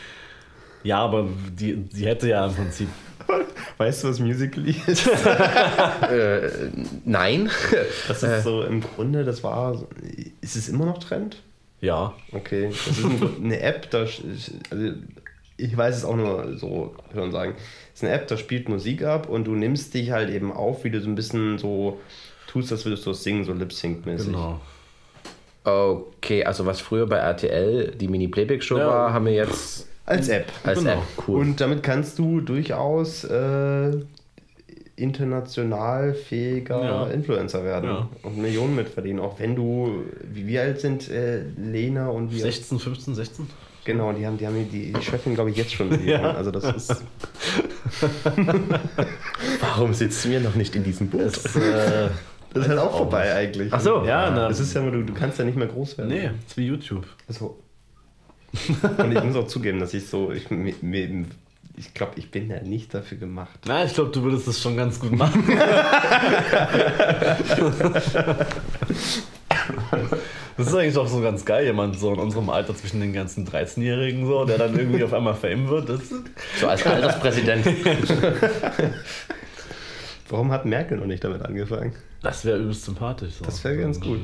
Ja, 0.82 0.98
aber 0.98 1.28
die, 1.58 1.76
die 1.76 2.06
hätte 2.06 2.28
ja 2.28 2.46
im 2.46 2.54
Prinzip. 2.54 2.88
Weißt 3.78 4.02
du, 4.02 4.08
was 4.08 4.18
Musically 4.18 4.74
ist? 4.86 5.06
äh, 6.02 6.50
nein. 7.04 7.48
Das 8.08 8.22
ist 8.24 8.42
so 8.42 8.62
im 8.62 8.80
Grunde, 8.80 9.24
das 9.24 9.44
war. 9.44 9.80
Ist 10.40 10.56
es 10.56 10.68
immer 10.68 10.86
noch 10.86 10.98
Trend? 10.98 11.36
Ja, 11.80 12.14
Okay, 12.32 12.68
das 12.70 12.86
ist 12.98 13.04
ein- 13.04 13.44
eine 13.44 13.60
App, 13.60 13.90
da, 13.90 13.98
also 14.00 14.92
ich 15.56 15.76
weiß 15.76 15.96
es 15.96 16.04
auch 16.04 16.14
nur 16.16 16.56
so, 16.56 16.94
man 17.14 17.30
sagen. 17.32 17.54
Es 17.92 18.00
ist 18.02 18.04
eine 18.04 18.12
App, 18.14 18.26
da 18.28 18.36
spielt 18.36 18.68
Musik 18.68 19.02
ab 19.04 19.28
und 19.28 19.44
du 19.44 19.54
nimmst 19.56 19.92
dich 19.94 20.10
halt 20.12 20.30
eben 20.30 20.52
auf, 20.52 20.84
wie 20.84 20.90
du 20.90 21.00
so 21.00 21.08
ein 21.08 21.14
bisschen 21.16 21.58
so 21.58 22.00
tust, 22.46 22.70
als 22.72 22.84
würdest 22.84 23.04
du 23.06 23.10
es 23.10 23.22
singen, 23.24 23.44
so 23.44 23.52
Lip-Sync-mäßig. 23.52 24.26
Genau. 24.28 24.60
Okay, 25.64 26.44
also 26.44 26.66
was 26.66 26.80
früher 26.80 27.06
bei 27.06 27.16
RTL 27.18 27.92
die 27.92 28.08
Mini-Playback-Show 28.08 28.78
Ja. 28.78 28.86
war, 28.88 29.12
haben 29.12 29.26
wir 29.26 29.32
jetzt 29.32 29.86
Als 30.06 30.28
App. 30.28 30.46
als 30.64 30.78
Genau. 30.80 30.92
App. 30.94 31.02
Cool. 31.28 31.40
Und 31.40 31.60
damit 31.60 31.82
kannst 31.84 32.18
du 32.18 32.40
durchaus 32.40 33.22
äh, 33.24 33.92
international 34.96 36.14
fähiger 36.14 36.82
Ja. 36.84 37.06
Influencer 37.06 37.62
werden 37.64 37.88
Ja. 37.88 38.08
und 38.22 38.38
Millionen 38.38 38.74
mitverdienen. 38.76 39.20
Auch 39.20 39.38
wenn 39.38 39.54
du, 39.54 40.02
wie, 40.32 40.46
wie 40.48 40.58
alt 40.58 40.80
sind 40.80 41.08
äh, 41.10 41.42
Lena 41.56 42.08
und 42.08 42.32
wie 42.32 42.40
16, 42.40 42.78
15, 42.78 43.14
16? 43.14 43.46
Genau, 43.84 44.12
die 44.12 44.24
haben 44.26 44.38
die, 44.38 44.46
haben 44.46 44.54
die, 44.70 44.92
die 44.92 45.02
Chefin, 45.02 45.34
glaube 45.34 45.50
ich, 45.50 45.56
jetzt 45.56 45.72
schon. 45.72 45.88
Millionen. 45.88 46.08
Ja. 46.22 46.32
Also 46.34 46.50
das 46.50 46.64
ist. 46.64 47.02
Warum 49.60 49.92
sitzen 49.94 50.30
wir 50.30 50.40
noch 50.40 50.54
nicht 50.54 50.74
in 50.76 50.84
diesem 50.84 51.08
Boot? 51.08 51.22
Das, 51.36 51.56
äh, 51.56 52.08
Das 52.52 52.64
ist 52.64 52.68
halt 52.68 52.78
auch 52.80 52.96
vorbei 52.96 53.34
eigentlich. 53.34 53.72
Ach 53.72 53.80
so. 53.80 54.04
ja, 54.04 54.30
na, 54.30 54.48
Das 54.48 54.60
ist 54.60 54.74
ja, 54.74 54.82
du, 54.82 55.02
du 55.02 55.14
kannst 55.14 55.38
ja 55.38 55.44
nicht 55.44 55.56
mehr 55.56 55.68
groß 55.68 55.98
werden. 55.98 56.08
nee, 56.08 56.30
ist 56.46 56.56
wie 56.56 56.66
YouTube. 56.66 57.06
Also, 57.28 57.58
und 58.98 59.16
ich 59.16 59.24
muss 59.24 59.36
auch 59.36 59.46
zugeben, 59.46 59.80
dass 59.80 59.94
ich 59.94 60.06
so, 60.06 60.30
ich, 60.30 60.50
mir, 60.50 60.74
mir, 60.82 61.24
ich 61.76 61.94
glaube, 61.94 62.12
ich 62.16 62.30
bin 62.30 62.50
ja 62.50 62.60
nicht 62.62 62.92
dafür 62.92 63.16
gemacht. 63.16 63.60
Na, 63.66 63.84
ich 63.84 63.94
glaube, 63.94 64.10
du 64.10 64.22
würdest 64.22 64.46
das 64.46 64.60
schon 64.60 64.76
ganz 64.76 65.00
gut 65.00 65.12
machen. 65.12 65.42
Das 70.56 70.66
ist 70.66 70.74
eigentlich 70.74 70.98
auch 70.98 71.08
so 71.08 71.20
ganz 71.22 71.44
geil, 71.44 71.64
jemand 71.64 71.98
so 71.98 72.12
in 72.12 72.18
unserem 72.18 72.50
Alter 72.50 72.76
zwischen 72.76 73.00
den 73.00 73.12
ganzen 73.12 73.46
13-Jährigen 73.48 74.26
so, 74.26 74.44
der 74.44 74.58
dann 74.58 74.78
irgendwie 74.78 75.02
auf 75.02 75.12
einmal 75.14 75.34
Fame 75.34 75.68
wird. 75.68 75.88
So 76.60 76.68
als 76.68 76.86
Alterspräsident. 76.86 77.66
Warum 80.28 80.52
hat 80.52 80.66
Merkel 80.66 80.98
noch 80.98 81.06
nicht 81.06 81.24
damit 81.24 81.42
angefangen? 81.42 81.92
Das 82.22 82.44
wäre 82.44 82.58
übelst 82.58 82.84
sympathisch. 82.84 83.34
So. 83.34 83.44
Das 83.44 83.62
wäre 83.64 83.76
ganz 83.78 84.00
gut. 84.00 84.20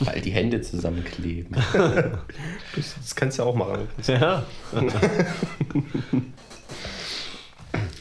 Weil 0.00 0.20
die 0.20 0.30
Hände 0.30 0.60
zusammenkleben. 0.60 1.56
Das, 2.74 3.14
kannst 3.14 3.38
du 3.38 3.42
ja 3.42 3.48
auch 3.48 3.54
machen. 3.54 3.88
Ja. 4.06 4.42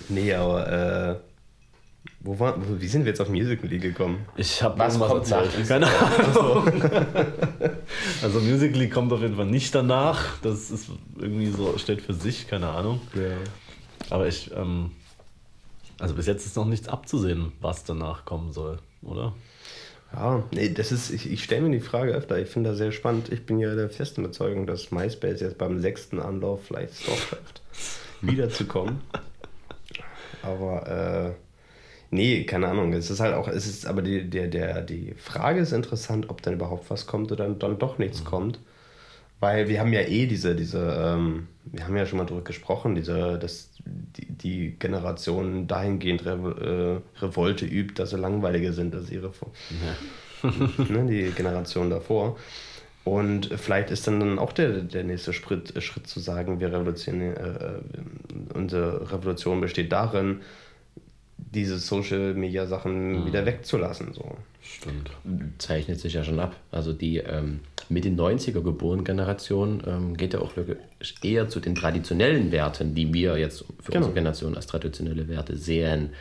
Nee, 0.09 0.33
aber 0.33 0.67
äh, 0.69 1.15
wo 2.19 2.37
war, 2.37 2.57
wo, 2.57 2.81
wie 2.81 2.87
sind 2.87 3.05
wir 3.05 3.11
jetzt 3.11 3.21
auf 3.21 3.29
Musical.ly 3.29 3.79
gekommen? 3.79 4.25
Ich 4.35 4.61
habe 4.61 4.77
Was 4.77 4.99
kommt 4.99 5.31
erzählt. 5.31 5.57
nach 5.57 5.67
Keine 5.69 5.87
Ahnung. 5.87 6.69
Also 8.21 8.41
Musically 8.41 8.89
kommt 8.89 9.13
auf 9.13 9.21
jeden 9.21 9.37
Fall 9.37 9.45
nicht 9.45 9.73
danach. 9.73 10.37
Das 10.41 10.69
ist 10.69 10.89
irgendwie 11.17 11.49
so, 11.49 11.77
steht 11.77 12.01
für 12.01 12.13
sich, 12.13 12.49
keine 12.49 12.67
Ahnung. 12.67 12.99
Ja. 13.15 13.37
Aber 14.09 14.27
ich, 14.27 14.51
ähm, 14.53 14.91
also 15.97 16.13
bis 16.15 16.25
jetzt 16.25 16.45
ist 16.45 16.55
noch 16.57 16.65
nichts 16.65 16.89
abzusehen, 16.89 17.53
was 17.61 17.83
danach 17.85 18.25
kommen 18.25 18.51
soll, 18.51 18.79
oder? 19.01 19.33
Ja, 20.13 20.43
nee, 20.51 20.69
das 20.69 20.91
ist, 20.91 21.09
ich, 21.09 21.31
ich 21.31 21.43
stelle 21.43 21.61
mir 21.61 21.71
die 21.71 21.79
Frage 21.79 22.11
öfter, 22.11 22.37
ich 22.37 22.49
finde 22.49 22.71
das 22.71 22.77
sehr 22.77 22.91
spannend. 22.91 23.31
Ich 23.31 23.45
bin 23.45 23.59
ja 23.59 23.73
der 23.75 23.89
festen 23.89 24.21
Überzeugung, 24.21 24.67
dass 24.67 24.91
MySpace 24.91 25.39
jetzt 25.39 25.57
beim 25.57 25.79
sechsten 25.79 26.19
Anlauf 26.19 26.65
vielleicht 26.65 26.93
es 26.93 27.05
doch 27.05 27.17
schafft, 27.17 27.61
wiederzukommen. 28.21 28.99
Aber 30.43 30.87
äh, 30.87 31.31
nee, 32.09 32.43
keine 32.43 32.67
Ahnung. 32.67 32.91
Es 32.93 33.09
ist 33.09 33.21
halt 33.21 33.33
auch, 33.33 33.47
es 33.47 33.65
ist, 33.67 33.85
aber 33.85 34.01
die, 34.01 34.29
der, 34.29 34.47
der, 34.47 34.81
die 34.81 35.13
Frage 35.17 35.61
ist 35.61 35.71
interessant, 35.71 36.29
ob 36.29 36.41
dann 36.41 36.55
überhaupt 36.55 36.89
was 36.89 37.07
kommt 37.07 37.31
oder 37.31 37.45
dann, 37.45 37.59
dann 37.59 37.79
doch 37.79 37.97
nichts 37.97 38.25
kommt. 38.25 38.59
Weil 39.41 39.67
wir 39.67 39.79
haben 39.79 39.91
ja 39.91 40.01
eh 40.01 40.27
diese, 40.27 40.55
diese, 40.55 40.79
ähm, 40.79 41.47
wir 41.65 41.83
haben 41.83 41.97
ja 41.97 42.05
schon 42.05 42.19
mal 42.19 42.25
drüber 42.25 42.43
gesprochen, 42.43 42.93
diese, 42.93 43.39
dass 43.39 43.71
die, 43.85 44.27
die 44.27 44.75
Generation 44.77 45.67
dahingehend 45.67 46.25
Re 46.25 47.01
äh, 47.17 47.19
Revolte 47.23 47.65
übt, 47.65 47.95
dass 47.95 48.11
sie 48.11 48.17
langweiliger 48.17 48.71
sind 48.71 48.93
als 48.93 49.09
ihre 49.09 49.33
Vor 49.33 49.51
ne, 50.43 51.05
die 51.09 51.31
Generation 51.31 51.89
davor. 51.89 52.37
Und 53.03 53.49
vielleicht 53.57 53.89
ist 53.89 54.05
dann, 54.05 54.19
dann 54.19 54.37
auch 54.37 54.53
der, 54.53 54.83
der 54.83 55.03
nächste 55.03 55.33
Schritt, 55.33 55.73
Schritt 55.81 56.05
zu 56.05 56.19
sagen, 56.19 56.59
wir 56.59 56.71
revolutionieren, 56.71 57.35
äh, 57.35 58.53
unsere 58.53 59.11
Revolution 59.11 59.59
besteht 59.59 59.91
darin, 59.91 60.41
diese 61.53 61.77
Social 61.79 62.33
Media 62.33 62.65
Sachen 62.65 63.25
wieder 63.25 63.45
wegzulassen. 63.45 64.13
So. 64.13 64.37
Stimmt. 64.61 65.11
Zeichnet 65.57 65.99
sich 65.99 66.13
ja 66.13 66.23
schon 66.23 66.39
ab. 66.39 66.55
Also 66.71 66.93
die 66.93 67.17
ähm, 67.17 67.59
mit 67.89 68.05
den 68.05 68.17
90er 68.19 68.61
geborenen 68.61 69.03
Generation 69.03 69.83
ähm, 69.85 70.15
geht 70.15 70.33
ja 70.33 70.39
auch 70.39 70.55
wirklich 70.55 70.77
eher 71.23 71.49
zu 71.49 71.59
den 71.59 71.75
traditionellen 71.75 72.51
Werten, 72.51 72.95
die 72.95 73.13
wir 73.13 73.37
jetzt 73.37 73.65
für 73.79 73.91
Genau. 73.91 73.97
unsere 73.97 74.13
Generation 74.13 74.55
als 74.55 74.67
traditionelle 74.67 75.27
Werte 75.27 75.57
sehen. 75.57 76.11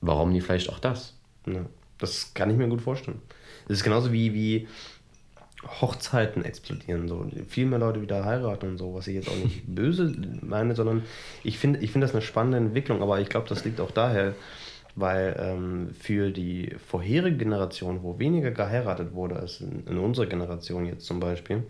Warum 0.00 0.32
nicht 0.32 0.44
vielleicht 0.44 0.68
auch 0.68 0.78
das? 0.80 1.14
Ja, 1.46 1.64
das 1.98 2.34
kann 2.34 2.50
ich 2.50 2.56
mir 2.56 2.68
gut 2.68 2.82
vorstellen. 2.82 3.22
Das 3.68 3.78
ist 3.78 3.84
genauso 3.84 4.12
wie, 4.12 4.34
wie 4.34 4.68
Hochzeiten 5.80 6.44
explodieren. 6.44 7.08
So. 7.08 7.26
Viel 7.48 7.66
mehr 7.66 7.78
Leute 7.78 8.02
wieder 8.02 8.24
heiraten 8.24 8.70
und 8.70 8.78
so, 8.78 8.94
was 8.94 9.06
ich 9.06 9.14
jetzt 9.14 9.28
auch 9.28 9.36
nicht 9.36 9.62
böse 9.66 10.14
meine, 10.42 10.74
sondern 10.74 11.02
ich 11.42 11.58
finde 11.58 11.80
ich 11.80 11.92
find 11.92 12.02
das 12.02 12.12
eine 12.12 12.22
spannende 12.22 12.58
Entwicklung, 12.58 13.02
aber 13.02 13.20
ich 13.20 13.28
glaube, 13.28 13.48
das 13.48 13.64
liegt 13.64 13.80
auch 13.80 13.90
daher, 13.90 14.34
weil 14.96 15.36
ähm, 15.38 15.90
für 15.98 16.30
die 16.30 16.74
vorherige 16.86 17.36
Generation, 17.36 18.02
wo 18.02 18.18
weniger 18.18 18.50
geheiratet 18.50 19.14
wurde 19.14 19.36
als 19.36 19.60
in, 19.60 19.86
in 19.86 19.98
unserer 19.98 20.26
Generation 20.26 20.86
jetzt 20.86 21.06
zum 21.06 21.20
Beispiel, 21.20 21.64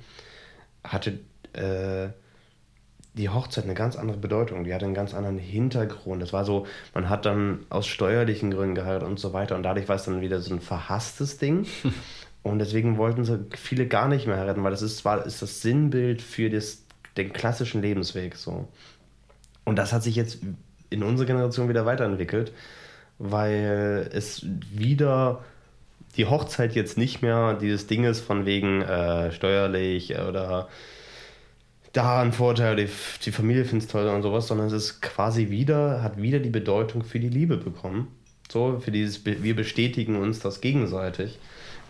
hatte 0.82 1.20
äh, 1.54 2.08
die 3.14 3.28
Hochzeit 3.28 3.64
eine 3.64 3.74
ganz 3.74 3.96
andere 3.96 4.18
Bedeutung. 4.18 4.64
Die 4.64 4.74
hatte 4.74 4.84
einen 4.84 4.94
ganz 4.94 5.14
anderen 5.14 5.38
Hintergrund. 5.38 6.22
Es 6.22 6.32
war 6.32 6.44
so, 6.44 6.66
man 6.94 7.08
hat 7.08 7.24
dann 7.24 7.64
aus 7.70 7.86
steuerlichen 7.86 8.50
Gründen 8.50 8.74
geheiratet 8.74 9.08
und 9.08 9.20
so 9.20 9.32
weiter. 9.32 9.54
Und 9.54 9.62
dadurch 9.62 9.88
war 9.88 9.96
es 9.96 10.04
dann 10.04 10.20
wieder 10.20 10.40
so 10.40 10.52
ein 10.52 10.60
verhasstes 10.60 11.38
Ding. 11.38 11.66
Und 12.44 12.58
deswegen 12.58 12.98
wollten 12.98 13.24
sie 13.24 13.46
viele 13.56 13.88
gar 13.88 14.06
nicht 14.06 14.26
mehr 14.26 14.36
heiraten, 14.36 14.62
weil 14.62 14.70
das 14.70 14.82
ist 14.82 14.98
zwar 14.98 15.24
ist 15.24 15.40
das 15.40 15.62
Sinnbild 15.62 16.20
für 16.20 16.50
das, 16.50 16.84
den 17.16 17.32
klassischen 17.32 17.80
Lebensweg 17.80 18.36
so. 18.36 18.68
Und 19.64 19.76
das 19.76 19.94
hat 19.94 20.02
sich 20.02 20.14
jetzt 20.14 20.38
in 20.90 21.02
unserer 21.02 21.26
Generation 21.26 21.70
wieder 21.70 21.86
weiterentwickelt, 21.86 22.52
weil 23.18 24.10
es 24.12 24.44
wieder 24.70 25.42
die 26.18 26.26
Hochzeit 26.26 26.74
jetzt 26.74 26.98
nicht 26.98 27.22
mehr 27.22 27.54
dieses 27.54 27.86
Ding 27.86 28.04
ist 28.04 28.20
von 28.20 28.44
wegen 28.44 28.82
äh, 28.82 29.32
steuerlich 29.32 30.14
oder 30.18 30.68
da 31.94 32.20
ein 32.20 32.32
Vorteil, 32.32 32.76
die, 32.76 32.88
die 33.24 33.32
Familie 33.32 33.64
findet 33.64 33.86
es 33.86 33.92
toll 33.92 34.06
und 34.08 34.22
sowas, 34.22 34.48
sondern 34.48 34.66
es 34.66 34.74
ist 34.74 35.00
quasi 35.00 35.48
wieder, 35.48 36.02
hat 36.02 36.20
wieder 36.20 36.40
die 36.40 36.50
Bedeutung 36.50 37.04
für 37.04 37.20
die 37.20 37.30
Liebe 37.30 37.56
bekommen. 37.56 38.08
So, 38.50 38.80
für 38.80 38.90
dieses, 38.90 39.24
wir 39.24 39.56
bestätigen 39.56 40.16
uns 40.16 40.40
das 40.40 40.60
gegenseitig 40.60 41.38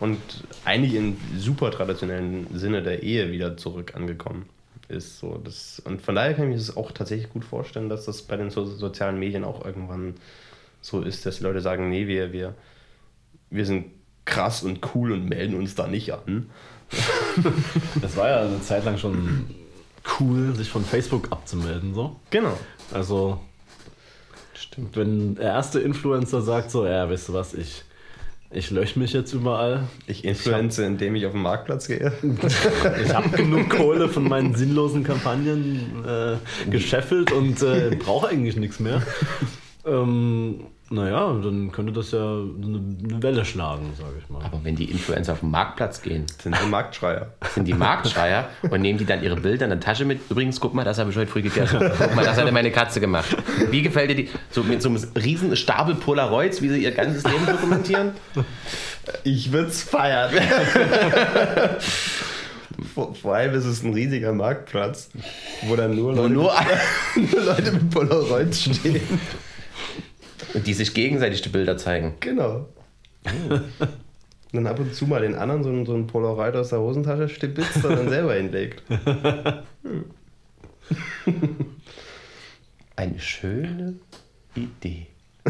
und 0.01 0.19
eigentlich 0.65 0.95
im 0.95 1.17
super 1.37 1.71
traditionellen 1.71 2.47
Sinne 2.55 2.83
der 2.83 3.03
Ehe 3.03 3.31
wieder 3.31 3.57
zurück 3.57 3.95
angekommen 3.95 4.49
ist. 4.89 5.19
So, 5.19 5.41
das, 5.43 5.81
und 5.85 6.03
von 6.03 6.15
daher 6.15 6.35
kann 6.35 6.45
ich 6.45 6.51
mir 6.51 6.57
das 6.57 6.77
auch 6.77 6.93
tatsächlich 6.93 7.31
gut 7.31 7.45
vorstellen, 7.45 7.89
dass 7.89 8.05
das 8.05 8.23
bei 8.23 8.37
den 8.37 8.51
so, 8.51 8.65
sozialen 8.65 9.19
Medien 9.19 9.45
auch 9.45 9.65
irgendwann 9.65 10.15
so 10.81 11.01
ist, 11.01 11.25
dass 11.25 11.39
die 11.39 11.45
Leute 11.45 11.61
sagen, 11.61 11.89
nee, 11.89 12.07
wir, 12.07 12.33
wir, 12.33 12.55
wir 13.51 13.67
sind 13.67 13.87
krass 14.25 14.63
und 14.63 14.81
cool 14.95 15.13
und 15.13 15.29
melden 15.29 15.55
uns 15.57 15.75
da 15.75 15.87
nicht 15.87 16.13
an. 16.13 16.51
Das 18.01 18.17
war 18.17 18.29
ja 18.29 18.43
eine 18.43 18.61
Zeit 18.61 18.85
lang 18.85 18.99
schon 18.99 19.47
cool, 20.21 20.55
sich 20.55 20.69
von 20.69 20.85
Facebook 20.85 21.33
abzumelden, 21.33 21.95
so. 21.95 22.17
Genau. 22.31 22.57
Also, 22.93 23.41
Stimmt. 24.55 24.97
wenn 24.97 25.35
der 25.35 25.47
erste 25.47 25.81
Influencer 25.81 26.43
sagt 26.43 26.71
so, 26.71 26.87
ja, 26.87 27.09
weißt 27.09 27.31
du 27.31 27.33
was, 27.33 27.55
ich, 27.55 27.83
ich 28.55 28.71
lösche 28.71 28.99
mich 28.99 29.12
jetzt 29.12 29.33
überall. 29.33 29.85
Ich 30.07 30.25
influenze, 30.25 30.85
indem 30.85 31.14
ich 31.17 31.27
auf 31.27 31.33
den 31.33 31.43
Marktplatz 31.43 31.88
gehe. 31.88 32.12
Ich 33.03 33.14
habe 33.14 33.29
genug 33.31 33.71
Kohle 33.71 34.09
von 34.09 34.25
meinen 34.25 34.55
sinnlosen 34.55 35.05
Kampagnen 35.05 36.05
äh, 36.07 36.71
gescheffelt 36.71 37.33
und 37.33 37.62
äh, 37.62 37.97
brauche 37.99 38.29
eigentlich 38.29 38.57
nichts 38.57 38.81
mehr. 38.81 39.03
Ähm, 39.87 40.67
naja, 40.90 41.33
dann 41.42 41.73
könnte 41.73 41.92
das 41.92 42.12
ja 42.12 42.18
eine, 42.20 42.83
eine 43.03 43.23
Welle 43.23 43.44
schlagen, 43.44 43.92
sage 43.99 44.14
ich 44.23 44.29
mal. 44.29 44.44
Aber 44.44 44.61
wenn 44.64 44.77
die 44.77 44.90
Influencer 44.90 45.33
auf 45.33 45.40
den 45.40 45.51
Marktplatz 45.51 46.03
gehen, 46.03 46.27
Sind 46.42 46.55
so 46.57 46.66
Marktschreier. 46.66 47.33
sind 47.55 47.66
die 47.66 47.73
Marktschreier 47.75 48.49
und 48.70 48.81
nehmen 48.83 48.99
die 48.99 49.07
dann 49.07 49.23
ihre 49.23 49.37
Bilder 49.37 49.64
in 49.64 49.70
der 49.70 49.81
Tasche 49.81 50.05
mit. 50.05 50.20
Übrigens, 50.31 50.61
guck 50.61 50.75
mal, 50.75 50.85
das 50.85 50.99
habe 50.99 51.11
ich 51.11 51.16
heute 51.16 51.31
früh 51.31 51.42
gegessen. 51.42 51.79
Guck 51.99 52.14
mal, 52.14 52.25
das 52.25 52.37
hat 52.37 52.53
meine 52.53 52.70
Katze 52.70 53.01
gemacht. 53.01 53.35
Wie 53.70 53.83
gefällt 53.83 54.11
dir 54.11 54.16
die? 54.16 54.29
So 54.51 54.62
mit 54.62 54.83
so 54.83 54.90
einem 54.90 55.03
riesen 55.16 55.57
Stapel 55.57 55.94
Polaroids, 55.94 56.61
wie 56.61 56.68
sie 56.68 56.83
ihr 56.85 56.92
ganzes 56.92 57.25
Leben 57.25 57.47
dokumentieren? 57.47 58.12
Ich 59.23 59.53
würde 59.53 59.68
es 59.68 59.83
feiern. 59.83 60.31
vor, 62.94 63.14
vor 63.14 63.35
allem 63.35 63.55
ist 63.55 63.64
es 63.64 63.83
ein 63.83 63.92
riesiger 63.94 64.33
Marktplatz, 64.33 65.11
wo 65.62 65.77
dann 65.77 65.94
nur 65.94 66.12
Wo 66.16 66.23
Leute, 66.23 66.35
nur 66.35 66.53
nur 67.33 67.42
Leute 67.42 67.73
mit 67.73 67.90
Polaroids 67.90 68.62
stehen. 68.64 69.01
Und 70.55 70.67
die 70.67 70.75
sich 70.75 70.95
gegenseitig 70.95 71.43
die 71.43 71.51
Bilder 71.51 71.77
zeigen. 71.77 72.14
Genau. 72.21 72.69
Und 73.25 73.62
dann 74.53 74.67
ab 74.67 74.79
und 74.79 74.95
zu 74.95 75.07
mal 75.07 75.23
den 75.23 75.35
anderen 75.35 75.62
so 75.64 75.71
ein, 75.71 75.85
so 75.85 75.95
ein 75.95 76.07
Polaroid 76.07 76.55
aus 76.57 76.71
der 76.71 76.81
Hosentasche 76.81 77.29
stibitzt 77.29 77.85
und 77.85 77.90
dann 77.97 78.09
selber 78.09 78.35
hinlegt. 78.35 78.83
Eine 82.97 83.19
schöne 83.19 83.95
Idee. 84.55 85.09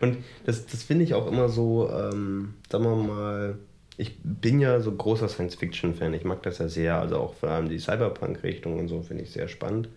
Und 0.00 0.16
das, 0.46 0.66
das 0.66 0.82
finde 0.82 1.04
ich 1.04 1.14
auch 1.14 1.26
immer 1.30 1.48
so, 1.48 1.90
ähm, 1.90 2.54
sagen 2.70 2.84
wir 2.84 2.96
mal, 2.96 3.58
ich 3.98 4.16
bin 4.24 4.60
ja 4.60 4.80
so 4.80 4.92
großer 4.92 5.28
Science-Fiction-Fan. 5.28 6.14
Ich 6.14 6.24
mag 6.24 6.42
das 6.42 6.58
ja 6.58 6.68
sehr. 6.68 6.98
Also 6.98 7.18
auch 7.18 7.34
vor 7.34 7.50
allem 7.50 7.68
die 7.68 7.78
Cyberpunk-Richtung 7.78 8.78
und 8.78 8.88
so 8.88 9.02
finde 9.02 9.24
ich 9.24 9.30
sehr 9.30 9.46
spannend. 9.46 9.90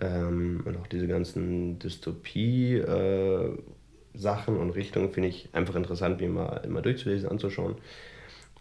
Ähm, 0.00 0.62
und 0.64 0.76
auch 0.76 0.86
diese 0.86 1.08
ganzen 1.08 1.78
Dystopie-Sachen 1.78 4.56
äh, 4.56 4.58
und 4.58 4.70
Richtungen 4.70 5.12
finde 5.12 5.28
ich 5.28 5.48
einfach 5.52 5.74
interessant, 5.74 6.20
wie 6.20 6.28
mal 6.28 6.58
immer 6.58 6.82
durchzulesen, 6.82 7.28
anzuschauen. 7.28 7.76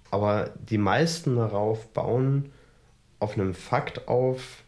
Aber 0.09 0.51
die 0.69 0.77
meisten 0.77 1.35
darauf 1.35 1.91
bauen 1.93 2.51
auf 3.19 3.33
einem 3.33 3.53
Fakt 3.53 4.07
auf, 4.07 4.63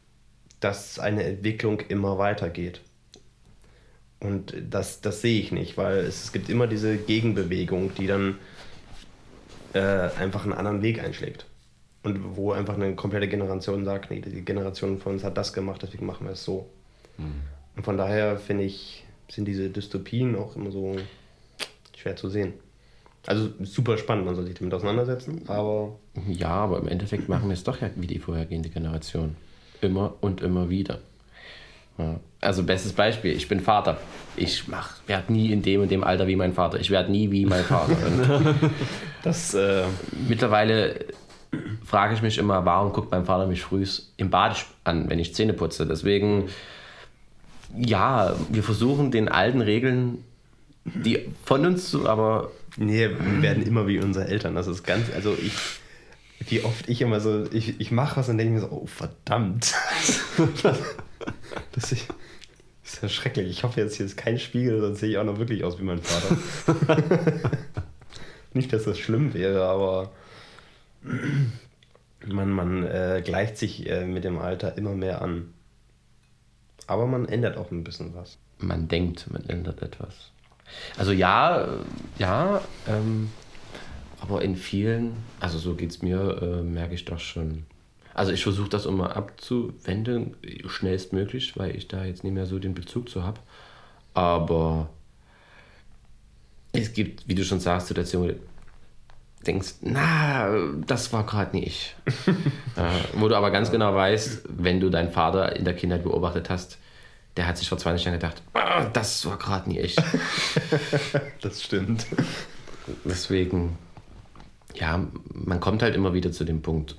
dass 0.60 1.00
eine 1.00 1.24
Entwicklung 1.24 1.80
immer 1.82 2.18
weitergeht. 2.18 2.82
Und 4.20 4.54
das, 4.70 5.02
das 5.02 5.22
sehe 5.22 5.40
ich 5.40 5.52
nicht, 5.52 5.78
weil 5.78 6.00
es 6.00 6.34
gibt 6.34 6.50
immer 6.50 6.68
diese 6.68 6.98
Gegenbewegung, 6.98 7.94
die 7.96 8.08
dann 8.08 8.38
äh, 9.74 9.80
einfach 9.80 10.44
einen 10.44 10.54
anderen 10.54 10.82
Weg 10.82 11.02
einschlägt. 11.02 11.46
Und 12.02 12.38
wo 12.38 12.54
einfach 12.54 12.76
eine 12.76 12.96
komplette 12.96 13.28
Generation 13.28 13.84
sagt, 13.84 14.10
nee, 14.10 14.22
die 14.22 14.46
Generation 14.46 15.00
von 15.00 15.14
uns 15.14 15.24
hat 15.24 15.38
das 15.38 15.52
gemacht, 15.52 15.82
deswegen 15.84 16.06
machen 16.06 16.26
wir 16.26 16.34
es 16.34 16.44
so. 16.44 16.70
Mhm. 17.18 17.42
Und 17.76 17.84
von 17.84 17.98
daher 17.98 18.38
finde 18.38 18.64
ich, 18.64 19.06
sind 19.30 19.46
diese 19.46 19.70
Dystopien 19.70 20.36
auch 20.36 20.56
immer 20.56 20.72
so 20.72 20.96
schwer 21.96 22.16
zu 22.16 22.30
sehen. 22.30 22.54
Also 23.28 23.50
super 23.64 23.98
spannend, 23.98 24.26
man 24.26 24.36
soll 24.36 24.46
sich 24.46 24.56
damit 24.56 24.74
auseinandersetzen, 24.74 25.44
aber. 25.48 26.00
Ja, 26.28 26.50
aber 26.50 26.80
im 26.80 26.88
Endeffekt 26.88 27.28
machen 27.28 27.50
wir 27.50 27.54
es 27.54 27.64
doch 27.64 27.82
ja 27.82 27.90
wie 27.96 28.08
die 28.08 28.20
vorhergehende 28.20 28.70
Generation. 28.70 29.36
Immer 29.82 30.16
und 30.22 30.42
immer 30.42 30.70
wieder. 30.70 31.00
Ja. 31.98 32.20
Also 32.42 32.64
bestes 32.64 32.94
Beispiel, 32.94 33.34
ich 33.34 33.50
bin 33.50 33.60
Vater. 33.60 33.98
Ich 34.38 34.64
werde 35.08 35.34
nie 35.34 35.52
in 35.52 35.62
dem 35.62 35.82
und 35.82 35.92
dem 35.92 36.04
Alter 36.04 36.28
wie 36.28 36.38
mein 36.38 36.54
Vater. 36.54 36.80
Ich 36.80 36.90
werde 36.90 37.12
nie 37.12 37.30
wie 37.30 37.46
mein 37.46 37.64
Vater. 37.64 37.96
das, 39.24 39.54
äh, 39.54 39.84
mittlerweile 40.28 41.06
frage 41.84 42.14
ich 42.14 42.22
mich 42.22 42.38
immer, 42.38 42.66
warum 42.66 42.94
guckt 42.94 43.12
mein 43.12 43.26
Vater 43.26 43.48
mich 43.48 43.62
früh 43.62 43.86
im 44.18 44.30
Bad 44.30 44.66
an, 44.84 45.10
wenn 45.10 45.20
ich 45.20 45.34
Zähne 45.34 45.54
putze. 45.54 45.86
Deswegen, 45.86 46.50
ja, 47.76 48.36
wir 48.50 48.64
versuchen 48.64 49.12
den 49.12 49.30
alten 49.30 49.62
Regeln, 49.62 50.24
die 50.86 51.28
von 51.46 51.66
uns 51.66 51.90
zu, 51.90 52.08
aber... 52.08 52.52
Nee, 52.78 53.10
wir 53.10 53.42
werden 53.42 53.66
immer 53.66 53.88
wie 53.88 54.00
unsere 54.00 54.28
Eltern. 54.28 54.56
Das 54.56 54.68
ist 54.68 54.84
ganz, 54.84 55.08
also 55.14 55.34
ich, 55.34 55.54
wie 56.50 56.62
oft 56.64 56.88
ich 56.88 57.02
immer 57.02 57.20
so, 57.20 57.46
ich, 57.52 57.80
ich 57.82 57.92
mache 57.92 58.18
was 58.18 58.30
und 58.30 58.38
denke 58.38 58.54
mir 58.54 58.62
so, 58.62 58.70
oh 58.70 58.86
verdammt. 58.86 59.74
das, 61.74 61.92
ich, 61.92 62.08
das 62.84 62.94
ist 62.94 63.02
ja 63.02 63.10
schrecklich. 63.10 63.50
Ich 63.50 63.64
hoffe 63.64 63.82
jetzt 63.82 63.98
hier 63.98 64.06
ist 64.06 64.18
kein 64.18 64.40
Spiegel, 64.40 64.80
sonst 64.80 65.00
sehe 65.00 65.10
ich 65.10 65.18
auch 65.18 65.26
noch 65.26 65.40
wirklich 65.40 65.64
aus 65.64 65.80
wie 65.80 65.84
mein 65.84 66.00
Vater. 66.02 66.38
Nicht, 68.54 68.72
dass 68.72 68.84
das 68.84 68.98
schlimm 68.98 69.34
wäre, 69.34 69.66
aber 69.66 70.12
man, 71.02 72.50
man 72.50 72.84
äh, 72.84 73.22
gleicht 73.24 73.58
sich 73.58 73.90
äh, 73.90 74.06
mit 74.06 74.24
dem 74.24 74.38
Alter 74.38 74.78
immer 74.78 74.94
mehr 74.94 75.22
an. 75.22 75.54
Aber 76.88 77.06
man 77.06 77.28
ändert 77.28 77.58
auch 77.58 77.72
ein 77.72 77.84
bisschen 77.84 78.16
was. 78.16 78.38
Man 78.58 78.88
denkt, 78.88 79.32
man 79.32 79.44
ändert 79.46 79.82
etwas. 79.82 80.32
Also 80.98 81.12
ja, 81.12 81.62
äh, 81.62 81.68
ja, 82.18 82.62
ähm, 82.88 83.30
aber 84.22 84.42
in 84.42 84.56
vielen, 84.56 85.14
also 85.40 85.58
so 85.58 85.76
geht 85.76 85.92
es 85.92 86.02
mir, 86.02 86.42
äh, 86.42 86.64
merke 86.64 86.94
ich 86.94 87.06
doch 87.06 87.20
schon, 87.20 87.66
also 88.14 88.32
ich 88.32 88.44
versuche 88.44 88.70
das 88.70 88.86
immer 88.86 89.16
abzuwenden, 89.16 90.36
schnellstmöglich, 90.66 91.58
weil 91.58 91.76
ich 91.76 91.88
da 91.88 92.04
jetzt 92.04 92.24
nicht 92.24 92.34
mehr 92.34 92.46
so 92.46 92.60
den 92.60 92.74
Bezug 92.74 93.10
zu 93.10 93.24
habe. 93.24 93.40
Aber 94.14 94.90
es 96.74 96.94
gibt, 96.94 97.28
wie 97.28 97.36
du 97.36 97.44
schon 97.44 97.60
sagst, 97.60 97.88
Situationen, 97.88 98.36
denkst, 99.46 99.76
na, 99.82 100.50
das 100.86 101.14
war 101.14 101.26
gerade 101.26 101.56
nicht 101.56 101.68
ich. 101.68 101.96
äh, 102.76 103.04
wo 103.14 103.28
du 103.28 103.36
aber 103.36 103.52
ganz 103.52 103.72
genau 103.72 103.94
weißt, 103.96 104.44
wenn 104.50 104.80
du 104.80 104.90
deinen 104.90 105.12
Vater 105.12 105.56
in 105.56 105.66
der 105.66 105.76
Kindheit 105.76 106.04
beobachtet 106.04 106.50
hast, 106.50 106.78
der 107.38 107.48
hat 107.48 107.58
sich 107.58 107.70
vor 107.70 107.78
20 107.78 108.06
Jahren 108.06 108.20
gedacht, 108.20 108.42
ah, 108.54 108.86
das 108.86 109.26
war 109.26 109.38
gerade 109.38 109.70
nie 109.70 109.80
ich. 109.80 109.96
das 111.42 111.64
stimmt. 111.64 112.06
Deswegen, 113.06 113.78
ja, 114.74 115.08
man 115.34 115.60
kommt 115.60 115.82
halt 115.82 115.96
immer 115.96 116.14
wieder 116.14 116.32
zu 116.32 116.44
dem 116.44 116.62
Punkt, 116.62 116.98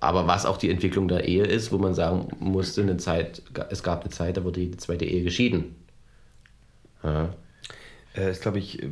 aber 0.00 0.26
was 0.26 0.46
auch 0.46 0.56
die 0.56 0.70
Entwicklung 0.70 1.06
der 1.06 1.28
Ehe 1.28 1.44
ist, 1.44 1.70
wo 1.70 1.78
man 1.78 1.94
sagen 1.94 2.28
musste, 2.40 2.82
eine 2.82 2.96
Zeit, 2.96 3.42
es 3.70 3.82
gab 3.82 4.02
eine 4.02 4.10
Zeit, 4.10 4.36
da 4.36 4.44
wurde 4.44 4.60
die 4.60 4.76
zweite 4.76 5.04
Ehe 5.04 5.22
geschieden. 5.22 5.76
Ja. 7.02 7.34
Äh, 8.16 8.30
ist, 8.30 8.42
glaube 8.42 8.58
ich, 8.58 8.82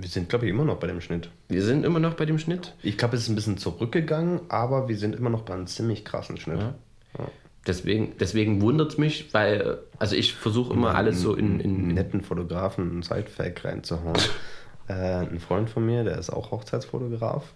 wir 0.00 0.08
sind, 0.08 0.28
glaube 0.28 0.46
ich, 0.46 0.50
immer 0.50 0.64
noch 0.64 0.76
bei 0.76 0.86
dem 0.86 1.00
Schnitt. 1.00 1.30
Wir 1.48 1.62
sind 1.62 1.84
immer 1.84 1.98
noch 1.98 2.14
bei 2.14 2.26
dem 2.26 2.38
Schnitt? 2.38 2.74
Ich 2.82 2.98
glaube, 2.98 3.16
es 3.16 3.22
ist 3.22 3.28
ein 3.28 3.34
bisschen 3.34 3.58
zurückgegangen, 3.58 4.40
aber 4.48 4.88
wir 4.88 4.96
sind 4.96 5.14
immer 5.14 5.30
noch 5.30 5.42
bei 5.42 5.54
einem 5.54 5.66
ziemlich 5.66 6.04
krassen 6.04 6.36
Schnitt. 6.36 6.60
Ja. 6.60 6.74
Ja. 7.18 7.28
Deswegen, 7.66 8.14
deswegen 8.18 8.62
wundert 8.62 8.92
es 8.92 8.98
mich, 8.98 9.34
weil, 9.34 9.78
also 9.98 10.16
ich 10.16 10.34
versuche 10.34 10.72
immer 10.72 10.94
alles 10.94 11.20
so 11.20 11.34
in, 11.34 11.60
in. 11.60 11.88
netten 11.88 12.22
Fotografen 12.22 12.90
einen 12.90 13.02
Sidefact 13.02 13.64
reinzuhauen. 13.64 14.18
äh, 14.88 14.92
ein 14.92 15.40
Freund 15.40 15.68
von 15.68 15.84
mir, 15.84 16.04
der 16.04 16.18
ist 16.18 16.30
auch 16.30 16.50
Hochzeitsfotograf. 16.50 17.52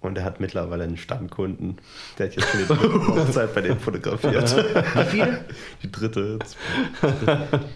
Und 0.00 0.16
er 0.16 0.24
hat 0.24 0.38
mittlerweile 0.38 0.84
einen 0.84 0.96
Stammkunden. 0.96 1.76
Der 2.18 2.26
hat 2.26 2.36
jetzt 2.36 2.48
schon 2.48 2.60
die 2.60 2.66
dritte 2.66 3.06
Hochzeit 3.08 3.52
bei 3.52 3.62
dem 3.62 3.80
fotografiert. 3.80 4.56
Wie 4.56 5.04
viele? 5.04 5.44
Die 5.82 5.90
dritte. 5.90 6.38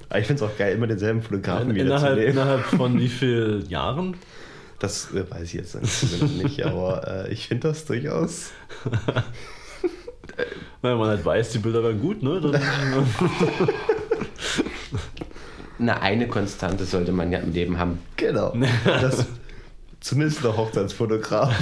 Aber 0.08 0.18
ich 0.20 0.26
finde 0.26 0.44
es 0.44 0.50
auch 0.50 0.56
geil, 0.56 0.76
immer 0.76 0.86
denselben 0.86 1.20
Fotografen 1.20 1.74
wieder 1.74 1.86
innerhalb, 1.86 2.14
zu 2.14 2.20
nehmen. 2.20 2.30
Innerhalb 2.32 2.64
von 2.64 3.00
wie 3.00 3.08
vielen 3.08 3.68
Jahren? 3.68 4.16
Das 4.78 5.12
äh, 5.12 5.28
weiß 5.28 5.42
ich 5.42 5.54
jetzt 5.54 5.76
nicht, 5.80 6.64
aber 6.64 7.26
äh, 7.26 7.32
ich 7.32 7.48
finde 7.48 7.68
das 7.68 7.84
durchaus. 7.86 8.52
Wenn 10.82 10.98
man 10.98 11.08
halt 11.08 11.24
weiß, 11.24 11.50
die 11.50 11.58
Bilder 11.58 11.82
werden 11.82 12.00
gut, 12.00 12.22
ne? 12.22 12.40
Dann, 12.40 12.60
Na, 15.78 16.00
eine 16.00 16.28
Konstante 16.28 16.84
sollte 16.84 17.12
man 17.12 17.30
ja 17.32 17.40
im 17.40 17.52
Leben 17.52 17.78
haben. 17.78 17.98
Genau. 18.16 18.54
Das, 18.84 19.26
Zumindest 20.02 20.42
der 20.44 20.56
Hochzeitsfotograf. 20.56 21.54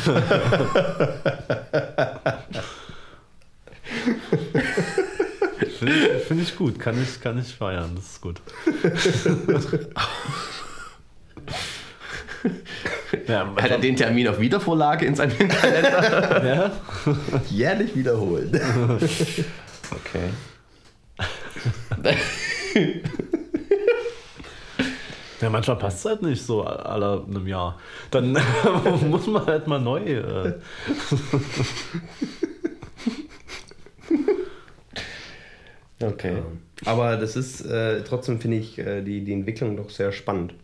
Finde 5.79 5.95
ich, 5.95 6.23
find 6.25 6.43
ich, 6.43 6.57
gut, 6.57 6.79
kann 6.79 7.01
ich, 7.03 7.21
kann 7.21 7.39
ich 7.39 7.55
feiern, 7.55 7.93
das 7.97 8.05
ist 8.13 8.21
gut. 8.21 8.41
ja, 13.27 13.55
Hat 13.57 13.71
er 13.71 13.79
den 13.79 13.97
Termin 13.97 14.29
auf 14.29 14.39
Wiedervorlage 14.41 15.07
in 15.07 15.15
seinem 15.15 15.37
Kalender? 15.49 16.45
ja. 16.45 16.73
Jährlich 17.51 17.95
wiederholen. 17.95 18.51
Okay. 19.91 20.31
Ja, 25.41 25.49
manchmal 25.49 25.77
passt 25.77 26.01
es 26.01 26.05
halt 26.05 26.23
nicht 26.23 26.43
so 26.43 26.63
alle 26.63 27.25
einem 27.27 27.47
Jahr. 27.47 27.79
Dann 28.11 28.33
muss 29.09 29.27
man 29.27 29.47
halt 29.47 29.67
mal 29.67 29.81
neu. 29.81 30.01
Äh. 30.01 30.55
okay. 36.05 36.43
Aber 36.85 37.17
das 37.17 37.37
ist 37.37 37.63
äh, 37.63 38.03
trotzdem, 38.03 38.41
finde 38.41 38.59
ich, 38.59 38.79
äh, 38.79 39.03
die, 39.03 39.25
die 39.25 39.33
Entwicklung 39.33 39.77
doch 39.77 39.91
sehr 39.91 40.13
spannend. 40.13 40.55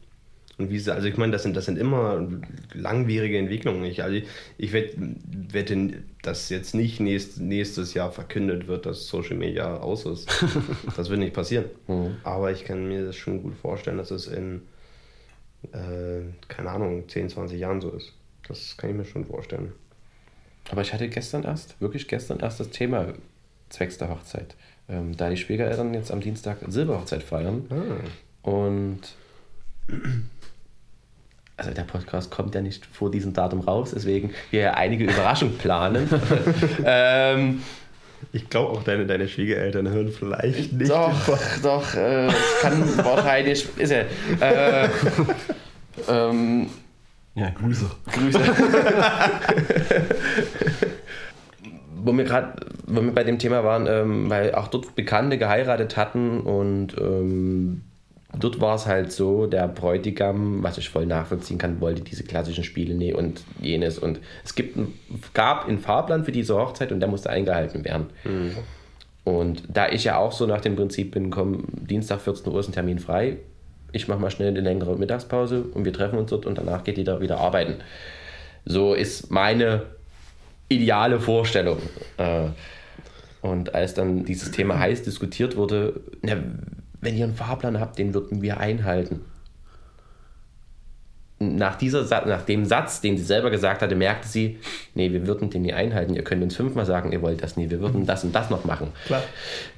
Und 0.58 0.70
wie 0.70 0.78
sie, 0.78 0.92
also 0.92 1.06
ich 1.06 1.18
meine, 1.18 1.32
das 1.32 1.42
sind, 1.42 1.54
das 1.54 1.66
sind 1.66 1.78
immer 1.78 2.26
langwierige 2.72 3.36
Entwicklungen. 3.36 3.84
Ich, 3.84 4.02
also 4.02 4.18
ich, 4.56 4.72
wette, 4.72 6.02
dass 6.22 6.48
jetzt 6.48 6.74
nicht 6.74 6.98
nächst, 6.98 7.40
nächstes 7.40 7.92
Jahr 7.92 8.10
verkündet 8.10 8.66
wird, 8.66 8.86
dass 8.86 9.06
Social 9.06 9.36
Media 9.36 9.76
aus 9.76 10.06
ist. 10.06 10.28
das 10.96 11.10
wird 11.10 11.20
nicht 11.20 11.34
passieren. 11.34 11.66
Mhm. 11.88 12.16
Aber 12.22 12.52
ich 12.52 12.64
kann 12.64 12.88
mir 12.88 13.04
das 13.04 13.16
schon 13.16 13.42
gut 13.42 13.54
vorstellen, 13.54 13.98
dass 13.98 14.10
es 14.10 14.28
in, 14.28 14.62
äh, 15.72 16.22
keine 16.48 16.70
Ahnung, 16.70 17.06
10, 17.06 17.28
20 17.28 17.60
Jahren 17.60 17.82
so 17.82 17.90
ist. 17.90 18.14
Das 18.48 18.78
kann 18.78 18.90
ich 18.90 18.96
mir 18.96 19.04
schon 19.04 19.26
vorstellen. 19.26 19.72
Aber 20.70 20.80
ich 20.80 20.92
hatte 20.94 21.08
gestern 21.08 21.44
erst, 21.44 21.78
wirklich 21.82 22.08
gestern 22.08 22.40
erst 22.40 22.60
das 22.60 22.70
Thema 22.70 23.12
zwecks 23.68 23.98
der 23.98 24.08
Hochzeit. 24.08 24.56
Ähm, 24.88 25.16
da 25.16 25.28
die 25.28 25.36
Schwiegereltern 25.36 25.92
jetzt 25.92 26.10
am 26.10 26.20
Dienstag 26.20 26.58
Silberhochzeit 26.66 27.22
feiern. 27.22 27.66
Ah. 27.70 28.48
Und 28.48 29.00
also 31.56 31.70
der 31.70 31.82
Podcast 31.82 32.30
kommt 32.30 32.54
ja 32.54 32.60
nicht 32.60 32.86
vor 32.86 33.10
diesem 33.10 33.32
Datum 33.32 33.60
raus, 33.60 33.92
deswegen 33.94 34.32
wir 34.50 34.60
ja 34.60 34.74
einige 34.74 35.04
Überraschungen 35.04 35.56
planen. 35.58 36.08
ähm, 36.84 37.62
ich 38.32 38.48
glaube 38.50 38.72
auch 38.72 38.82
deine, 38.82 39.06
deine 39.06 39.28
Schwiegereltern 39.28 39.88
hören 39.88 40.10
vielleicht 40.10 40.72
nicht. 40.72 40.90
Doch, 40.90 41.14
doch, 41.62 41.94
äh, 41.94 42.28
kann 42.60 42.96
wahrscheinlich, 43.04 43.66
ist 43.78 43.90
er. 43.90 44.06
Äh, 44.40 44.88
ähm, 46.08 46.68
ja, 47.34 47.50
Grüße. 47.50 47.90
Grüße. 48.12 48.40
wo 52.06 52.12
wir 52.12 52.24
gerade, 52.24 52.54
wo 52.86 53.02
wir 53.02 53.12
bei 53.12 53.24
dem 53.24 53.38
Thema 53.38 53.64
waren, 53.64 53.86
ähm, 53.86 54.30
weil 54.30 54.54
auch 54.54 54.68
dort 54.68 54.94
Bekannte 54.94 55.36
geheiratet 55.38 55.96
hatten 55.96 56.40
und 56.40 56.96
ähm, 56.98 57.82
dort 58.38 58.60
war 58.60 58.74
es 58.74 58.86
halt 58.86 59.12
so, 59.12 59.46
der 59.46 59.68
Bräutigam, 59.68 60.62
was 60.62 60.78
ich 60.78 60.88
voll 60.88 61.06
nachvollziehen 61.06 61.58
kann, 61.58 61.80
wollte 61.80 62.02
diese 62.02 62.24
klassischen 62.24 62.64
Spiele 62.64 62.94
nee 62.94 63.12
und 63.12 63.42
jenes. 63.60 63.98
Und 63.98 64.20
es 64.44 64.54
gibt, 64.54 64.78
gab 65.34 65.66
einen 65.66 65.78
Fahrplan 65.78 66.24
für 66.24 66.32
diese 66.32 66.56
Hochzeit 66.56 66.92
und 66.92 67.00
der 67.00 67.08
musste 67.08 67.30
eingehalten 67.30 67.84
werden. 67.84 68.06
Und 69.24 69.64
da 69.68 69.88
ich 69.88 70.04
ja 70.04 70.18
auch 70.18 70.32
so 70.32 70.46
nach 70.46 70.60
dem 70.60 70.76
Prinzip 70.76 71.12
bin, 71.12 71.30
komm, 71.30 71.64
Dienstag 71.72 72.20
14 72.20 72.52
Uhr 72.52 72.60
ist 72.60 72.68
ein 72.68 72.72
Termin 72.72 72.98
frei, 72.98 73.38
ich 73.92 74.08
mache 74.08 74.18
mal 74.20 74.30
schnell 74.30 74.48
eine 74.48 74.60
längere 74.60 74.96
Mittagspause 74.96 75.62
und 75.74 75.84
wir 75.84 75.92
treffen 75.92 76.18
uns 76.18 76.30
dort 76.30 76.46
und 76.46 76.58
danach 76.58 76.84
geht 76.84 76.98
jeder 76.98 77.20
wieder 77.20 77.38
arbeiten. 77.38 77.76
So 78.64 78.94
ist 78.94 79.30
meine 79.30 79.82
ideale 80.68 81.20
Vorstellung. 81.20 81.78
Äh, 82.18 82.48
Und 83.42 83.74
als 83.74 83.94
dann 83.94 84.24
dieses 84.24 84.50
Thema 84.50 84.78
heiß 84.78 85.02
diskutiert 85.02 85.56
wurde, 85.56 86.00
na, 86.22 86.36
wenn 87.06 87.16
ihr 87.16 87.24
einen 87.24 87.36
Fahrplan 87.36 87.78
habt, 87.78 87.98
den 87.98 88.14
würden 88.14 88.42
wir 88.42 88.58
einhalten. 88.58 89.20
Nach, 91.38 91.76
dieser, 91.76 92.02
nach 92.26 92.42
dem 92.42 92.64
Satz, 92.64 93.00
den 93.00 93.16
sie 93.16 93.22
selber 93.22 93.50
gesagt 93.50 93.80
hatte, 93.80 93.94
merkte 93.94 94.26
sie, 94.26 94.58
nee, 94.94 95.12
wir 95.12 95.24
würden 95.24 95.48
den 95.48 95.62
nie 95.62 95.72
einhalten. 95.72 96.14
Ihr 96.14 96.24
könnt 96.24 96.42
uns 96.42 96.56
fünfmal 96.56 96.84
sagen, 96.84 97.12
ihr 97.12 97.22
wollt 97.22 97.44
das 97.44 97.56
nie. 97.56 97.70
Wir 97.70 97.78
würden 97.78 98.06
das 98.06 98.24
und 98.24 98.34
das 98.34 98.50
noch 98.50 98.64
machen. 98.64 98.88
Klar. 99.04 99.22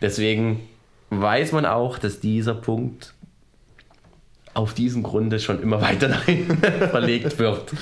Deswegen 0.01 0.61
weiß 1.11 1.53
man 1.53 1.67
auch, 1.67 1.99
dass 1.99 2.21
dieser 2.21 2.55
Punkt 2.55 3.13
auf 4.55 4.73
diesem 4.73 5.03
Grunde 5.03 5.39
schon 5.39 5.61
immer 5.61 5.81
weiter 5.83 6.09
verlegt 6.91 7.39
wird. 7.39 7.73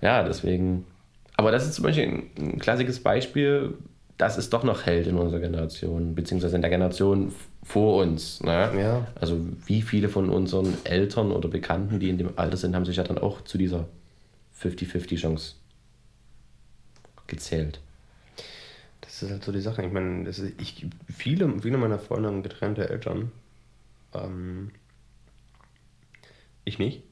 Ja, 0.00 0.22
deswegen. 0.22 0.86
Aber 1.36 1.50
das 1.50 1.66
ist 1.66 1.74
zum 1.74 1.84
Beispiel 1.84 2.04
ein, 2.04 2.22
ein 2.38 2.58
klassisches 2.58 3.02
Beispiel, 3.02 3.74
das 4.22 4.38
ist 4.38 4.52
doch 4.52 4.62
noch 4.62 4.86
hält 4.86 5.08
in 5.08 5.16
unserer 5.16 5.40
Generation, 5.40 6.14
beziehungsweise 6.14 6.54
in 6.54 6.62
der 6.62 6.70
Generation 6.70 7.32
vor 7.64 8.00
uns. 8.00 8.40
Ne? 8.40 8.72
Ja. 8.78 9.06
Also 9.16 9.44
wie 9.66 9.82
viele 9.82 10.08
von 10.08 10.30
unseren 10.30 10.74
Eltern 10.84 11.32
oder 11.32 11.48
Bekannten, 11.48 11.98
die 11.98 12.08
in 12.08 12.18
dem 12.18 12.38
Alter 12.38 12.56
sind, 12.56 12.76
haben 12.76 12.84
sich 12.84 12.98
ja 12.98 13.02
dann 13.02 13.18
auch 13.18 13.40
zu 13.40 13.58
dieser 13.58 13.88
50-50 14.60 15.16
Chance 15.16 15.54
gezählt. 17.26 17.80
Das 19.00 19.24
ist 19.24 19.32
halt 19.32 19.42
so 19.42 19.50
die 19.50 19.60
Sache. 19.60 19.84
Ich 19.84 19.92
meine, 19.92 20.28
ist, 20.28 20.38
ich, 20.38 20.86
viele, 21.12 21.58
viele 21.60 21.76
meiner 21.76 21.98
Freunde 21.98 22.28
haben 22.28 22.44
getrennte 22.44 22.88
Eltern. 22.88 23.32
Ähm, 24.14 24.70
ich 26.64 26.78
nicht. 26.78 27.02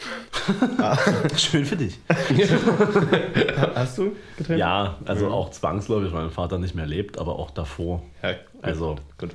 Schön 1.36 1.64
für 1.64 1.76
dich. 1.76 1.98
Hast 3.74 3.98
du 3.98 4.16
getrennt? 4.36 4.58
Ja, 4.58 4.98
also 5.04 5.28
auch 5.28 5.50
zwangsläufig, 5.50 6.12
weil 6.12 6.22
mein 6.22 6.30
Vater 6.30 6.58
nicht 6.58 6.74
mehr 6.74 6.86
lebt, 6.86 7.18
aber 7.18 7.38
auch 7.38 7.50
davor. 7.50 8.02
Ja, 8.22 8.34
Also, 8.62 8.96
gut. 9.18 9.30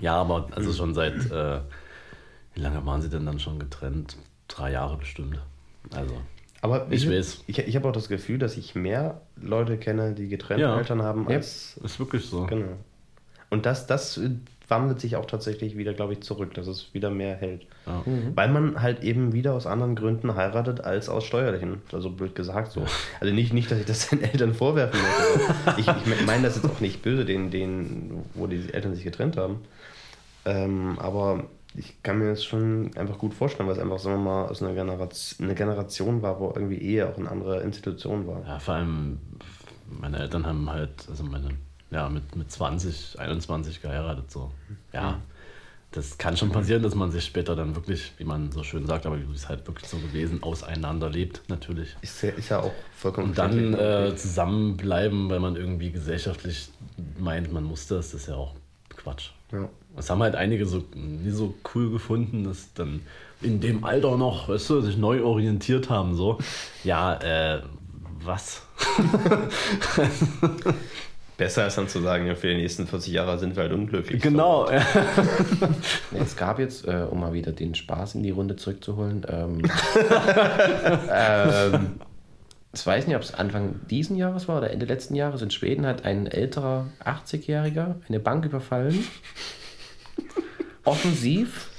ja, 0.00 0.14
aber 0.16 0.48
also 0.54 0.72
schon 0.74 0.94
seit, 0.94 1.14
äh, 1.30 1.60
wie 2.54 2.60
lange 2.60 2.84
waren 2.84 3.00
sie 3.02 3.08
denn 3.08 3.26
dann 3.26 3.38
schon 3.40 3.58
getrennt? 3.58 4.16
Drei 4.48 4.72
Jahre 4.72 4.96
bestimmt. 4.96 5.38
Also, 5.94 6.14
Aber 6.62 6.86
Ich 6.90 7.08
weiß. 7.10 7.44
ich, 7.46 7.58
ich 7.58 7.76
habe 7.76 7.88
auch 7.88 7.92
das 7.92 8.08
Gefühl, 8.08 8.38
dass 8.38 8.56
ich 8.56 8.74
mehr 8.74 9.20
Leute 9.40 9.78
kenne, 9.78 10.12
die 10.12 10.28
getrennte 10.28 10.62
Ja. 10.62 10.76
Eltern 10.78 11.02
haben, 11.02 11.26
Ja. 11.28 11.36
als. 11.36 11.78
ist 11.82 11.98
wirklich 11.98 12.26
so. 12.26 12.44
Genau. 12.46 12.76
Und 13.50 13.64
das, 13.66 13.86
das 13.86 14.20
wandelt 14.68 15.00
sich 15.00 15.16
auch 15.16 15.26
tatsächlich 15.26 15.76
wieder, 15.76 15.94
glaube 15.94 16.14
ich, 16.14 16.20
zurück, 16.22 16.54
dass 16.54 16.66
es 16.66 16.92
wieder 16.92 17.10
mehr 17.10 17.36
hält. 17.36 17.66
Ja. 17.86 18.02
Weil 18.34 18.48
man 18.48 18.82
halt 18.82 19.02
eben 19.02 19.32
wieder 19.32 19.54
aus 19.54 19.66
anderen 19.66 19.94
Gründen 19.94 20.34
heiratet 20.34 20.80
als 20.80 21.08
aus 21.08 21.24
steuerlichen. 21.24 21.82
Also 21.92 22.10
blöd 22.10 22.34
gesagt 22.34 22.72
so. 22.72 22.84
Also 23.20 23.32
nicht, 23.32 23.52
nicht 23.52 23.70
dass 23.70 23.78
ich 23.78 23.86
das 23.86 24.08
den 24.08 24.22
Eltern 24.22 24.54
vorwerfen 24.54 24.98
möchte. 25.00 25.80
ich 25.80 25.86
ich 25.88 26.26
meine 26.26 26.44
das 26.44 26.56
jetzt 26.56 26.66
auch 26.66 26.80
nicht 26.80 27.02
böse, 27.02 27.24
den, 27.24 27.50
den, 27.50 28.24
wo 28.34 28.46
die 28.46 28.72
Eltern 28.72 28.94
sich 28.94 29.04
getrennt 29.04 29.36
haben. 29.36 29.60
Ähm, 30.44 30.98
aber 30.98 31.44
ich 31.74 32.02
kann 32.02 32.18
mir 32.18 32.30
das 32.30 32.44
schon 32.44 32.90
einfach 32.96 33.18
gut 33.18 33.34
vorstellen, 33.34 33.68
weil 33.68 33.76
es 33.76 33.82
einfach, 33.82 33.98
sagen 33.98 34.16
wir 34.16 34.30
mal, 34.30 34.46
aus 34.46 34.62
einer 34.62 34.74
Generation, 34.74 35.46
eine 35.46 35.54
Generation 35.54 36.22
war, 36.22 36.40
wo 36.40 36.46
irgendwie 36.54 36.78
Ehe 36.78 37.08
auch 37.08 37.18
eine 37.18 37.30
andere 37.30 37.62
Institution 37.62 38.26
war. 38.26 38.44
Ja, 38.46 38.58
vor 38.58 38.74
allem, 38.74 39.18
meine 39.88 40.18
Eltern 40.18 40.46
haben 40.46 40.70
halt, 40.70 41.06
also 41.08 41.24
meine, 41.24 41.50
ja, 41.90 42.08
mit, 42.08 42.34
mit 42.36 42.50
20, 42.50 43.18
21 43.18 43.80
geheiratet, 43.82 44.30
so. 44.30 44.50
Ja, 44.92 45.20
das 45.92 46.18
kann 46.18 46.36
schon 46.36 46.50
passieren, 46.50 46.82
dass 46.82 46.94
man 46.94 47.10
sich 47.10 47.24
später 47.24 47.56
dann 47.56 47.74
wirklich, 47.74 48.12
wie 48.18 48.24
man 48.24 48.52
so 48.52 48.62
schön 48.62 48.86
sagt, 48.86 49.06
aber 49.06 49.16
es 49.16 49.42
ist 49.42 49.48
halt 49.48 49.66
wirklich 49.66 49.88
so 49.88 49.96
gewesen, 49.98 50.42
auseinanderlebt, 50.42 51.42
natürlich. 51.48 51.96
Ist 52.02 52.22
ja, 52.22 52.30
ist 52.30 52.48
ja 52.50 52.60
auch 52.60 52.72
vollkommen 52.94 53.28
Und 53.30 53.38
dann 53.38 53.52
verständlich. 53.52 54.12
äh, 54.12 54.16
zusammenbleiben, 54.16 55.30
weil 55.30 55.40
man 55.40 55.56
irgendwie 55.56 55.90
gesellschaftlich 55.92 56.68
meint, 57.18 57.52
man 57.52 57.64
muss 57.64 57.86
das, 57.86 58.10
das 58.10 58.22
ist 58.22 58.28
ja 58.28 58.34
auch 58.34 58.54
Quatsch. 58.90 59.30
ja. 59.52 59.68
Das 59.94 60.10
haben 60.10 60.22
halt 60.22 60.34
einige 60.34 60.66
so 60.66 60.84
nie 60.94 61.30
so 61.30 61.54
cool 61.74 61.90
gefunden, 61.90 62.44
dass 62.44 62.74
dann 62.74 63.00
in 63.40 63.60
dem 63.60 63.82
Alter 63.84 64.18
noch, 64.18 64.50
weißt 64.50 64.68
du, 64.68 64.80
sich 64.82 64.98
neu 64.98 65.22
orientiert 65.22 65.88
haben, 65.88 66.14
so. 66.14 66.38
Ja, 66.84 67.14
äh, 67.14 67.62
was? 68.22 68.60
Besser 71.36 71.64
als 71.64 71.74
dann 71.74 71.88
zu 71.88 72.00
sagen, 72.00 72.26
ja, 72.26 72.34
für 72.34 72.48
die 72.48 72.56
nächsten 72.56 72.86
40 72.86 73.12
Jahre 73.12 73.38
sind 73.38 73.56
wir 73.56 73.64
halt 73.64 73.72
unglücklich. 73.72 74.22
Genau. 74.22 74.70
ja. 74.70 74.84
Es 76.18 76.36
gab 76.36 76.58
jetzt, 76.58 76.86
äh, 76.86 77.06
um 77.10 77.20
mal 77.20 77.34
wieder 77.34 77.52
den 77.52 77.74
Spaß 77.74 78.14
in 78.14 78.22
die 78.22 78.30
Runde 78.30 78.56
zurückzuholen, 78.56 79.26
ähm, 79.28 79.62
ähm, 81.10 82.00
ich 82.72 82.86
weiß 82.86 83.06
nicht, 83.06 83.16
ob 83.16 83.22
es 83.22 83.32
Anfang 83.32 83.80
diesen 83.88 84.16
Jahres 84.16 84.48
war 84.48 84.58
oder 84.58 84.70
Ende 84.70 84.86
letzten 84.86 85.14
Jahres. 85.14 85.40
In 85.40 85.50
Schweden 85.50 85.86
hat 85.86 86.04
ein 86.04 86.26
älterer 86.26 86.86
80-Jähriger 87.04 87.96
eine 88.08 88.20
Bank 88.20 88.44
überfallen, 88.44 89.04
offensiv, 90.84 91.70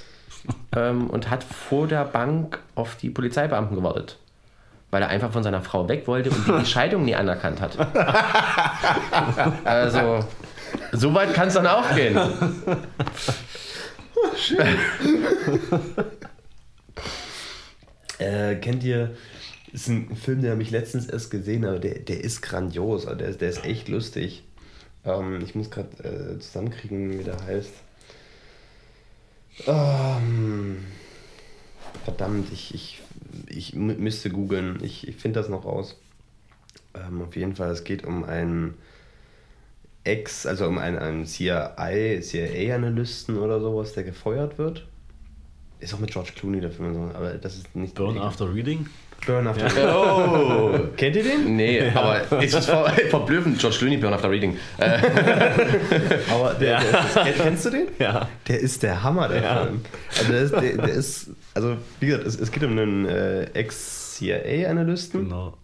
ähm, 0.74 1.08
und 1.08 1.30
hat 1.30 1.44
vor 1.44 1.86
der 1.86 2.04
Bank 2.04 2.60
auf 2.74 2.96
die 2.96 3.10
Polizeibeamten 3.10 3.76
gewartet. 3.76 4.18
Weil 4.90 5.02
er 5.02 5.08
einfach 5.08 5.30
von 5.32 5.42
seiner 5.42 5.60
Frau 5.60 5.86
weg 5.88 6.06
wollte 6.06 6.30
und 6.30 6.46
die 6.60 6.66
Scheidung 6.70 7.04
nie 7.04 7.14
anerkannt 7.14 7.60
hat. 7.60 7.76
Also, 9.64 10.24
so 10.92 11.12
weit 11.14 11.34
kann 11.34 11.48
es 11.48 11.54
dann 11.54 11.66
auch 11.66 11.94
gehen. 11.94 12.18
Äh, 18.18 18.56
kennt 18.56 18.82
ihr, 18.82 19.14
ist 19.72 19.88
ein 19.88 20.16
Film, 20.16 20.42
den 20.42 20.50
habe 20.50 20.62
ich 20.62 20.70
letztens 20.70 21.06
erst 21.06 21.30
gesehen, 21.30 21.64
aber 21.64 21.78
der, 21.78 21.98
der 22.00 22.22
ist 22.22 22.42
grandios, 22.42 23.06
also 23.06 23.18
der, 23.18 23.28
ist- 23.28 23.40
der 23.40 23.48
ist 23.50 23.64
echt 23.64 23.88
lustig. 23.88 24.42
Ähm, 25.04 25.40
ich 25.42 25.54
muss 25.54 25.70
gerade 25.70 25.90
äh, 26.02 26.38
zusammenkriegen, 26.40 27.18
wie 27.18 27.24
der 27.24 27.40
heißt. 27.44 27.72
Ähm, 29.66 30.84
verdammt, 32.04 32.52
ich, 32.52 32.74
ich, 32.74 33.00
ich 33.48 33.72
mü- 33.74 33.98
müsste 33.98 34.30
googeln, 34.30 34.78
ich, 34.82 35.06
ich 35.08 35.16
finde 35.16 35.40
das 35.40 35.48
noch 35.48 35.64
raus. 35.64 35.96
Ähm, 36.94 37.22
auf 37.22 37.36
jeden 37.36 37.54
Fall, 37.56 37.70
es 37.70 37.84
geht 37.84 38.04
um 38.04 38.24
einen 38.24 38.74
Ex, 40.04 40.46
also 40.46 40.66
um 40.66 40.78
einen, 40.78 40.98
einen 40.98 41.26
CIA, 41.26 41.74
CIA-Analysten 42.20 43.38
oder 43.38 43.60
sowas, 43.60 43.92
der 43.92 44.04
gefeuert 44.04 44.58
wird. 44.58 44.86
Ist 45.80 45.94
auch 45.94 45.98
mit 45.98 46.10
George 46.10 46.32
Clooney 46.34 46.60
der 46.60 46.70
Film, 46.70 46.88
und 46.88 46.94
so, 47.12 47.16
aber 47.16 47.34
das 47.34 47.56
ist 47.56 47.76
nicht. 47.76 47.94
Burn 47.94 48.18
After 48.18 48.52
Reading? 48.52 48.86
Burn 49.26 49.46
After 49.46 49.66
Oh! 49.94 50.78
Kennt 50.96 51.16
ihr 51.16 51.22
den? 51.22 51.56
Nee, 51.56 51.90
aber 51.94 52.22
es 52.42 52.54
ist 52.54 52.64
ver 52.66 52.88
verblüffend. 53.10 53.58
George 53.58 53.76
Clooney, 53.78 53.96
Burn 53.98 54.14
After 54.14 54.30
Reading. 54.30 54.56
Äh, 54.78 54.98
Aber 56.30 56.54
der, 56.54 56.80
der 56.80 57.00
ist, 57.00 57.16
kenn- 57.16 57.34
kennst 57.42 57.64
du 57.66 57.70
den? 57.70 57.86
Ja. 57.98 58.28
Der 58.46 58.60
ist 58.60 58.82
der 58.82 59.02
Hammer, 59.02 59.28
der 59.28 59.42
Ja. 59.42 59.64
Film. 59.64 59.80
Also 60.18 60.32
der 60.32 60.40
ist, 60.42 60.52
der, 60.52 60.76
der 60.86 60.88
ist, 60.94 61.26
also 61.54 61.76
wie 62.00 62.06
gesagt, 62.06 62.26
es, 62.26 62.40
es 62.40 62.50
geht 62.52 62.62
um 62.64 62.70
einen 62.72 63.06
äh, 63.06 63.44
Ex-CIA-Analysten. 63.52 65.24
Genau. 65.24 65.54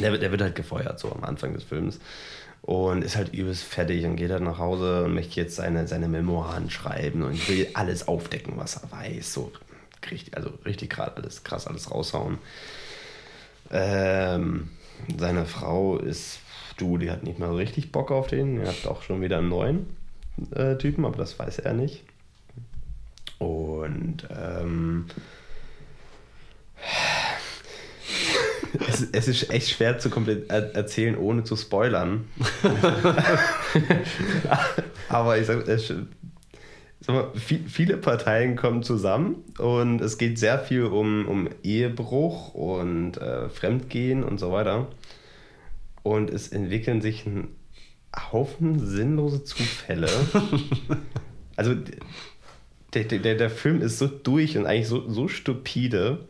Der, 0.00 0.12
wird- 0.12 0.22
der 0.22 0.30
wird 0.30 0.42
halt 0.42 0.54
gefeuert, 0.54 0.98
so 0.98 1.10
am 1.12 1.24
Anfang 1.24 1.54
des 1.54 1.64
Films. 1.64 1.98
Und 2.62 3.02
ist 3.02 3.16
halt 3.16 3.32
übelst 3.32 3.62
fertig 3.62 4.04
und 4.04 4.16
geht 4.16 4.30
halt 4.32 4.42
nach 4.42 4.58
Hause 4.58 5.04
und 5.04 5.14
möchte 5.14 5.40
jetzt 5.40 5.54
seine, 5.56 5.86
seine 5.86 6.08
Memoiren 6.08 6.68
schreiben 6.68 7.22
und 7.22 7.48
will 7.48 7.68
alles 7.74 8.08
aufdecken, 8.08 8.54
was 8.56 8.76
er 8.76 8.90
weiß. 8.90 9.32
So 9.32 9.52
richtig, 10.10 10.36
also 10.36 10.50
richtig 10.64 10.90
gerade 10.90 11.16
alles 11.16 11.44
krass, 11.44 11.66
alles 11.68 11.90
raushauen. 11.92 12.38
Ähm, 13.70 14.68
seine 15.18 15.46
Frau 15.46 15.98
ist, 15.98 16.40
du, 16.76 16.98
die 16.98 17.10
hat 17.10 17.22
nicht 17.22 17.38
mal 17.38 17.48
so 17.48 17.56
richtig 17.56 17.92
Bock 17.92 18.10
auf 18.10 18.26
den. 18.26 18.60
Er 18.60 18.68
hat 18.68 18.86
auch 18.86 19.02
schon 19.02 19.20
wieder 19.20 19.38
einen 19.38 19.48
neuen 19.48 19.86
äh, 20.52 20.76
Typen, 20.76 21.04
aber 21.04 21.16
das 21.16 21.38
weiß 21.38 21.60
er 21.60 21.72
nicht. 21.72 22.04
Und 23.38 24.26
ähm, 24.30 25.06
es, 28.88 29.02
es 29.12 29.28
ist 29.28 29.50
echt 29.50 29.70
schwer 29.70 29.98
zu 29.98 30.10
komplett 30.10 30.50
er 30.50 30.74
erzählen, 30.74 31.16
ohne 31.16 31.44
zu 31.44 31.56
spoilern. 31.56 32.28
Aber 35.08 35.38
ich 35.38 35.46
sag, 35.46 35.68
es, 35.68 35.88
sag 35.88 35.98
mal, 37.08 37.30
vi- 37.34 37.66
viele 37.68 37.96
Parteien 37.98 38.56
kommen 38.56 38.82
zusammen 38.82 39.44
und 39.58 40.00
es 40.00 40.18
geht 40.18 40.38
sehr 40.38 40.58
viel 40.58 40.84
um, 40.84 41.28
um 41.28 41.48
Ehebruch 41.62 42.54
und 42.54 43.18
äh, 43.18 43.48
Fremdgehen 43.48 44.24
und 44.24 44.38
so 44.38 44.50
weiter. 44.52 44.88
Und 46.02 46.30
es 46.30 46.48
entwickeln 46.48 47.00
sich 47.00 47.26
ein 47.26 47.48
Haufen 48.32 48.78
sinnlose 48.78 49.44
Zufälle. 49.44 50.08
also 51.56 51.74
der, 52.94 53.04
der, 53.04 53.34
der 53.34 53.50
Film 53.50 53.82
ist 53.82 53.98
so 53.98 54.06
durch 54.06 54.56
und 54.56 54.66
eigentlich 54.66 54.88
so, 54.88 55.08
so 55.10 55.28
stupide 55.28 56.26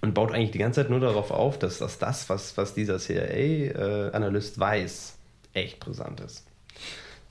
und 0.00 0.14
baut 0.14 0.30
eigentlich 0.32 0.52
die 0.52 0.58
ganze 0.58 0.82
Zeit 0.82 0.90
nur 0.90 1.00
darauf 1.00 1.30
auf, 1.32 1.58
dass, 1.58 1.78
dass 1.78 1.98
das, 1.98 2.28
was, 2.28 2.56
was 2.56 2.74
dieser 2.74 2.98
CIA-Analyst 2.98 4.60
weiß, 4.60 5.18
echt 5.54 5.80
brisant 5.80 6.20
ist. 6.20 6.45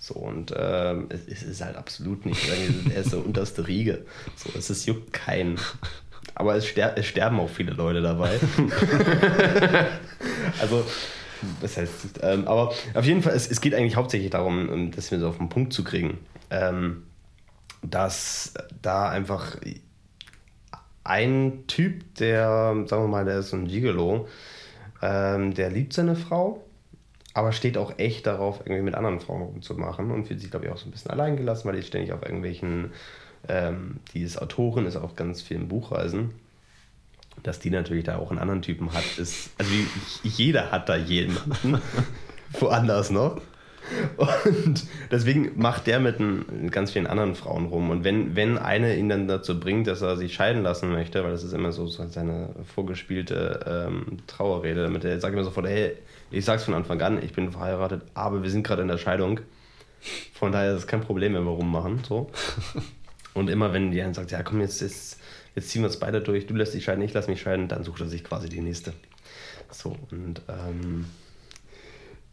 So, 0.06 0.14
und 0.14 0.54
ähm, 0.56 1.10
es, 1.10 1.42
ist 1.42 1.62
halt 1.66 1.76
absolut 1.76 2.28
nicht. 2.28 2.48
Er 2.94 3.02
ist 3.02 3.10
so 3.10 3.18
unterste 3.18 3.68
Riege. 3.68 4.06
So, 4.36 4.52
es 4.56 4.70
ist, 4.70 4.86
juckt 4.86 5.14
keinen. 5.14 5.60
Aber 6.36 6.54
es, 6.56 6.68
ster 6.68 6.96
es 6.96 7.08
sterben 7.08 7.40
auch 7.40 7.50
viele 7.50 7.72
Leute 7.74 8.04
dabei. 8.04 8.40
also, 10.62 10.86
das 11.60 11.78
heißt, 11.78 12.20
ähm, 12.22 12.48
aber 12.48 12.72
auf 12.94 13.04
jeden 13.04 13.24
Fall, 13.24 13.34
es, 13.34 13.50
es 13.50 13.62
geht 13.62 13.74
eigentlich 13.74 13.96
hauptsächlich 13.96 14.30
darum, 14.30 14.72
ähm, 14.72 14.92
das 14.92 15.10
wir 15.10 15.20
so 15.20 15.28
auf 15.28 15.40
den 15.40 15.50
Punkt 15.50 15.74
zu 15.74 15.84
kriegen. 15.84 16.20
Ähm, 16.52 17.02
dass 17.82 18.54
da 18.84 19.10
einfach 19.10 19.58
ein 21.04 21.64
Typ, 21.66 22.14
der, 22.16 22.76
sagen 22.86 23.06
wir 23.06 23.08
mal, 23.08 23.26
der 23.26 23.40
ist 23.40 23.50
so 23.50 23.58
ein 23.58 23.68
Gigolo, 23.68 24.28
ähm, 25.02 25.56
der 25.56 25.72
liebt 25.72 25.94
seine 25.94 26.16
Frau, 26.16 26.64
aber 27.36 27.52
steht 27.52 27.78
auch 27.78 28.00
echt 28.00 28.26
darauf, 28.26 28.62
irgendwie 28.62 28.82
mit 28.82 28.96
anderen 28.96 29.20
Frauen 29.20 29.42
rumzumachen 29.42 30.10
und 30.10 30.26
fühlt 30.26 30.40
sich, 30.40 30.50
glaube 30.50 30.66
ich, 30.66 30.72
auch 30.72 30.78
so 30.78 30.88
ein 30.88 30.92
bisschen 30.92 31.12
allein 31.12 31.36
gelassen, 31.36 31.68
weil 31.68 31.76
die 31.76 31.84
ständig 31.84 32.14
auf 32.14 32.24
irgendwelchen, 32.24 32.94
ähm, 33.50 33.98
die 34.14 34.22
ist 34.22 34.42
Autorin, 34.42 34.86
ist 34.86 34.96
auch 34.96 35.18
ganz 35.18 35.42
viel 35.42 35.58
im 35.58 35.68
Buchreisen. 35.68 36.32
Dass 37.44 37.60
die 37.60 37.72
natürlich 37.72 38.06
da 38.06 38.18
auch 38.18 38.32
einen 38.32 38.40
anderen 38.40 38.62
Typen 38.62 38.94
hat, 38.94 39.18
ist, 39.18 39.50
also 39.58 39.70
jeder 40.24 40.72
hat 40.72 40.88
da 40.88 40.96
jemanden, 40.96 41.82
woanders 42.60 43.12
noch. 43.12 43.42
Und 44.18 44.84
deswegen 45.12 45.52
macht 45.56 45.88
der 45.88 46.00
mit 46.00 46.20
ein, 46.20 46.70
ganz 46.72 46.92
vielen 46.92 47.08
anderen 47.08 47.36
Frauen 47.36 47.66
rum. 47.66 47.90
Und 47.90 48.04
wenn, 48.04 48.36
wenn 48.36 48.58
eine 48.58 48.96
ihn 48.96 49.10
dann 49.10 49.28
dazu 49.28 49.60
bringt, 49.60 49.88
dass 49.88 50.02
er 50.02 50.18
sich 50.18 50.34
scheiden 50.34 50.64
lassen 50.64 50.90
möchte, 50.92 51.24
weil 51.24 51.32
das 51.32 51.44
ist 51.44 51.54
immer 51.54 51.72
so, 51.72 51.88
so 51.88 52.06
seine 52.08 52.50
vorgespielte 52.74 53.88
ähm, 53.88 54.18
Trauerrede, 54.28 54.84
damit 54.84 55.06
er 55.06 55.20
sagt 55.20 55.34
immer 55.34 55.44
sofort, 55.44 55.68
hey, 55.68 55.94
ich 56.32 56.46
sag's 56.46 56.64
von 56.64 56.74
Anfang 56.74 57.02
an, 57.02 57.24
ich 57.24 57.34
bin 57.34 57.52
verheiratet, 57.52 58.02
aber 58.14 58.44
wir 58.44 58.50
sind 58.50 58.66
gerade 58.66 58.82
in 58.82 58.88
der 58.88 58.98
Scheidung. 58.98 59.40
Von 60.34 60.52
daher 60.52 60.74
ist 60.74 60.80
es 60.80 60.88
kein 60.88 61.02
Problem, 61.02 61.34
wenn 61.34 61.44
wir 61.44 61.52
rummachen. 61.52 62.04
So. 62.08 62.30
Und 63.34 63.50
immer 63.50 63.74
wenn 63.74 63.92
die 63.92 64.02
einen 64.02 64.14
sagt, 64.14 64.32
ja 64.32 64.44
komm, 64.44 64.62
jetzt, 64.62 64.82
jetzt, 64.82 65.20
jetzt 65.56 65.70
ziehen 65.70 65.82
wir 65.82 65.90
es 65.90 66.00
beide 66.00 66.22
durch, 66.22 66.48
du 66.48 66.56
lässt 66.56 66.74
dich 66.74 66.84
scheiden, 66.84 67.04
ich 67.04 67.14
lass 67.14 67.28
mich 67.28 67.42
scheiden, 67.42 67.68
dann 67.68 67.84
sucht 67.84 68.02
er 68.02 68.08
sich 68.08 68.24
quasi 68.24 68.50
die 68.50 68.62
nächste. 68.62 68.94
So, 69.70 69.98
und 70.12 70.42
ähm, 70.48 71.06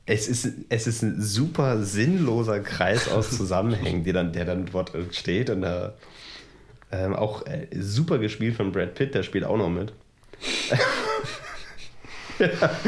es 0.07 0.29
ist, 0.29 0.49
es 0.69 0.87
ist 0.87 1.03
ein 1.03 1.21
super 1.21 1.83
sinnloser 1.83 2.61
Kreis 2.61 3.09
aus 3.09 3.31
Zusammenhängen, 3.37 4.05
der 4.05 4.13
dann, 4.13 4.33
der 4.33 4.45
dann 4.45 4.67
dort 4.67 4.93
steht. 5.13 5.51
Und 5.51 5.63
äh, 5.63 5.91
ähm, 6.91 7.15
auch 7.15 7.47
äh, 7.47 7.69
super 7.79 8.19
gespielt 8.19 8.57
von 8.57 8.73
Brad 8.73 8.95
Pitt, 8.95 9.15
der 9.15 9.23
spielt 9.23 9.45
auch 9.45 9.57
noch 9.57 9.71
mit. 9.71 9.93
ja. 12.39 12.71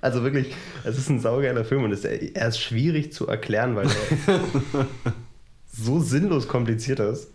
Also 0.00 0.22
wirklich, 0.22 0.54
es 0.84 0.96
ist 0.96 1.10
ein 1.10 1.18
saugeiler 1.18 1.64
Film 1.64 1.82
und 1.82 1.90
es, 1.90 2.04
er 2.04 2.48
ist 2.48 2.60
schwierig 2.60 3.12
zu 3.12 3.26
erklären, 3.26 3.74
weil 3.74 3.88
er 3.88 4.86
so 5.72 5.98
sinnlos 5.98 6.46
kompliziert 6.46 7.00
ist. 7.00 7.32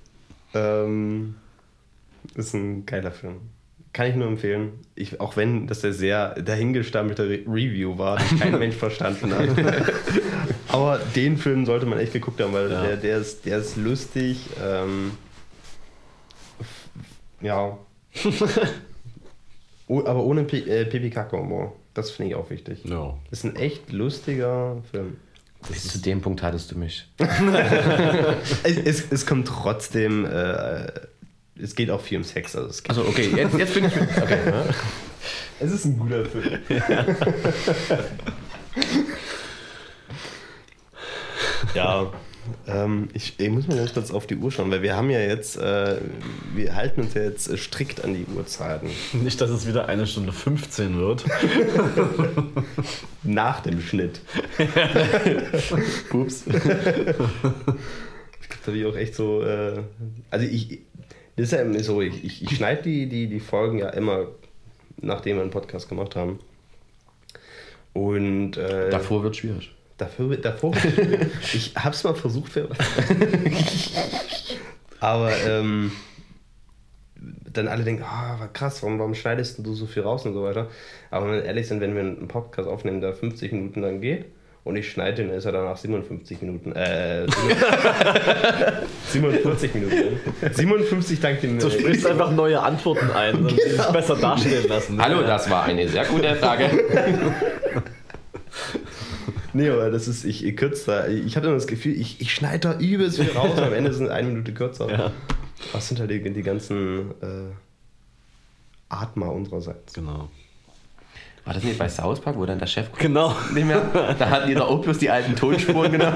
Ähm, 0.54 1.36
ist 2.36 2.54
ein 2.54 2.86
geiler 2.86 3.12
Film. 3.12 3.42
Kann 3.94 4.08
ich 4.08 4.16
nur 4.16 4.28
empfehlen. 4.28 4.72
Ich, 4.96 5.22
auch 5.22 5.38
wenn 5.38 5.68
das 5.68 5.82
der 5.82 5.94
sehr 5.94 6.34
dahingestammelte 6.42 7.30
Re 7.30 7.40
Review 7.48 8.00
war, 8.00 8.18
den 8.18 8.40
kein 8.40 8.60
Mensch 8.60 8.76
verstanden 8.76 9.32
hat. 9.32 9.50
Aber 10.68 11.00
den 11.16 11.38
Film 11.38 11.68
sollte 11.68 11.86
man 11.86 12.00
echt 12.00 12.14
geguckt 12.14 12.42
haben, 12.42 12.54
weil 12.54 12.72
ja. 12.72 12.82
der, 12.82 12.98
der, 12.98 13.18
ist, 13.20 13.46
der 13.46 13.60
ist 13.60 13.78
lustig. 13.78 14.50
Ähm, 14.62 15.12
ja. 17.42 17.78
oh, 19.88 20.04
aber 20.06 20.24
ohne 20.24 20.44
P 20.44 20.60
äh, 20.60 20.86
Pipi. 20.86 21.14
Das 21.94 22.10
finde 22.10 22.32
ich 22.32 22.36
auch 22.36 22.50
wichtig. 22.50 22.84
Ja. 22.86 23.16
Das 23.30 23.40
ist 23.40 23.46
ein 23.46 23.56
echt 23.56 23.92
lustiger 23.92 24.82
Film. 24.90 25.18
Bis 25.68 25.88
zu 25.88 26.00
dem 26.00 26.22
Punkt 26.22 26.42
hattest 26.42 26.72
du 26.72 26.78
mich. 26.78 27.08
es, 28.64 28.78
es, 28.78 29.12
es, 29.12 29.26
kommt 29.26 29.48
trotzdem. 29.48 30.26
Äh, 30.26 30.88
es 31.62 31.76
geht 31.76 31.90
auch 31.92 32.02
viel 32.02 32.18
um 32.18 32.24
Sex. 32.24 32.56
Also, 32.56 32.70
also 32.88 33.06
okay, 33.06 33.30
jetzt, 33.36 33.58
jetzt 33.58 33.74
bin 33.74 33.86
ich. 33.86 33.94
Okay, 34.22 34.40
ja. 34.46 34.66
Es 35.60 35.72
ist 35.72 35.86
ein 35.86 35.98
guter 35.98 36.26
Film. 36.26 36.60
ja, 41.76 42.12
ähm, 42.68 43.08
ich, 43.14 43.40
ich, 43.40 43.50
muss 43.50 43.68
mal 43.68 43.78
ganz 43.78 43.94
kurz 43.94 44.12
auf 44.12 44.28
die 44.28 44.36
Uhr 44.36 44.52
schauen, 44.52 44.70
weil 44.72 44.82
wir 44.82 44.96
haben 44.96 45.10
ja 45.10 45.20
jetzt, 45.20 45.56
äh, 45.58 46.02
wir 46.54 46.76
halten 46.76 47.02
uns 47.02 47.14
ja 47.14 47.24
jetzt 47.24 47.58
strikt 47.58 48.04
an 48.04 48.14
die 48.14 48.26
Uhrzeiten. 48.36 48.90
Nicht, 49.14 49.40
dass 49.40 49.50
es 49.50 49.66
wieder 49.68 49.88
eine 49.88 50.06
Stunde 50.08 50.34
15 50.34 50.98
wird. 50.98 51.24
Nach 53.24 53.62
dem 53.62 53.80
Schnitt. 53.80 54.20
Ups. 56.12 56.44
Ich 56.48 56.54
glaube, 58.64 58.80
da 58.80 58.90
auch 58.90 58.98
echt 58.98 59.16
so, 59.16 59.42
äh, 59.44 59.84
also 60.30 60.46
ich, 60.46 60.82
das 61.36 61.46
ist 61.46 61.52
ja 61.52 61.84
so, 61.84 62.02
ich, 62.02 62.24
ich, 62.24 62.44
ich 62.44 62.56
schneide 62.56 62.84
die, 62.84 63.08
die, 63.08 63.28
die 63.28 63.40
Folgen 63.40 63.80
ja 63.80 63.90
immer, 63.90 64.28
nachdem 64.98 65.38
wir 65.38 65.42
einen 65.42 65.52
Podcast 65.52 65.90
gemacht 65.90 66.16
haben. 66.16 66.40
Und 67.94 68.58
äh, 68.58 68.90
davor 68.90 69.24
wird 69.24 69.36
schwierig. 69.36 69.74
Dafür, 69.98 70.38
davor 70.38 70.74
wird 70.76 70.94
schwierig. 70.94 71.32
ich 71.54 71.76
habe 71.76 71.96
es 71.96 72.04
mal 72.04 72.16
versucht, 72.16 72.52
für 72.52 72.70
aber 75.00 75.32
ähm, 75.46 75.92
dann 77.16 77.68
alle 77.68 77.84
denken, 77.84 78.04
oh, 78.04 78.48
krass, 78.54 78.82
warum, 78.84 79.00
warum 79.00 79.16
schneidest 79.16 79.66
du 79.66 79.74
so 79.74 79.86
viel 79.86 80.04
raus 80.04 80.26
und 80.26 80.34
so 80.34 80.44
weiter. 80.44 80.70
Aber 81.12 81.28
wenn 81.28 81.36
wir 81.36 81.46
ehrlich 81.46 81.68
sind, 81.68 81.82
wenn 81.82 81.96
wir 81.96 82.02
einen 82.02 82.28
Podcast 82.28 82.68
aufnehmen, 82.68 83.02
der 83.02 83.14
50 83.14 83.52
Minuten 83.52 83.82
lang 83.82 84.02
geht, 84.02 84.26
und 84.64 84.78
ich 84.78 84.90
schneide 84.90 85.24
den, 85.24 85.30
ist 85.30 85.44
er 85.46 85.52
danach 85.52 85.76
57 85.76 86.42
Minuten. 86.42 86.72
Äh, 86.72 87.28
47 89.10 89.74
Minuten. 89.74 90.20
57 90.54 91.20
dank 91.20 91.42
dem. 91.42 91.60
Du 91.60 91.70
sprichst 91.70 92.08
einfach 92.08 92.32
neue 92.32 92.62
Antworten 92.62 93.12
ein 93.12 93.36
und 93.36 93.58
genau. 93.58 93.92
besser 93.92 94.16
dastehen 94.16 94.68
lassen. 94.70 95.02
Hallo, 95.02 95.22
das 95.22 95.50
war 95.50 95.64
eine 95.64 95.90
sehr 95.90 96.06
gute 96.06 96.34
Frage. 96.36 96.70
nee, 99.54 99.70
aber 99.70 99.92
das 99.92 100.08
ist, 100.08 100.24
ich, 100.24 100.46
ich 100.46 100.56
kürze 100.56 101.08
Ich 101.10 101.36
habe 101.36 101.48
immer 101.48 101.56
das 101.56 101.68
Gefühl, 101.68 102.00
ich, 102.00 102.22
ich 102.22 102.34
schneide 102.34 102.60
da 102.60 102.80
übelst 102.80 103.20
viel 103.20 103.32
raus, 103.32 103.58
am 103.58 103.74
Ende 103.74 103.92
sind 103.92 104.10
eine 104.10 104.30
Minute 104.30 104.54
kürzer. 104.54 104.90
Ja. 104.90 105.12
Was 105.74 105.90
sind 105.90 106.00
halt 106.00 106.10
die, 106.10 106.22
die 106.22 106.42
ganzen 106.42 107.12
äh, 107.22 107.52
Atmer 108.88 109.34
unsererseits? 109.34 109.94
Genau. 109.94 110.30
War 111.46 111.54
das 111.54 111.64
nicht 111.64 111.78
bei 111.78 111.90
South 111.90 112.22
Park, 112.22 112.38
wo 112.38 112.46
dann 112.46 112.58
der 112.58 112.68
Chef 112.68 112.88
genau. 112.98 113.36
nicht 113.54 113.68
mehr? 113.68 113.82
Da 114.18 114.30
hatten 114.30 114.48
die 114.48 114.56
doch 114.56 114.70
auch 114.70 114.82
bloß 114.82 114.98
die 114.98 115.10
alten 115.10 115.36
Tonspuren 115.36 115.92
genommen. 115.92 116.16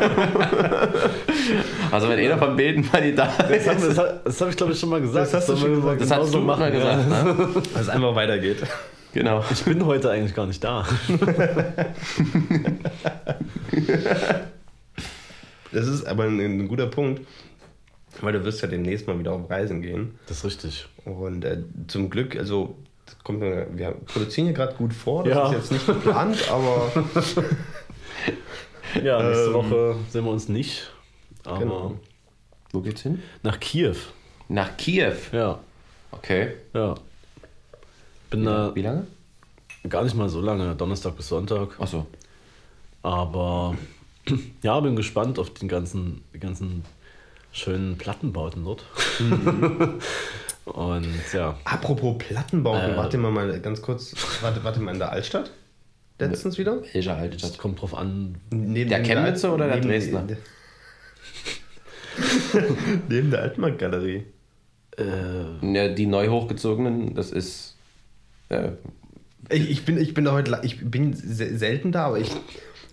also 1.91 2.07
wenn 2.07 2.19
einer 2.19 2.37
vom 2.37 2.55
Beten 2.55 2.87
mal 2.91 3.01
die 3.01 3.13
da 3.13 3.25
ist. 3.25 3.67
Das, 3.67 3.95
das, 3.95 4.23
das 4.23 4.39
habe 4.41 4.51
ich 4.51 4.57
glaube 4.57 4.71
ich 4.71 4.79
schon 4.79 4.87
mal 4.89 5.01
gesagt. 5.01 5.27
Das 5.27 5.33
hast 5.33 5.49
du 5.49 5.57
schon 5.57 5.75
gesagt. 5.75 5.99
Das 6.01 6.11
hast 6.11 6.33
du 6.33 6.39
genau 6.39 6.55
mal 6.55 6.71
gesagt. 6.71 7.09
Ja. 7.09 7.23
Ne? 7.23 7.49
Dass 7.73 7.81
es 7.81 7.89
einfach 7.89 8.15
weitergeht. 8.15 8.63
Genau. 9.13 9.43
Ich 9.51 9.63
bin 9.63 9.85
heute 9.85 10.11
eigentlich 10.11 10.33
gar 10.33 10.45
nicht 10.45 10.63
da. 10.63 10.85
das 15.73 15.87
ist 15.87 16.05
aber 16.05 16.23
ein, 16.25 16.39
ein 16.39 16.67
guter 16.69 16.87
Punkt. 16.87 17.21
Weil 18.21 18.33
du 18.33 18.45
wirst 18.45 18.61
ja 18.61 18.67
demnächst 18.67 19.07
mal 19.07 19.19
wieder 19.19 19.33
auf 19.33 19.49
Reisen 19.49 19.81
gehen. 19.81 20.17
Das 20.27 20.37
ist 20.37 20.45
richtig. 20.45 20.87
Und 21.03 21.43
äh, 21.43 21.63
zum 21.87 22.09
Glück, 22.09 22.35
also 22.37 22.77
kommt, 23.27 23.41
wir 23.41 23.91
produzieren 24.05 24.47
hier 24.47 24.55
gerade 24.55 24.73
gut 24.75 24.93
vor, 24.93 25.25
das 25.25 25.35
ja. 25.35 25.47
ist 25.47 25.53
jetzt 25.53 25.71
nicht 25.73 25.85
geplant, 25.85 26.49
aber. 26.49 26.91
ja, 29.03 29.21
nächste 29.21 29.47
ähm, 29.47 29.53
Woche 29.53 29.95
sehen 30.09 30.23
wir 30.23 30.31
uns 30.31 30.47
nicht. 30.47 30.89
Aber 31.43 31.59
genau. 31.59 31.99
Wo 32.71 32.79
geht's 32.79 33.01
hin? 33.01 33.21
Nach 33.43 33.59
Kiew. 33.59 33.95
Nach 34.47 34.77
Kiew? 34.77 35.15
Ja. 35.33 35.59
Okay. 36.11 36.53
Ja. 36.73 36.95
Bin 38.29 38.41
wie, 38.41 38.45
da. 38.45 38.75
Wie 38.75 38.81
lange? 38.81 39.07
Gar 39.89 40.03
nicht 40.03 40.15
mal 40.15 40.29
so 40.29 40.41
lange, 40.41 40.73
Donnerstag 40.75 41.17
bis 41.17 41.27
Sonntag. 41.27 41.75
Ach 41.79 41.87
so. 41.87 42.07
Aber 43.03 43.75
ja, 44.63 44.79
bin 44.79 44.95
gespannt 44.95 45.37
auf 45.37 45.53
den 45.53 45.67
ganzen, 45.67 46.23
die 46.33 46.39
ganzen 46.39 46.85
schönen 47.51 47.97
Plattenbauten 47.97 48.63
dort. 48.63 48.85
Mhm. 49.19 49.99
Und 50.73 51.33
ja. 51.33 51.57
Apropos 51.63 52.17
Plattenbauten, 52.17 52.91
äh, 52.91 52.97
warte 52.97 53.17
mal, 53.17 53.31
mal 53.31 53.59
ganz 53.61 53.81
kurz. 53.81 54.13
Warte, 54.41 54.63
warte 54.63 54.79
mal 54.79 54.93
in 54.93 54.99
der 54.99 55.11
Altstadt? 55.11 55.51
Letztens 56.19 56.57
wieder? 56.57 56.81
Welche 56.93 57.13
Altstadt? 57.13 57.51
Das 57.51 57.57
kommt 57.57 57.81
drauf 57.81 57.95
an. 57.95 58.35
Neben 58.51 58.89
der 58.89 59.03
Chemnitzer 59.03 59.53
oder 59.53 59.67
der 59.67 59.79
Dresdner? 59.79 60.23
Neben, 60.23 60.37
neben 63.09 63.31
der 63.31 63.41
Altmarktgalerie. 63.43 64.25
Äh, 64.97 65.73
ja, 65.73 65.89
die 65.89 66.07
neu 66.07 66.27
hochgezogenen, 66.29 67.13
das 67.13 67.31
ist. 67.31 67.77
Äh, 68.49 68.71
ich, 69.49 69.69
ich, 69.69 69.85
bin, 69.85 69.97
ich 69.97 70.13
bin 70.13 70.25
da 70.25 70.33
heute. 70.33 70.59
Ich 70.63 70.89
bin 70.89 71.13
selten 71.13 71.91
da, 71.91 72.07
aber 72.07 72.19
ich 72.19 72.31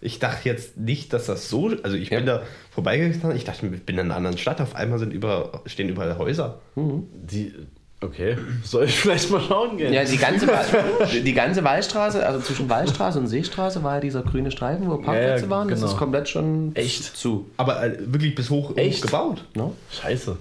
Ich 0.04 0.18
dachte 0.18 0.46
jetzt 0.48 0.76
nicht, 0.76 1.12
dass 1.14 1.26
das 1.26 1.48
so. 1.48 1.70
Also 1.82 1.96
ich 1.96 2.10
Ja. 2.10 2.18
bin 2.18 2.26
da 2.26 2.42
vorbeigegangen, 2.70 3.36
ich 3.36 3.44
dachte, 3.44 3.66
ich 3.66 3.82
bin 3.84 3.96
in 3.96 4.00
einer 4.00 4.16
anderen 4.16 4.36
Stadt, 4.38 4.60
auf 4.60 4.74
einmal 4.76 4.98
sind 4.98 5.12
über, 5.12 5.62
stehen 5.66 5.88
überall 5.88 6.18
Häuser. 6.18 6.60
Die, 6.76 7.54
okay, 8.02 8.36
soll 8.64 8.84
ich 8.84 9.00
vielleicht 9.00 9.30
mal 9.30 9.40
schauen 9.40 9.78
gehen? 9.78 9.94
Ja, 9.94 10.04
die 10.04 10.18
ganze, 10.18 10.46
die 11.24 11.32
ganze 11.32 11.64
Wallstraße, 11.64 12.24
also 12.24 12.40
zwischen 12.40 12.68
Wallstraße 12.68 13.18
und 13.18 13.28
Seestraße 13.28 13.82
war 13.82 13.94
ja 13.94 14.00
dieser 14.00 14.22
grüne 14.22 14.50
Streifen, 14.50 14.90
wo 14.90 14.98
Parkplätze 14.98 15.44
ja, 15.44 15.50
waren. 15.50 15.68
Das 15.68 15.80
genau. 15.80 15.92
ist 15.92 15.98
komplett 15.98 16.28
schon 16.28 16.76
Echt? 16.76 17.16
zu. 17.16 17.50
Aber 17.56 17.82
äh, 17.82 17.96
wirklich 18.00 18.34
bis 18.34 18.50
hoch, 18.50 18.70
hoch 18.70 18.76
Echt? 18.76 19.02
gebaut. 19.02 19.44
Ne? 19.54 19.70
Scheiße. 19.90 20.36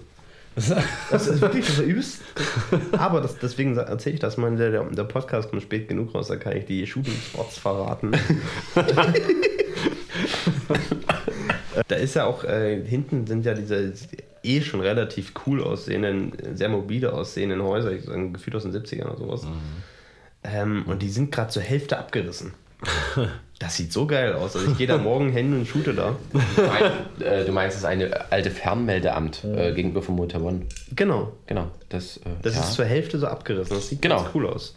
Das 0.56 1.28
ist 1.28 1.41
wirklich 1.41 1.66
das 1.66 1.80
übelst. 1.80 2.22
Aber 2.91 3.22
das, 3.22 3.38
deswegen 3.39 3.76
erzähle 3.76 4.16
ich 4.16 4.20
das 4.20 4.38
mal. 4.38 4.56
Der, 4.56 4.84
der, 4.84 5.04
Podcast 5.04 5.49
kommt 5.49 5.64
spät 5.64 5.88
genug 5.88 6.14
raus, 6.14 6.28
da 6.28 6.36
kann 6.36 6.56
ich 6.56 6.66
die 6.66 6.86
Shooting 6.86 7.16
Spots 7.16 7.58
verraten. 7.58 8.12
da 11.88 11.95
ist 11.95 12.16
ja 12.16 12.26
auch, 12.26 12.43
äh, 12.43 12.84
hinten 12.86 13.26
sind 13.26 13.45
ja 13.45 13.54
diese 13.54 13.93
eh 14.43 14.62
schon 14.62 14.82
relativ 14.82 15.34
cool 15.45 15.64
aussehenden, 15.64 16.34
sehr 16.56 16.70
mobile 16.70 17.14
aussehenden 17.14 17.64
Häuser, 17.64 17.91
ich 17.91 18.04
sage 18.04 18.32
gefühlt 18.32 18.56
aus 18.56 18.64
den 18.64 18.74
70ern 18.74 19.06
oder 19.06 19.18
sowas. 19.18 19.47
Ähm, 20.43 20.84
und 20.88 21.01
die 21.01 21.10
sind 21.10 21.32
gerade 21.32 21.49
zur 21.49 21.64
Hälfte 21.64 21.97
abgerissen. 21.97 22.54
Das 23.64 23.76
sieht 23.78 23.93
so 23.93 24.05
geil 24.05 24.34
aus. 24.34 24.55
Also 24.55 24.72
ich 24.72 24.78
gehe 24.78 24.88
da 24.88 24.97
morgen 24.99 25.32
hin 25.32 25.53
und 25.53 25.66
shoote 25.66 25.93
da. 25.93 26.16
Du 26.34 26.61
meinst, 26.61 27.22
äh, 27.22 27.45
du 27.45 27.51
meinst 27.51 27.78
das 27.78 27.86
eine 27.86 28.30
alte 28.32 28.51
Fernmeldeamt 28.51 29.43
äh, 29.45 29.72
gegenüber 29.74 30.01
vom 30.01 30.16
Motor 30.16 30.41
One. 30.41 30.61
Genau. 30.95 31.32
Genau. 31.47 31.68
Das, 31.89 32.18
äh, 32.18 32.22
Das 32.41 32.55
ja. 32.55 32.61
ist 32.61 32.74
zur 32.74 32.86
Hälfte 32.86 33.18
so 33.20 33.28
abgerissen. 33.28 33.76
Das 33.76 33.88
sieht 33.89 34.01
Genau. 34.01 34.18
ganz 34.18 34.30
cool 34.36 34.47
aus. 34.47 34.76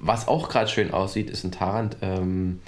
Was 0.00 0.28
auch 0.28 0.48
gerade 0.48 0.68
schön 0.68 0.92
aussieht, 0.92 1.30
ist 1.30 1.44
ein 1.44 1.52
Tarant 1.52 1.96
ähm, 2.02 2.60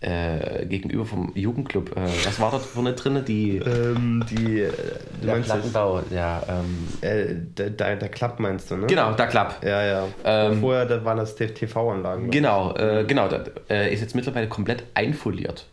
äh, 0.00 0.64
gegenüber 0.66 1.04
vom 1.04 1.32
Jugendclub. 1.34 1.96
Äh, 1.96 2.02
was 2.24 2.38
war 2.40 2.50
da 2.52 2.58
vorne 2.58 2.92
drin? 2.92 3.24
Die, 3.26 3.56
Ähm, 3.56 4.24
die, 4.30 4.60
äh, 4.60 4.72
du 5.20 5.26
der 5.26 5.34
Plattenbau. 5.34 6.02
Ja, 6.10 6.42
ähm, 6.48 6.88
äh, 7.00 7.34
der, 7.34 7.70
der, 7.70 7.96
der 7.96 8.08
Klapp 8.08 8.38
meinst 8.38 8.70
du, 8.70 8.76
ne? 8.76 8.86
genau, 8.86 9.12
der 9.12 9.26
Klapp. 9.26 9.64
Ja, 9.64 9.82
ja. 9.84 10.04
Ähm, 10.24 10.60
Vorher 10.60 10.86
da 10.86 11.04
waren 11.04 11.16
das 11.18 11.34
TV-Anlagen. 11.34 12.30
Genau, 12.30 12.74
äh, 12.76 13.04
genau. 13.06 13.28
Der, 13.28 13.44
äh, 13.68 13.92
ist 13.92 14.00
jetzt 14.00 14.14
mittlerweile 14.14 14.48
komplett 14.48 14.84
einfoliert. 14.94 15.66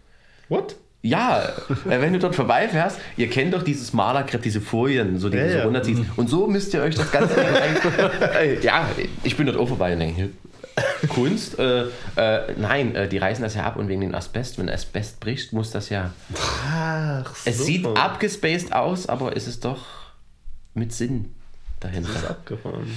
What? 0.49 0.75
Ja, 1.03 1.49
wenn 1.83 2.13
du 2.13 2.17
dort 2.17 2.33
vorbeifährst, 2.33 2.99
ihr 3.15 3.29
kennt 3.29 3.53
doch 3.53 3.61
dieses 3.61 3.93
Malerkrepp, 3.93 4.41
diese 4.41 4.59
Folien, 4.59 5.19
so 5.19 5.29
die 5.29 5.37
Ja, 5.37 5.43
du 5.43 5.51
so 5.51 5.57
ja. 5.59 5.63
runterziehst. 5.65 6.01
Und 6.15 6.31
so 6.31 6.47
müsst 6.47 6.73
ihr 6.73 6.81
euch 6.81 6.95
das 6.95 7.11
Ganze. 7.11 7.35
ja, 8.63 8.89
ich 9.23 9.37
bin 9.37 9.45
dort 9.45 9.59
auch 9.59 9.67
vorbei 9.67 9.93
und 9.93 9.99
denke, 9.99 10.31
Kunst? 11.09 11.57
Äh, 11.59 11.85
äh, 12.17 12.53
nein, 12.57 12.95
äh, 12.95 13.07
die 13.07 13.17
reißen 13.17 13.43
das 13.43 13.55
ja 13.55 13.63
ab 13.63 13.77
und 13.77 13.87
wegen 13.87 14.01
den 14.01 14.13
Asbest, 14.15 14.57
wenn 14.59 14.69
Asbest 14.69 15.19
bricht, 15.19 15.53
muss 15.53 15.71
das 15.71 15.89
ja. 15.89 16.11
Ach, 16.69 17.33
Es 17.45 17.65
sieht 17.65 17.85
abgespaced 17.85 18.73
aus, 18.73 19.07
aber 19.07 19.35
es 19.35 19.47
ist 19.47 19.63
doch 19.63 19.85
mit 20.73 20.91
Sinn 20.93 21.33
dahinter. 21.79 22.09
Das 22.13 22.23
ist 22.23 22.29
abgefahren. 22.29 22.91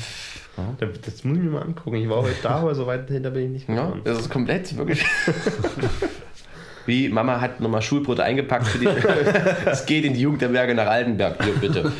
Das, 0.80 0.88
das 1.04 1.24
muss 1.24 1.36
ich 1.38 1.44
mir 1.44 1.50
mal 1.50 1.62
angucken. 1.62 1.96
Ich 1.96 2.08
war 2.08 2.22
heute 2.22 2.34
da, 2.42 2.50
aber 2.56 2.74
so 2.74 2.86
weit 2.86 3.08
hinter 3.08 3.30
bin 3.30 3.44
ich 3.44 3.50
nicht 3.50 3.68
Ja, 3.68 3.74
gefahren. 3.76 4.00
das 4.04 4.18
ist 4.20 4.30
komplett, 4.30 4.76
wirklich. 4.76 5.04
Wie 6.86 7.08
Mama 7.10 7.40
hat 7.40 7.60
nochmal 7.60 7.82
Schulbrote 7.82 8.24
eingepackt 8.24 8.66
für 8.66 8.78
die. 8.78 8.86
Es 9.66 9.84
geht 9.86 10.04
in 10.04 10.14
die 10.14 10.20
Jugendherberge 10.20 10.74
nach 10.74 10.86
Altenberg, 10.86 11.44
hier 11.44 11.54
bitte. 11.54 11.92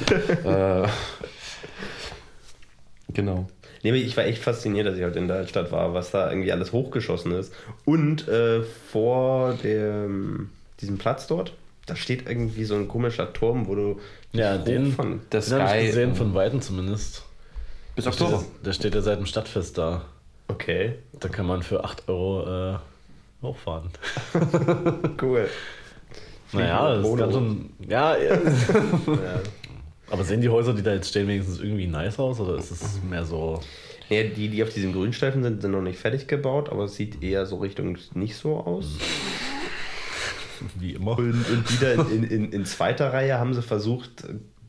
äh, 0.89 0.89
genau. 3.13 3.47
Nee, 3.83 3.91
aber 3.91 3.99
ich 3.99 4.17
war 4.17 4.25
echt 4.25 4.43
fasziniert, 4.43 4.87
dass 4.87 4.97
ich 4.97 5.05
heute 5.05 5.19
in 5.19 5.29
der 5.29 5.47
Stadt 5.47 5.71
war, 5.73 5.95
was 5.95 6.11
da 6.11 6.31
irgendwie 6.31 6.53
alles 6.53 6.73
hochgeschossen 6.73 7.33
ist. 7.33 7.53
Und 7.85 8.27
äh, 8.29 8.63
vor 8.63 9.55
dem, 9.63 10.51
diesem 10.81 10.99
Platz 10.99 11.27
dort, 11.27 11.53
da 11.87 11.97
steht 11.97 12.29
irgendwie 12.29 12.65
so 12.65 12.75
ein 12.75 12.89
komischer 12.89 13.33
Turm, 13.33 13.67
wo 13.69 13.75
du 13.75 14.01
Ja, 14.33 14.59
den, 14.59 14.93
von. 14.93 15.21
Das 15.31 15.49
den 15.49 15.63
habe 15.63 15.79
ich 15.81 15.87
gesehen, 15.87 16.15
von 16.15 16.35
Weitem 16.35 16.61
zumindest. 16.61 17.23
Bis 17.97 18.07
Oktober. 18.07 18.39
steht, 18.41 18.67
der 18.67 18.73
steht 18.73 18.95
ja 18.95 19.01
seit 19.01 19.19
dem 19.19 19.27
Stadtfest 19.27 19.79
da. 19.79 20.05
Okay, 20.49 20.95
Da 21.21 21.29
kann 21.29 21.47
man 21.47 21.63
für 21.63 21.85
8 21.85 22.09
Euro 22.09 22.75
äh, 22.75 22.79
hochfahren. 23.43 23.91
cool. 25.23 25.49
Naja, 26.53 26.95
das 26.95 27.03
Polo. 27.03 27.23
kann 27.23 27.33
schon. 27.33 27.71
Ja, 27.87 28.17
ja. 28.17 28.39
Aber 30.11 30.25
sehen 30.25 30.41
die 30.41 30.49
Häuser, 30.49 30.75
die 30.75 30.83
da 30.83 30.95
jetzt 30.95 31.11
stehen, 31.11 31.29
wenigstens 31.29 31.61
irgendwie 31.61 31.87
nice 31.87 32.19
aus? 32.19 32.41
Oder 32.41 32.57
ist 32.57 32.71
es 32.71 33.03
mehr 33.03 33.25
so. 33.25 33.61
Ja, 34.09 34.23
die, 34.23 34.49
die 34.49 34.63
auf 34.63 34.71
diesem 34.71 34.93
Grünstreifen 34.93 35.43
sind, 35.43 35.61
sind 35.61 35.71
noch 35.71 35.83
nicht 35.83 35.99
fertig 35.99 36.27
gebaut, 36.29 36.71
aber 36.71 36.85
es 36.85 36.95
sieht 36.97 37.23
eher 37.23 37.45
so 37.45 37.57
Richtung 37.57 37.99
nicht 38.15 38.37
so 38.37 38.57
aus. 38.57 38.97
wie 40.79 40.93
immer? 40.95 41.19
Und, 41.19 41.45
und 41.51 41.73
wieder 41.73 41.95
in, 42.11 42.25
in, 42.25 42.53
in 42.53 42.65
zweiter 42.65 43.13
Reihe 43.13 43.39
haben 43.39 43.53
sie 43.53 43.63
versucht, 43.63 44.25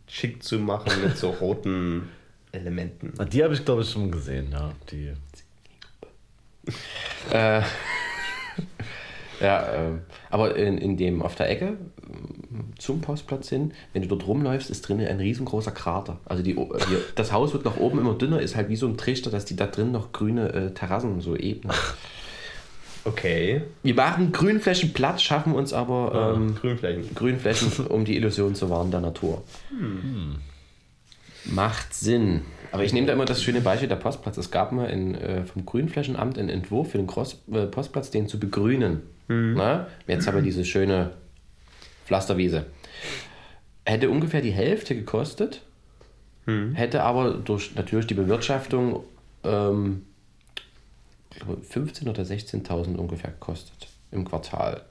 schick 0.08 0.44
zu 0.44 0.60
machen 0.60 0.92
mit 1.04 1.18
so 1.18 1.30
roten 1.30 2.10
Elementen. 2.52 3.14
Na, 3.18 3.26
Die 3.26 3.44
habe 3.44 3.54
ich, 3.54 3.64
glaube 3.64 3.84
ich, 3.84 3.90
schon 3.90 4.12
gesehen, 4.12 4.52
ja. 4.52 4.72
Die. 4.92 5.14
Äh, 7.32 7.62
ja, 9.40 9.74
ähm, 9.74 10.02
aber 10.30 10.56
in, 10.56 10.78
in 10.78 10.98
dem 10.98 11.22
auf 11.22 11.36
der 11.36 11.50
Ecke 11.50 11.66
ähm, 11.68 12.74
zum 12.78 13.02
Postplatz 13.02 13.50
hin, 13.50 13.74
wenn 13.94 14.02
du 14.02 14.08
dort 14.08 14.28
rumläufst, 14.28 14.70
ist 14.70 14.88
drinnen 14.88 15.08
ein 15.08 15.20
riesengroßer 15.20 15.72
Krater. 15.72 16.20
Also 16.26 16.44
die, 16.44 16.56
die, 16.56 16.98
das 17.16 17.32
Haus 17.32 17.54
wird 17.54 17.66
nach 17.66 17.78
oben 17.78 18.00
immer 18.00 18.14
dünner, 18.14 18.42
ist 18.42 18.56
halt 18.56 18.70
wie 18.70 18.76
so 18.76 18.88
ein 18.88 18.98
Trichter, 18.98 19.30
dass 19.30 19.46
die 19.46 19.56
da 19.56 19.68
drin 19.68 19.92
noch 19.92 20.12
grüne 20.12 20.54
äh, 20.54 20.72
Terrassen 20.72 21.22
so 21.22 21.36
ebnen. 21.36 21.74
Okay. 23.06 23.62
Wir 23.82 23.96
machen 23.96 24.32
Grünflächen 24.32 24.94
platt, 24.94 25.22
schaffen 25.22 25.54
uns 25.54 25.74
aber 25.74 26.36
ähm, 26.36 26.56
Grünflächen. 26.56 27.16
Grünflächen, 27.16 27.88
um 27.88 28.06
die 28.06 28.16
Illusion 28.16 28.56
zu 28.56 28.70
wahren 28.70 28.92
der 28.92 29.00
Natur. 29.00 29.44
Macht 31.46 31.94
Sinn. 31.94 32.42
Aber 32.72 32.84
ich 32.84 32.94
nehme 32.94 33.08
da 33.08 33.14
immer 33.14 33.26
das 33.26 33.42
schöne 33.42 33.62
Beispiel 33.62 33.88
der 33.88 33.96
Postplatz. 33.96 34.38
Es 34.38 34.52
gab 34.52 34.72
mal 34.72 34.90
in, 34.90 35.16
äh, 35.16 35.46
vom 35.46 35.66
Grünflächenamt 35.66 36.38
einen 36.38 36.50
Entwurf 36.50 36.92
für 36.92 36.98
den 36.98 37.08
Groß, 37.08 37.42
äh, 37.52 37.66
Postplatz, 37.66 38.12
den 38.12 38.28
zu 38.28 38.40
begrünen. 38.40 39.02
Na? 39.56 39.88
Jetzt 40.08 40.28
haben 40.28 40.36
wir 40.36 40.42
diese 40.42 40.66
schöne 40.66 41.12
Pflasterwiese. 42.06 42.66
Hätte 43.86 44.10
ungefähr 44.10 44.42
die 44.42 44.52
Hälfte 44.52 44.96
gekostet, 44.96 45.62
hätte 46.74 47.04
aber 47.04 47.34
durch 47.34 47.76
natürlich 47.76 48.08
die 48.08 48.16
Bewirtschaftung 48.16 49.04
ähm, 49.44 50.06
ich 51.32 51.40
glaube, 51.40 51.62
15.000 51.62 52.10
oder 52.10 52.24
16.000 52.24 52.96
ungefähr 52.96 53.32
gekostet 53.32 53.88
im 54.12 54.26
Quartal. 54.26 54.82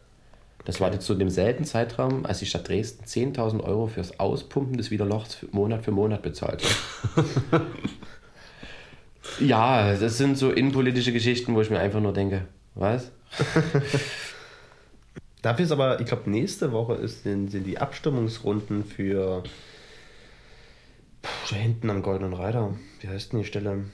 Das 0.64 0.80
war 0.80 0.92
jetzt 0.92 1.06
zu 1.06 1.14
dem 1.14 1.30
selben 1.30 1.64
Zeitraum, 1.64 2.26
als 2.26 2.40
die 2.40 2.46
Stadt 2.46 2.68
Dresden 2.68 3.04
10.000 3.04 3.62
Euro 3.62 3.86
fürs 3.86 4.20
Auspumpen 4.20 4.76
des 4.76 4.90
Widerlochs 4.90 5.46
Monat 5.50 5.84
für 5.84 5.92
Monat 5.92 6.22
bezahlt 6.22 6.62
hat. 6.62 7.60
ja, 9.40 9.94
das 9.94 10.18
sind 10.18 10.36
so 10.36 10.50
innenpolitische 10.50 11.12
Geschichten, 11.12 11.54
wo 11.54 11.60
ich 11.60 11.70
mir 11.70 11.80
einfach 11.80 12.00
nur 12.00 12.12
denke, 12.12 12.42
was? 12.74 13.10
Dafür 15.42 15.64
ist 15.64 15.72
aber, 15.72 16.00
ich 16.00 16.06
glaube, 16.06 16.28
nächste 16.30 16.72
Woche 16.72 16.94
ist, 16.94 17.22
sind, 17.22 17.50
sind 17.50 17.64
die 17.64 17.78
Abstimmungsrunden 17.78 18.84
für 18.84 19.42
Puh, 21.22 21.28
da 21.50 21.56
hinten 21.56 21.90
am 21.90 22.02
Goldenen 22.02 22.32
Reiter. 22.34 22.74
Wie 23.00 23.08
heißt 23.08 23.32
denn 23.32 23.40
die 23.40 23.44
Stelle? 23.46 23.84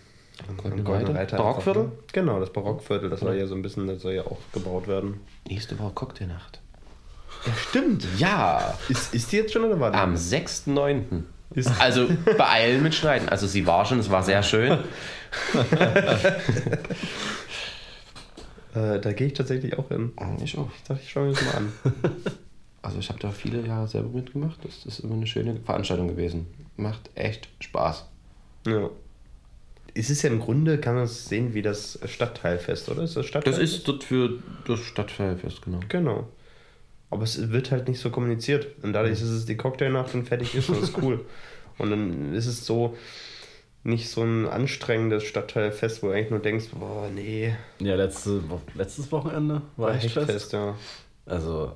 Am 0.48 0.56
Goldene 0.84 1.14
Reiter? 1.14 1.36
Barockviertel? 1.36 1.92
Genau, 2.12 2.40
das 2.40 2.52
Barockviertel, 2.52 3.08
das 3.10 3.20
soll 3.20 3.36
ja 3.36 3.46
so 3.46 3.54
ein 3.54 3.62
bisschen, 3.62 3.86
das 3.86 4.02
soll 4.02 4.14
ja 4.14 4.22
auch 4.26 4.38
gebaut 4.52 4.88
werden. 4.88 5.20
Nächste 5.48 5.78
Woche 5.78 5.92
Cocktailnacht. 5.94 6.60
Ja, 7.46 7.52
stimmt. 7.68 8.06
Ja, 8.18 8.78
Ist, 8.88 9.14
ist 9.14 9.30
die 9.32 9.36
jetzt 9.36 9.52
schon 9.52 9.64
oder 9.64 9.78
war 9.78 9.90
die? 9.90 9.98
am 9.98 10.14
6.9. 10.14 11.24
Ist- 11.54 11.70
Also 11.78 12.08
beeilen 12.38 12.82
mit 12.82 12.94
Schneiden. 12.94 13.28
Also 13.28 13.46
sie 13.46 13.66
war 13.66 13.84
schon, 13.84 13.98
es 14.00 14.10
war 14.10 14.22
sehr 14.22 14.42
schön. 14.42 14.78
Äh, 18.74 19.00
da 19.00 19.12
gehe 19.12 19.28
ich 19.28 19.34
tatsächlich 19.34 19.78
auch 19.78 19.88
hin. 19.88 20.12
Ich 20.42 20.58
auch. 20.58 20.68
Ich 20.74 20.82
dachte, 20.82 21.00
ich 21.02 21.10
schaue 21.10 21.26
mir 21.26 21.32
das 21.32 21.44
mal 21.44 21.54
an. 21.56 21.72
Also 22.84 22.98
ich 22.98 23.08
habe 23.08 23.18
da 23.18 23.30
viele 23.30 23.66
Jahre 23.66 23.88
selber 23.88 24.10
mitgemacht. 24.10 24.62
Das 24.62 24.84
ist 24.84 24.98
immer 25.00 25.14
eine 25.14 25.26
schöne 25.26 25.58
Veranstaltung 25.64 26.06
gewesen. 26.06 26.46
Macht 26.76 27.08
echt 27.14 27.48
Spaß. 27.60 28.04
ja. 28.66 28.90
Es 29.94 30.10
ist 30.10 30.20
ja 30.22 30.28
im 30.28 30.40
Grunde, 30.40 30.76
kann 30.78 30.96
man 30.96 31.04
es 31.04 31.26
sehen 31.26 31.54
wie 31.54 31.62
das 31.62 31.98
Stadtteilfest, 32.04 32.90
oder? 32.90 33.04
Ist 33.04 33.16
das 33.16 33.24
Stadtteilfest? 33.24 33.62
Das 33.62 33.70
ist 33.70 33.88
dort 33.88 34.04
für 34.04 34.42
das 34.66 34.80
Stadtfest, 34.80 35.62
genau. 35.62 35.80
Genau. 35.88 36.28
Aber 37.10 37.22
es 37.22 37.52
wird 37.52 37.70
halt 37.70 37.88
nicht 37.88 38.00
so 38.00 38.10
kommuniziert. 38.10 38.66
Und 38.82 38.92
dadurch 38.92 39.12
ist 39.12 39.22
es 39.22 39.46
die 39.46 39.56
Cocktailnacht 39.56 40.12
und 40.14 40.28
fertig 40.28 40.54
ist 40.54 40.68
und 40.68 40.82
das 40.82 40.90
ist 40.90 40.98
cool. 41.00 41.24
Und 41.78 41.90
dann 41.90 42.34
ist 42.34 42.46
es 42.46 42.66
so 42.66 42.96
nicht 43.84 44.08
so 44.08 44.22
ein 44.22 44.48
anstrengendes 44.48 45.24
Stadtteilfest, 45.24 46.02
wo 46.02 46.08
du 46.08 46.14
eigentlich 46.14 46.30
nur 46.30 46.40
denkst, 46.40 46.66
boah, 46.72 47.08
nee, 47.14 47.54
Ja, 47.78 47.94
letzte, 47.94 48.42
letztes 48.74 49.12
Wochenende 49.12 49.62
war 49.76 49.92
Hechtfest. 49.92 50.16
Hechtfest, 50.28 50.52
ja. 50.54 50.74
Also, 51.26 51.72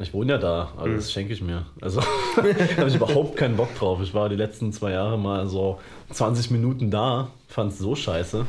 ich 0.00 0.14
wohne 0.14 0.32
ja 0.32 0.38
da, 0.38 0.72
aber 0.76 0.88
das 0.90 1.12
schenke 1.12 1.32
ich 1.32 1.42
mir. 1.42 1.66
Also, 1.80 2.00
da 2.36 2.42
habe 2.76 2.88
ich 2.88 2.94
überhaupt 2.94 3.36
keinen 3.36 3.56
Bock 3.56 3.74
drauf. 3.76 4.00
Ich 4.02 4.14
war 4.14 4.28
die 4.28 4.36
letzten 4.36 4.72
zwei 4.72 4.92
Jahre 4.92 5.18
mal 5.18 5.48
so 5.48 5.80
20 6.10 6.52
Minuten 6.52 6.90
da, 6.90 7.30
fand 7.48 7.72
es 7.72 7.78
so 7.78 7.94
scheiße. 7.96 8.46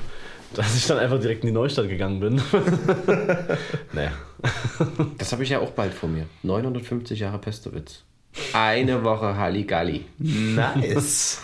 dass 0.53 0.75
ich 0.75 0.85
dann 0.87 0.99
einfach 0.99 1.19
direkt 1.19 1.43
in 1.43 1.47
die 1.47 1.53
Neustadt 1.53 1.89
gegangen 1.89 2.19
bin. 2.19 2.41
naja. 3.93 4.11
Das 5.17 5.33
habe 5.33 5.43
ich 5.43 5.49
ja 5.49 5.59
auch 5.59 5.71
bald 5.71 5.93
vor 5.93 6.07
mir. 6.07 6.25
950 6.43 7.19
Jahre 7.19 7.39
Pestowitz. 7.39 8.03
Eine 8.53 9.03
Woche 9.03 9.35
Halligalli. 9.35 10.05
Nice. 10.17 11.41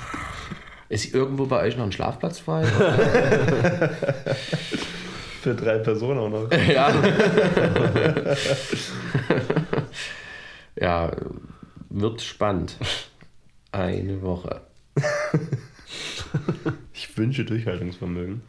Ist 0.89 1.13
irgendwo 1.13 1.45
bei 1.45 1.61
euch 1.61 1.77
noch 1.77 1.85
ein 1.85 1.91
Schlafplatz 1.91 2.39
frei? 2.39 2.65
Für 5.41 5.53
drei 5.55 5.77
Personen 5.79 6.19
auch 6.19 6.29
noch. 6.29 6.51
ja. 6.67 6.91
ja, 10.75 11.11
wird 11.89 12.21
spannend. 12.21 12.77
Eine 13.71 14.21
Woche. 14.21 14.61
Ich 16.93 17.15
wünsche 17.17 17.45
Durchhaltungsvermögen. 17.45 18.41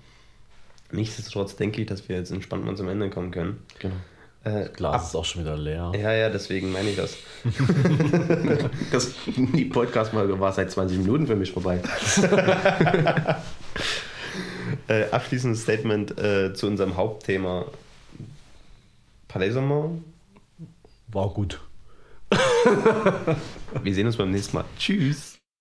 Nichtsdestotrotz 0.93 1.57
denke 1.57 1.83
ich, 1.83 1.87
dass 1.87 2.09
wir 2.09 2.17
jetzt 2.17 2.31
entspannt 2.31 2.65
mal 2.65 2.77
zum 2.77 2.89
Ende 2.89 3.11
kommen 3.11 3.31
können. 3.31 3.63
Genau. 3.79 3.97
Äh, 4.47 4.69
Glas 4.69 5.09
ist 5.09 5.17
auch 5.17 5.25
schon 5.25 5.43
wieder 5.43 5.57
leer. 5.57 5.91
Ja, 6.01 6.13
ja, 6.13 6.31
deswegen 6.31 6.71
meine 6.71 6.91
ich 6.91 6.97
das. 6.97 7.17
Das, 8.93 9.13
die 9.27 9.65
Podcast-Folge 9.65 10.39
war 10.39 10.53
seit 10.53 10.71
20 10.71 10.99
Minuten 10.99 11.27
für 11.27 11.37
mich 11.37 11.53
vorbei. 11.53 11.81
Äh, 14.89 15.11
abschließendes 15.11 15.63
Statement 15.63 16.19
äh, 16.19 16.53
zu 16.55 16.67
unserem 16.67 16.97
Hauptthema. 16.97 17.65
Palais. 19.27 19.55
War 19.55 21.29
gut. 21.31 21.61
Wir 23.83 23.95
sehen 23.95 24.07
uns 24.07 24.17
beim 24.17 24.31
nächsten 24.31 24.57
Mal. 24.57 24.65
Tschüss. 24.79 25.36